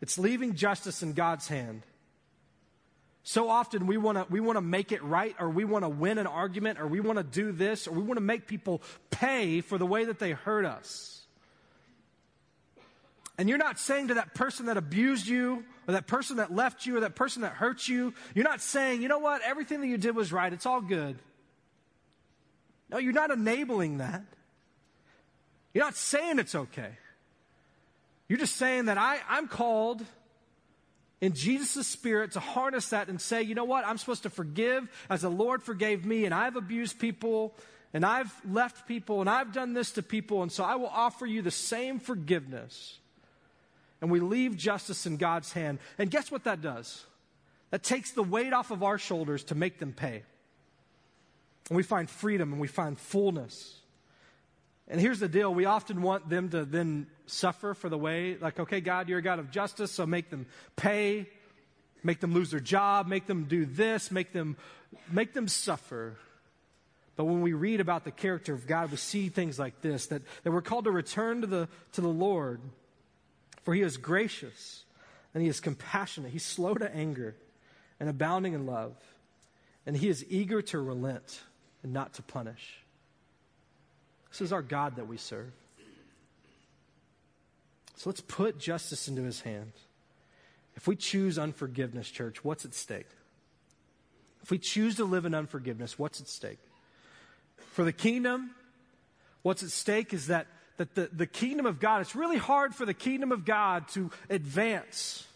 it's 0.00 0.18
leaving 0.18 0.54
justice 0.54 1.02
in 1.02 1.14
God's 1.14 1.48
hand. 1.48 1.82
So 3.26 3.48
often 3.48 3.86
we 3.86 3.96
want 3.96 4.18
to 4.18 4.26
we 4.28 4.38
want 4.38 4.58
to 4.58 4.60
make 4.60 4.92
it 4.92 5.02
right 5.02 5.34
or 5.40 5.48
we 5.48 5.64
want 5.64 5.82
to 5.82 5.88
win 5.88 6.18
an 6.18 6.26
argument 6.26 6.78
or 6.78 6.86
we 6.86 7.00
want 7.00 7.16
to 7.16 7.24
do 7.24 7.52
this 7.52 7.88
or 7.88 7.92
we 7.92 8.02
want 8.02 8.18
to 8.18 8.24
make 8.24 8.46
people 8.46 8.82
pay 9.10 9.62
for 9.62 9.78
the 9.78 9.86
way 9.86 10.04
that 10.04 10.18
they 10.18 10.32
hurt 10.32 10.66
us. 10.66 11.22
And 13.38 13.48
you're 13.48 13.58
not 13.58 13.78
saying 13.78 14.08
to 14.08 14.14
that 14.14 14.34
person 14.34 14.66
that 14.66 14.76
abused 14.76 15.26
you 15.26 15.64
or 15.88 15.94
that 15.94 16.06
person 16.06 16.36
that 16.36 16.54
left 16.54 16.84
you 16.84 16.98
or 16.98 17.00
that 17.00 17.16
person 17.16 17.42
that 17.42 17.52
hurt 17.52 17.88
you, 17.88 18.12
you're 18.34 18.44
not 18.44 18.60
saying, 18.60 19.00
"You 19.00 19.08
know 19.08 19.18
what? 19.18 19.40
Everything 19.40 19.80
that 19.80 19.86
you 19.86 19.96
did 19.96 20.14
was 20.14 20.30
right. 20.30 20.52
It's 20.52 20.66
all 20.66 20.82
good." 20.82 21.18
No, 22.90 22.98
you're 22.98 23.12
not 23.12 23.30
enabling 23.30 23.98
that. 23.98 24.22
You're 25.72 25.84
not 25.84 25.96
saying 25.96 26.38
it's 26.38 26.54
okay. 26.54 26.90
You're 28.28 28.38
just 28.38 28.56
saying 28.56 28.86
that 28.86 28.98
I, 28.98 29.18
I'm 29.28 29.48
called 29.48 30.04
in 31.20 31.32
Jesus' 31.32 31.86
spirit 31.86 32.32
to 32.32 32.40
harness 32.40 32.90
that 32.90 33.08
and 33.08 33.20
say, 33.20 33.42
you 33.42 33.54
know 33.54 33.64
what? 33.64 33.86
I'm 33.86 33.98
supposed 33.98 34.24
to 34.24 34.30
forgive 34.30 34.88
as 35.08 35.22
the 35.22 35.30
Lord 35.30 35.62
forgave 35.62 36.04
me, 36.04 36.24
and 36.24 36.34
I've 36.34 36.56
abused 36.56 36.98
people, 36.98 37.54
and 37.92 38.04
I've 38.04 38.32
left 38.48 38.86
people, 38.86 39.20
and 39.20 39.30
I've 39.30 39.52
done 39.52 39.72
this 39.72 39.92
to 39.92 40.02
people, 40.02 40.42
and 40.42 40.52
so 40.52 40.64
I 40.64 40.76
will 40.76 40.88
offer 40.88 41.26
you 41.26 41.42
the 41.42 41.50
same 41.50 41.98
forgiveness. 41.98 42.98
And 44.00 44.10
we 44.10 44.20
leave 44.20 44.56
justice 44.56 45.06
in 45.06 45.16
God's 45.16 45.52
hand. 45.52 45.78
And 45.98 46.10
guess 46.10 46.30
what 46.30 46.44
that 46.44 46.60
does? 46.60 47.04
That 47.70 47.82
takes 47.82 48.10
the 48.10 48.22
weight 48.22 48.52
off 48.52 48.70
of 48.70 48.82
our 48.82 48.98
shoulders 48.98 49.44
to 49.44 49.54
make 49.54 49.78
them 49.78 49.92
pay. 49.92 50.24
And 51.70 51.76
we 51.76 51.82
find 51.82 52.10
freedom 52.10 52.52
and 52.52 52.60
we 52.60 52.68
find 52.68 52.98
fullness. 52.98 53.78
And 54.88 55.00
here's 55.00 55.18
the 55.18 55.28
deal 55.28 55.52
we 55.52 55.64
often 55.64 56.02
want 56.02 56.28
them 56.28 56.50
to 56.50 56.64
then 56.64 57.06
suffer 57.26 57.72
for 57.74 57.88
the 57.88 57.96
way, 57.96 58.36
like, 58.36 58.60
okay, 58.60 58.80
God, 58.80 59.08
you're 59.08 59.20
a 59.20 59.22
God 59.22 59.38
of 59.38 59.50
justice, 59.50 59.90
so 59.90 60.04
make 60.04 60.28
them 60.28 60.46
pay, 60.76 61.26
make 62.02 62.20
them 62.20 62.34
lose 62.34 62.50
their 62.50 62.60
job, 62.60 63.06
make 63.06 63.26
them 63.26 63.44
do 63.44 63.64
this, 63.64 64.10
make 64.10 64.32
them, 64.32 64.56
make 65.10 65.32
them 65.32 65.48
suffer. 65.48 66.16
But 67.16 67.24
when 67.24 67.40
we 67.40 67.54
read 67.54 67.80
about 67.80 68.04
the 68.04 68.10
character 68.10 68.52
of 68.52 68.66
God, 68.66 68.90
we 68.90 68.98
see 68.98 69.30
things 69.30 69.58
like 69.58 69.80
this 69.80 70.06
that, 70.08 70.22
that 70.42 70.52
we're 70.52 70.60
called 70.60 70.84
to 70.84 70.90
return 70.90 71.40
to 71.40 71.46
the, 71.46 71.68
to 71.92 72.02
the 72.02 72.08
Lord, 72.08 72.60
for 73.62 73.72
he 73.72 73.80
is 73.80 73.96
gracious 73.96 74.84
and 75.32 75.42
he 75.42 75.48
is 75.48 75.60
compassionate. 75.60 76.30
He's 76.30 76.44
slow 76.44 76.74
to 76.74 76.94
anger 76.94 77.36
and 77.98 78.08
abounding 78.08 78.52
in 78.52 78.66
love, 78.66 78.96
and 79.86 79.96
he 79.96 80.08
is 80.08 80.26
eager 80.28 80.60
to 80.60 80.78
relent 80.78 81.40
and 81.84 81.92
not 81.92 82.14
to 82.14 82.22
punish. 82.22 82.80
This 84.30 84.40
is 84.40 84.52
our 84.52 84.62
God 84.62 84.96
that 84.96 85.06
we 85.06 85.16
serve. 85.16 85.52
So 87.96 88.10
let's 88.10 88.22
put 88.22 88.58
justice 88.58 89.06
into 89.06 89.22
his 89.22 89.42
hand. 89.42 89.72
If 90.74 90.88
we 90.88 90.96
choose 90.96 91.38
unforgiveness, 91.38 92.10
church, 92.10 92.42
what's 92.42 92.64
at 92.64 92.74
stake? 92.74 93.06
If 94.42 94.50
we 94.50 94.58
choose 94.58 94.96
to 94.96 95.04
live 95.04 95.24
in 95.24 95.34
unforgiveness, 95.34 95.98
what's 95.98 96.20
at 96.20 96.26
stake? 96.26 96.58
For 97.56 97.84
the 97.84 97.92
kingdom, 97.92 98.50
what's 99.42 99.62
at 99.62 99.70
stake 99.70 100.12
is 100.12 100.26
that, 100.26 100.48
that 100.78 100.96
the, 100.96 101.08
the 101.12 101.26
kingdom 101.26 101.66
of 101.66 101.78
God, 101.78 102.00
it's 102.00 102.16
really 102.16 102.36
hard 102.36 102.74
for 102.74 102.84
the 102.84 102.94
kingdom 102.94 103.30
of 103.30 103.44
God 103.44 103.86
to 103.88 104.10
advance 104.28 105.26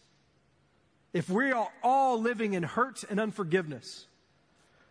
if 1.12 1.30
we 1.30 1.52
are 1.52 1.68
all 1.82 2.20
living 2.20 2.54
in 2.54 2.64
hurt 2.64 3.04
and 3.08 3.20
unforgiveness. 3.20 4.06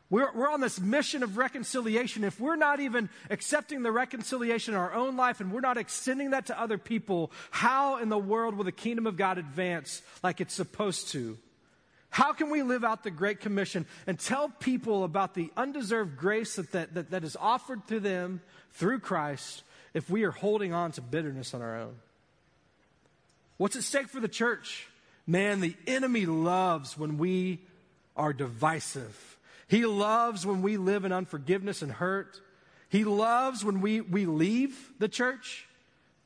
We're, 0.10 0.32
we're 0.34 0.50
on 0.50 0.62
this 0.62 0.80
mission 0.80 1.22
of 1.22 1.38
reconciliation. 1.38 2.24
If 2.24 2.40
we're 2.40 2.56
not 2.56 2.80
even 2.80 3.10
accepting 3.30 3.84
the 3.84 3.92
reconciliation 3.92 4.74
in 4.74 4.80
our 4.80 4.94
own 4.94 5.18
life 5.18 5.42
and 5.42 5.52
we're 5.52 5.60
not 5.60 5.78
extending 5.78 6.32
that 6.32 6.46
to 6.46 6.60
other 6.60 6.78
people, 6.78 7.32
how 7.52 7.98
in 7.98 8.08
the 8.08 8.18
world 8.18 8.56
will 8.56 8.64
the 8.64 8.72
kingdom 8.72 9.06
of 9.06 9.18
God 9.18 9.38
advance 9.38 10.02
like 10.24 10.40
it's 10.40 10.54
supposed 10.54 11.10
to? 11.10 11.38
How 12.10 12.32
can 12.32 12.50
we 12.50 12.64
live 12.64 12.86
out 12.86 13.04
the 13.04 13.12
Great 13.12 13.42
Commission 13.42 13.86
and 14.08 14.18
tell 14.18 14.48
people 14.48 15.04
about 15.04 15.34
the 15.34 15.52
undeserved 15.58 16.18
grace 16.18 16.56
that, 16.56 16.72
that, 16.72 16.94
that, 16.94 17.12
that 17.12 17.24
is 17.26 17.36
offered 17.36 17.86
to 17.90 18.00
them 18.00 18.42
through 18.72 19.00
Christ 19.00 19.64
if 19.94 20.10
we 20.10 20.24
are 20.24 20.32
holding 20.32 20.74
on 20.74 20.94
to 20.94 21.02
bitterness 21.02 21.54
on 21.54 21.62
our 21.62 21.78
own? 21.80 21.96
What's 23.58 23.76
at 23.76 23.84
stake 23.84 24.08
for 24.08 24.22
the 24.22 24.30
church? 24.30 24.88
Man, 25.26 25.60
the 25.60 25.76
enemy 25.86 26.26
loves 26.26 26.98
when 26.98 27.18
we 27.18 27.60
are 28.16 28.32
divisive 28.32 29.37
he 29.68 29.86
loves 29.86 30.46
when 30.46 30.62
we 30.62 30.78
live 30.78 31.04
in 31.04 31.12
unforgiveness 31.12 31.82
and 31.82 31.92
hurt. 31.92 32.40
He 32.90 33.04
loves 33.04 33.66
when 33.66 33.82
we, 33.82 34.02
we 34.02 34.26
leave 34.26 34.94
the 34.98 35.10
church 35.10 35.68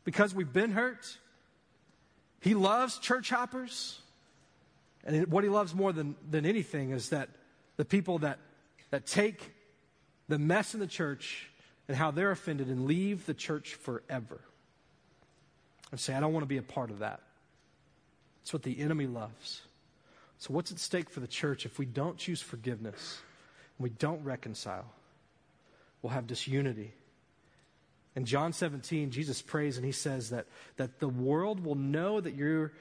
because 0.04 0.36
we've 0.36 0.54
been 0.54 0.72
hurt. 0.72 1.18
He 2.40 2.54
loves 2.54 3.00
church 3.00 3.30
hoppers. 3.30 4.00
And 5.04 5.28
what 5.28 5.44
he 5.44 5.50
loves 5.50 5.74
more 5.74 5.92
than, 5.92 6.16
than 6.30 6.46
anything 6.46 6.92
is 6.92 7.10
that 7.10 7.30
the 7.78 7.86
people 7.86 8.20
that, 8.20 8.38
that 8.92 9.08
take 9.08 9.52
the 10.28 10.38
mess 10.38 10.76
in 10.76 10.80
the 10.80 10.88
church 10.88 11.50
and 11.88 11.98
how 11.98 12.12
they're 12.12 12.32
offended 12.32 12.68
and 12.68 12.86
leave 12.86 13.26
the 13.26 13.34
church 13.34 13.74
forever. 13.74 14.40
And 15.90 16.00
say, 16.00 16.14
I 16.14 16.20
don't 16.20 16.32
want 16.32 16.44
to 16.44 16.48
be 16.48 16.58
a 16.58 16.64
part 16.64 16.92
of 16.92 17.00
that. 17.00 17.22
It's 18.44 18.54
what 18.54 18.64
the 18.64 18.80
enemy 18.80 19.08
loves. 19.08 19.62
So, 20.38 20.54
what's 20.54 20.72
at 20.72 20.80
stake 20.80 21.10
for 21.10 21.20
the 21.20 21.28
church 21.28 21.66
if 21.66 21.78
we 21.78 21.86
don't 21.86 22.18
choose 22.18 22.42
forgiveness? 22.42 23.22
We 23.82 23.90
don't 23.90 24.24
reconcile, 24.24 24.86
we'll 26.02 26.14
have 26.14 26.28
disunity. 26.28 26.94
In 28.16 28.26
John 28.26 28.52
17, 28.52 29.12
Jesus 29.12 29.42
prays 29.42 29.78
and 29.78 29.86
he 29.86 29.94
says 29.94 30.32
that, 30.32 30.46
that 30.78 31.00
the 31.00 31.08
world 31.08 31.64
will 31.64 31.76
know 31.76 32.20
that 32.20 32.36
you're, 32.36 32.74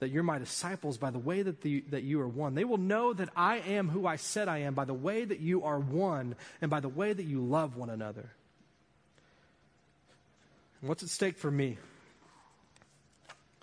that 0.00 0.10
you're 0.10 0.22
my 0.22 0.38
disciples 0.38 0.98
by 0.98 1.10
the 1.10 1.18
way 1.18 1.40
that, 1.40 1.62
the, 1.62 1.80
that 1.88 2.02
you 2.02 2.20
are 2.20 2.28
one. 2.28 2.54
They 2.54 2.64
will 2.64 2.78
know 2.78 3.14
that 3.14 3.30
I 3.34 3.56
am 3.58 3.88
who 3.88 4.06
I 4.06 4.16
said 4.16 4.46
I 4.46 4.58
am 4.58 4.74
by 4.74 4.84
the 4.84 4.94
way 4.94 5.24
that 5.24 5.40
you 5.40 5.64
are 5.64 5.78
one 5.78 6.36
and 6.60 6.70
by 6.70 6.80
the 6.80 6.88
way 6.88 7.12
that 7.12 7.24
you 7.24 7.40
love 7.40 7.76
one 7.76 7.88
another. 7.88 8.30
And 10.80 10.88
what's 10.90 11.02
at 11.02 11.08
stake 11.08 11.38
for 11.38 11.50
me? 11.50 11.78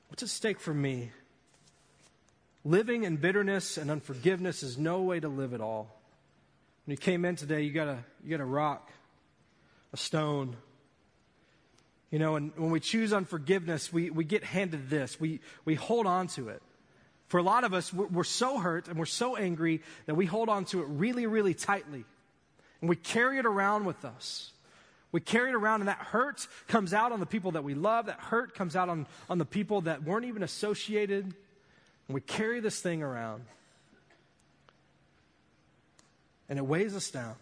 What's 0.08 0.24
at 0.24 0.30
stake 0.30 0.60
for 0.60 0.74
me? 0.74 1.12
Living 2.66 3.04
in 3.04 3.18
bitterness 3.18 3.78
and 3.78 3.92
unforgiveness 3.92 4.64
is 4.64 4.78
no 4.78 5.02
way 5.04 5.20
to 5.20 5.28
live 5.28 5.54
at 5.54 5.62
all. 5.62 6.01
When 6.86 6.91
you 6.91 6.97
came 6.97 7.25
in 7.25 7.36
today, 7.36 7.61
you 7.61 7.71
got 7.71 7.88
a, 7.88 7.97
you 8.23 8.29
got 8.32 8.41
a 8.41 8.45
rock, 8.45 8.91
a 9.93 9.97
stone, 9.97 10.55
you 12.11 12.19
know, 12.19 12.36
and 12.36 12.51
when 12.57 12.71
we 12.71 12.82
choose 12.82 13.13
unforgiveness, 13.13 13.91
we, 13.91 14.09
we 14.09 14.25
get 14.25 14.43
handed 14.43 14.89
this. 14.89 15.19
We, 15.19 15.39
we 15.63 15.75
hold 15.75 16.05
on 16.05 16.27
to 16.29 16.49
it. 16.49 16.61
For 17.29 17.38
a 17.38 17.43
lot 17.43 17.63
of 17.63 17.73
us, 17.73 17.93
we're, 17.93 18.07
we're 18.07 18.23
so 18.25 18.57
hurt 18.57 18.89
and 18.89 18.99
we're 18.99 19.05
so 19.05 19.38
angry 19.38 19.82
that 20.05 20.15
we 20.15 20.25
hold 20.25 20.49
on 20.49 20.65
to 20.65 20.82
it 20.82 20.88
really, 20.89 21.25
really 21.25 21.53
tightly. 21.53 22.03
And 22.82 22.89
we 22.89 22.97
carry 22.97 23.38
it 23.38 23.45
around 23.45 23.86
with 23.86 24.03
us. 24.03 24.51
We 25.13 25.21
carry 25.21 25.49
it 25.49 25.55
around, 25.55 25.82
and 25.82 25.88
that 25.89 25.97
hurt 25.97 26.47
comes 26.67 26.93
out 26.93 27.11
on 27.11 27.19
the 27.19 27.25
people 27.25 27.51
that 27.51 27.63
we 27.63 27.73
love. 27.73 28.07
That 28.07 28.19
hurt 28.19 28.55
comes 28.55 28.75
out 28.75 28.89
on, 28.89 29.07
on 29.29 29.38
the 29.38 29.45
people 29.45 29.82
that 29.82 30.03
weren't 30.03 30.25
even 30.25 30.41
associated. 30.41 31.25
And 31.25 32.15
we 32.15 32.21
carry 32.21 32.59
this 32.59 32.82
thing 32.82 33.03
around. 33.03 33.43
And 36.52 36.60
it 36.60 36.64
weighs 36.64 36.97
us 36.97 37.10
down. 37.10 37.36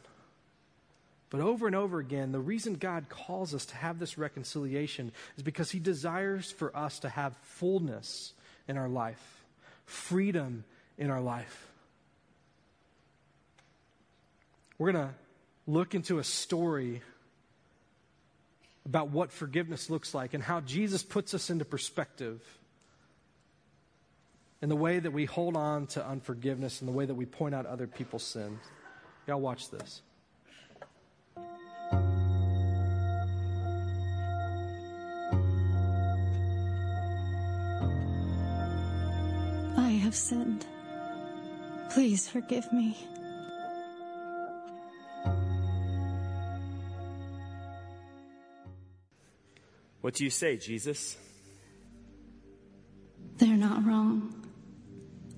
But 1.32 1.42
over 1.42 1.66
and 1.66 1.76
over 1.76 1.98
again, 1.98 2.32
the 2.32 2.40
reason 2.40 2.76
God 2.76 3.10
calls 3.10 3.56
us 3.56 3.66
to 3.66 3.76
have 3.76 3.98
this 3.98 4.20
reconciliation 4.20 5.12
is 5.36 5.42
because 5.42 5.72
He 5.72 5.80
desires 5.80 6.52
for 6.52 6.76
us 6.78 7.00
to 7.00 7.10
have 7.10 7.36
fullness 7.38 8.34
in 8.68 8.78
our 8.78 8.88
life, 8.88 9.44
freedom 9.88 10.64
in 11.00 11.10
our 11.10 11.22
life. 11.22 11.68
We're 14.78 14.92
going 14.92 15.08
to 15.08 15.14
look 15.66 15.96
into 15.96 16.20
a 16.20 16.24
story 16.24 17.02
about 18.86 19.10
what 19.10 19.32
forgiveness 19.32 19.90
looks 19.90 20.14
like 20.14 20.36
and 20.36 20.44
how 20.44 20.62
Jesus 20.62 21.02
puts 21.02 21.34
us 21.34 21.50
into 21.50 21.66
perspective 21.66 22.44
in 24.62 24.70
the 24.70 24.76
way 24.76 25.00
that 25.00 25.12
we 25.12 25.26
hold 25.26 25.58
on 25.58 25.88
to 25.88 26.08
unforgiveness 26.08 26.82
and 26.82 26.88
the 26.88 26.94
way 26.94 27.08
that 27.08 27.16
we 27.16 27.26
point 27.26 27.56
out 27.56 27.66
other 27.66 27.88
people's 27.88 28.22
sins. 28.22 28.60
Y'all 29.30 29.40
watch 29.40 29.70
this. 29.70 30.02
I 39.78 39.90
have 40.02 40.16
sinned. 40.16 40.66
Please 41.92 42.28
forgive 42.28 42.74
me. 42.74 42.98
What 50.02 50.16
do 50.16 50.24
you 50.24 50.32
say, 50.32 50.58
Jesus? 50.58 51.18
They're 53.38 53.56
not 53.56 53.86
wrong. 53.86 54.34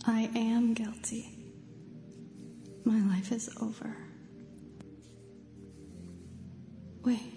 I 0.06 0.30
am 0.34 0.76
guilty. 0.76 1.41
My 2.84 3.00
life 3.14 3.32
is 3.32 3.50
over. 3.62 3.96
Wait, 7.04 7.34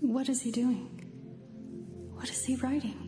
what 0.00 0.28
is 0.28 0.40
he 0.42 0.50
doing? 0.50 1.04
What 2.14 2.28
is 2.28 2.44
he 2.44 2.56
writing? 2.56 3.04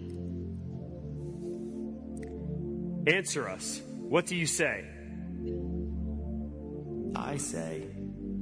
Answer 3.06 3.48
us. 3.48 3.82
What 3.98 4.26
do 4.26 4.36
you 4.36 4.46
say? 4.46 4.84
I 7.16 7.36
say, 7.36 7.88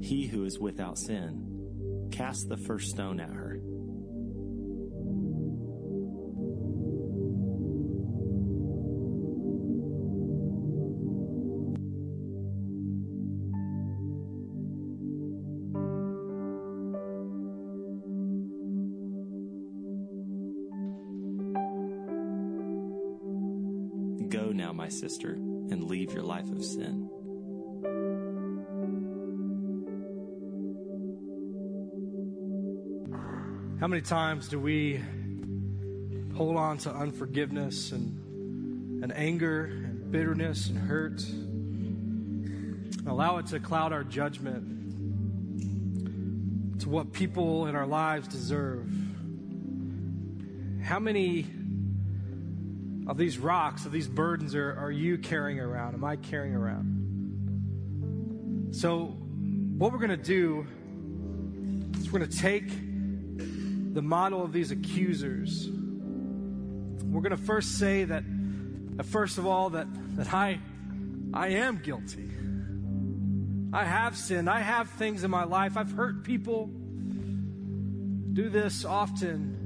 He 0.00 0.26
who 0.26 0.44
is 0.44 0.58
without 0.58 0.98
sin, 0.98 2.08
cast 2.10 2.48
the 2.48 2.56
first 2.56 2.90
stone 2.90 3.20
at 3.20 3.30
her. 3.30 3.47
My 24.78 24.88
sister, 24.88 25.32
and 25.32 25.84
leave 25.84 26.12
your 26.12 26.22
life 26.22 26.48
of 26.52 26.64
sin. 26.64 27.10
How 33.80 33.88
many 33.88 34.02
times 34.02 34.46
do 34.48 34.60
we 34.60 35.02
hold 36.36 36.56
on 36.56 36.78
to 36.78 36.94
unforgiveness 36.94 37.90
and, 37.90 39.02
and 39.02 39.12
anger 39.12 39.64
and 39.64 40.12
bitterness 40.12 40.68
and 40.68 40.78
hurt? 40.78 41.24
Allow 43.04 43.38
it 43.38 43.46
to 43.48 43.58
cloud 43.58 43.92
our 43.92 44.04
judgment 44.04 44.76
to 46.82 46.88
what 46.88 47.12
people 47.12 47.66
in 47.66 47.74
our 47.74 47.86
lives 47.86 48.28
deserve. 48.28 48.88
How 50.84 51.00
many 51.00 51.46
of 53.08 53.16
these 53.16 53.38
rocks, 53.38 53.86
of 53.86 53.92
these 53.92 54.06
burdens 54.06 54.54
are, 54.54 54.78
are 54.78 54.92
you 54.92 55.16
carrying 55.16 55.58
around? 55.58 55.94
Am 55.94 56.04
I 56.04 56.16
carrying 56.16 56.54
around? 56.54 58.68
So, 58.72 59.16
what 59.78 59.92
we're 59.92 59.98
going 59.98 60.10
to 60.10 60.16
do 60.16 60.66
is 61.98 62.12
we're 62.12 62.18
going 62.18 62.30
to 62.30 62.38
take 62.38 62.68
the 63.94 64.02
model 64.02 64.44
of 64.44 64.52
these 64.52 64.70
accusers. 64.70 65.66
We're 65.70 67.22
going 67.22 67.30
to 67.30 67.42
first 67.42 67.78
say 67.78 68.04
that, 68.04 68.24
first 69.06 69.38
of 69.38 69.46
all, 69.46 69.70
that, 69.70 69.86
that 70.16 70.34
I, 70.34 70.60
I 71.32 71.48
am 71.48 71.78
guilty. 71.78 72.28
I 73.72 73.84
have 73.84 74.16
sinned. 74.16 74.50
I 74.50 74.60
have 74.60 74.90
things 74.90 75.24
in 75.24 75.30
my 75.30 75.44
life. 75.44 75.78
I've 75.78 75.92
hurt 75.92 76.24
people. 76.24 76.66
Do 78.32 78.50
this 78.50 78.84
often. 78.84 79.57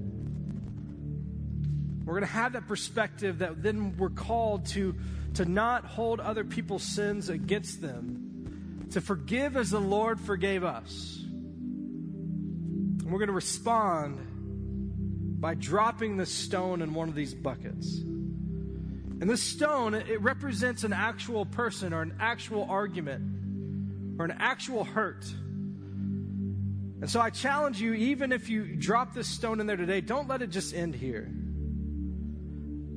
We're 2.05 2.15
going 2.15 2.27
to 2.27 2.33
have 2.33 2.55
that 2.55 2.67
perspective 2.67 3.39
that 3.39 3.63
then 3.63 3.97
we're 3.97 4.11
called 4.11 4.67
to, 4.67 4.95
to 5.35 5.45
not 5.45 5.85
hold 5.85 6.21
other 6.21 6.45
people's 6.45 6.83
sins 6.83 7.29
against 7.29 7.81
them, 7.81 8.89
to 8.91 9.01
forgive 9.01 9.57
as 9.57 9.71
the 9.71 9.81
Lord 9.81 10.21
forgave 10.21 10.65
us. 10.65 11.21
And 11.23 13.05
we're 13.05 13.19
going 13.19 13.29
to 13.29 13.35
respond 13.35 15.41
by 15.41 15.55
dropping 15.55 16.17
the 16.17 16.27
stone 16.27 16.83
in 16.83 16.95
one 16.95 17.09
of 17.09 17.15
these 17.15 17.35
buckets. 17.35 17.99
And 17.99 19.31
this 19.31 19.43
stone, 19.43 19.95
it 19.95 20.21
represents 20.21 20.83
an 20.83 20.93
actual 20.93 21.47
person 21.47 21.93
or 21.93 22.03
an 22.03 22.17
actual 22.19 22.67
argument 22.69 24.19
or 24.19 24.25
an 24.25 24.37
actual 24.39 24.83
hurt. 24.83 25.25
And 27.01 27.09
so 27.09 27.21
I 27.21 27.31
challenge 27.31 27.81
you, 27.81 27.95
even 27.95 28.33
if 28.33 28.49
you 28.49 28.77
drop 28.77 29.15
this 29.15 29.29
stone 29.29 29.61
in 29.61 29.67
there 29.67 29.77
today, 29.77 30.01
don't 30.01 30.29
let 30.29 30.43
it 30.43 30.51
just 30.51 30.75
end 30.75 30.97
here. 30.97 31.31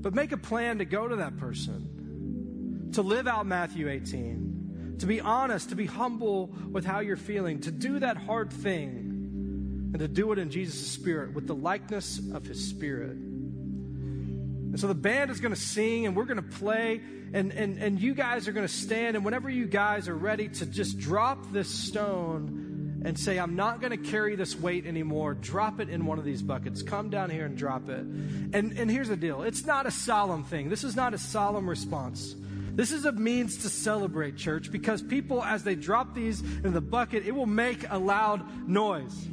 But 0.06 0.14
make 0.14 0.32
a 0.34 0.38
plan 0.38 0.78
to 0.78 0.86
go 0.86 1.08
to 1.08 1.16
that 1.16 1.38
person, 1.38 2.92
to 2.94 3.02
live 3.02 3.28
out 3.28 3.48
Matthew 3.48 3.90
18, 3.90 4.98
to 5.00 5.08
be 5.08 5.20
honest, 5.20 5.70
to 5.70 5.76
be 5.76 5.88
humble 5.88 6.54
with 6.70 6.86
how 6.86 7.00
you're 7.00 7.18
feeling, 7.18 7.62
to 7.62 7.72
do 7.72 7.98
that 7.98 8.16
hard 8.16 8.54
thing, 8.54 9.90
and 9.94 9.98
to 9.98 10.08
do 10.08 10.32
it 10.32 10.38
in 10.38 10.52
Jesus' 10.52 10.92
spirit 10.92 11.34
with 11.34 11.48
the 11.48 11.56
likeness 11.56 12.20
of 12.36 12.46
his 12.46 12.70
spirit. 12.70 13.14
And 13.14 14.80
so 14.80 14.86
the 14.86 14.94
band 14.94 15.32
is 15.32 15.40
going 15.40 15.56
to 15.56 15.60
sing 15.60 16.06
and 16.06 16.16
we're 16.16 16.26
going 16.26 16.38
to 16.38 16.56
play, 16.60 17.02
and, 17.34 17.52
and, 17.52 17.80
and 17.80 18.00
you 18.00 18.14
guys 18.14 18.48
are 18.48 18.52
going 18.52 18.68
to 18.68 18.72
stand. 18.72 19.16
And 19.16 19.26
whenever 19.26 19.50
you 19.50 19.66
guys 19.66 20.08
are 20.08 20.16
ready 20.16 20.50
to 20.50 20.68
just 20.68 21.00
drop 21.00 21.52
this 21.52 21.68
stone, 21.68 22.65
and 23.06 23.18
say, 23.20 23.38
I'm 23.38 23.56
not 23.56 23.82
going 23.82 23.92
to 23.92 24.10
carry 24.10 24.36
this 24.36 24.60
weight 24.60 24.88
anymore, 24.88 25.36
drop 25.36 25.80
it 25.80 25.90
in 25.90 26.08
one 26.08 26.18
of 26.18 26.26
these 26.26 26.42
buckets. 26.42 26.82
Come 26.82 27.12
down 27.12 27.30
here 27.30 27.46
and 27.46 27.56
drop 27.56 27.88
it. 27.88 28.00
And, 28.00 28.54
and 28.78 28.90
here's 28.90 29.10
the 29.10 29.16
deal 29.16 29.44
it's 29.44 29.64
not 29.64 29.86
a 29.86 29.92
solemn 29.92 30.44
thing, 30.44 30.70
this 30.70 30.84
is 30.84 30.96
not 30.96 31.14
a 31.14 31.18
solemn 31.20 31.70
response. 31.70 32.36
This 32.74 32.92
is 32.92 33.06
a 33.06 33.12
means 33.14 33.60
to 33.60 33.70
celebrate, 33.70 34.36
church, 34.36 34.70
because 34.70 35.02
people, 35.02 35.42
as 35.42 35.64
they 35.64 35.76
drop 35.76 36.14
these 36.14 36.42
in 36.42 36.74
the 36.74 36.82
bucket, 36.82 37.26
it 37.26 37.32
will 37.32 37.46
make 37.46 37.90
a 37.90 37.98
loud 37.98 38.68
noise. 38.68 39.28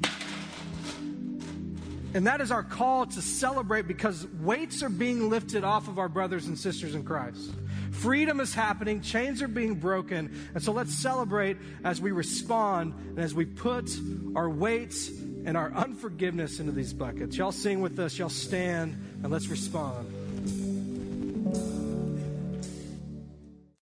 And 2.15 2.27
that 2.27 2.41
is 2.41 2.53
our 2.53 2.63
call 2.63 3.07
to 3.07 3.23
celebrate 3.23 3.89
because 3.89 4.29
weights 4.43 4.83
are 4.85 4.91
being 4.91 5.29
lifted 5.29 5.65
off 5.65 5.89
of 5.89 5.99
our 5.99 6.09
brothers 6.09 6.47
and 6.47 6.57
sisters 6.57 6.95
in 6.95 7.03
Christ. 7.03 7.51
Freedom 7.93 8.41
is 8.41 8.55
happening, 8.55 9.01
chains 9.01 9.43
are 9.43 9.49
being 9.49 9.75
broken. 9.75 10.35
And 10.55 10.63
so 10.63 10.73
let's 10.73 10.95
celebrate 10.95 11.59
as 11.85 12.01
we 12.01 12.11
respond 12.11 12.95
and 13.11 13.19
as 13.19 13.35
we 13.35 13.45
put 13.45 13.91
our 14.35 14.49
weights 14.49 15.09
and 15.09 15.57
our 15.57 15.71
unforgiveness 15.73 16.59
into 16.59 16.73
these 16.73 16.93
buckets. 16.93 17.37
Y'all 17.37 17.53
sing 17.53 17.81
with 17.81 17.99
us, 17.99 18.19
y'all 18.19 18.29
stand, 18.29 18.95
and 19.23 19.31
let's 19.31 19.49
respond. 19.49 20.22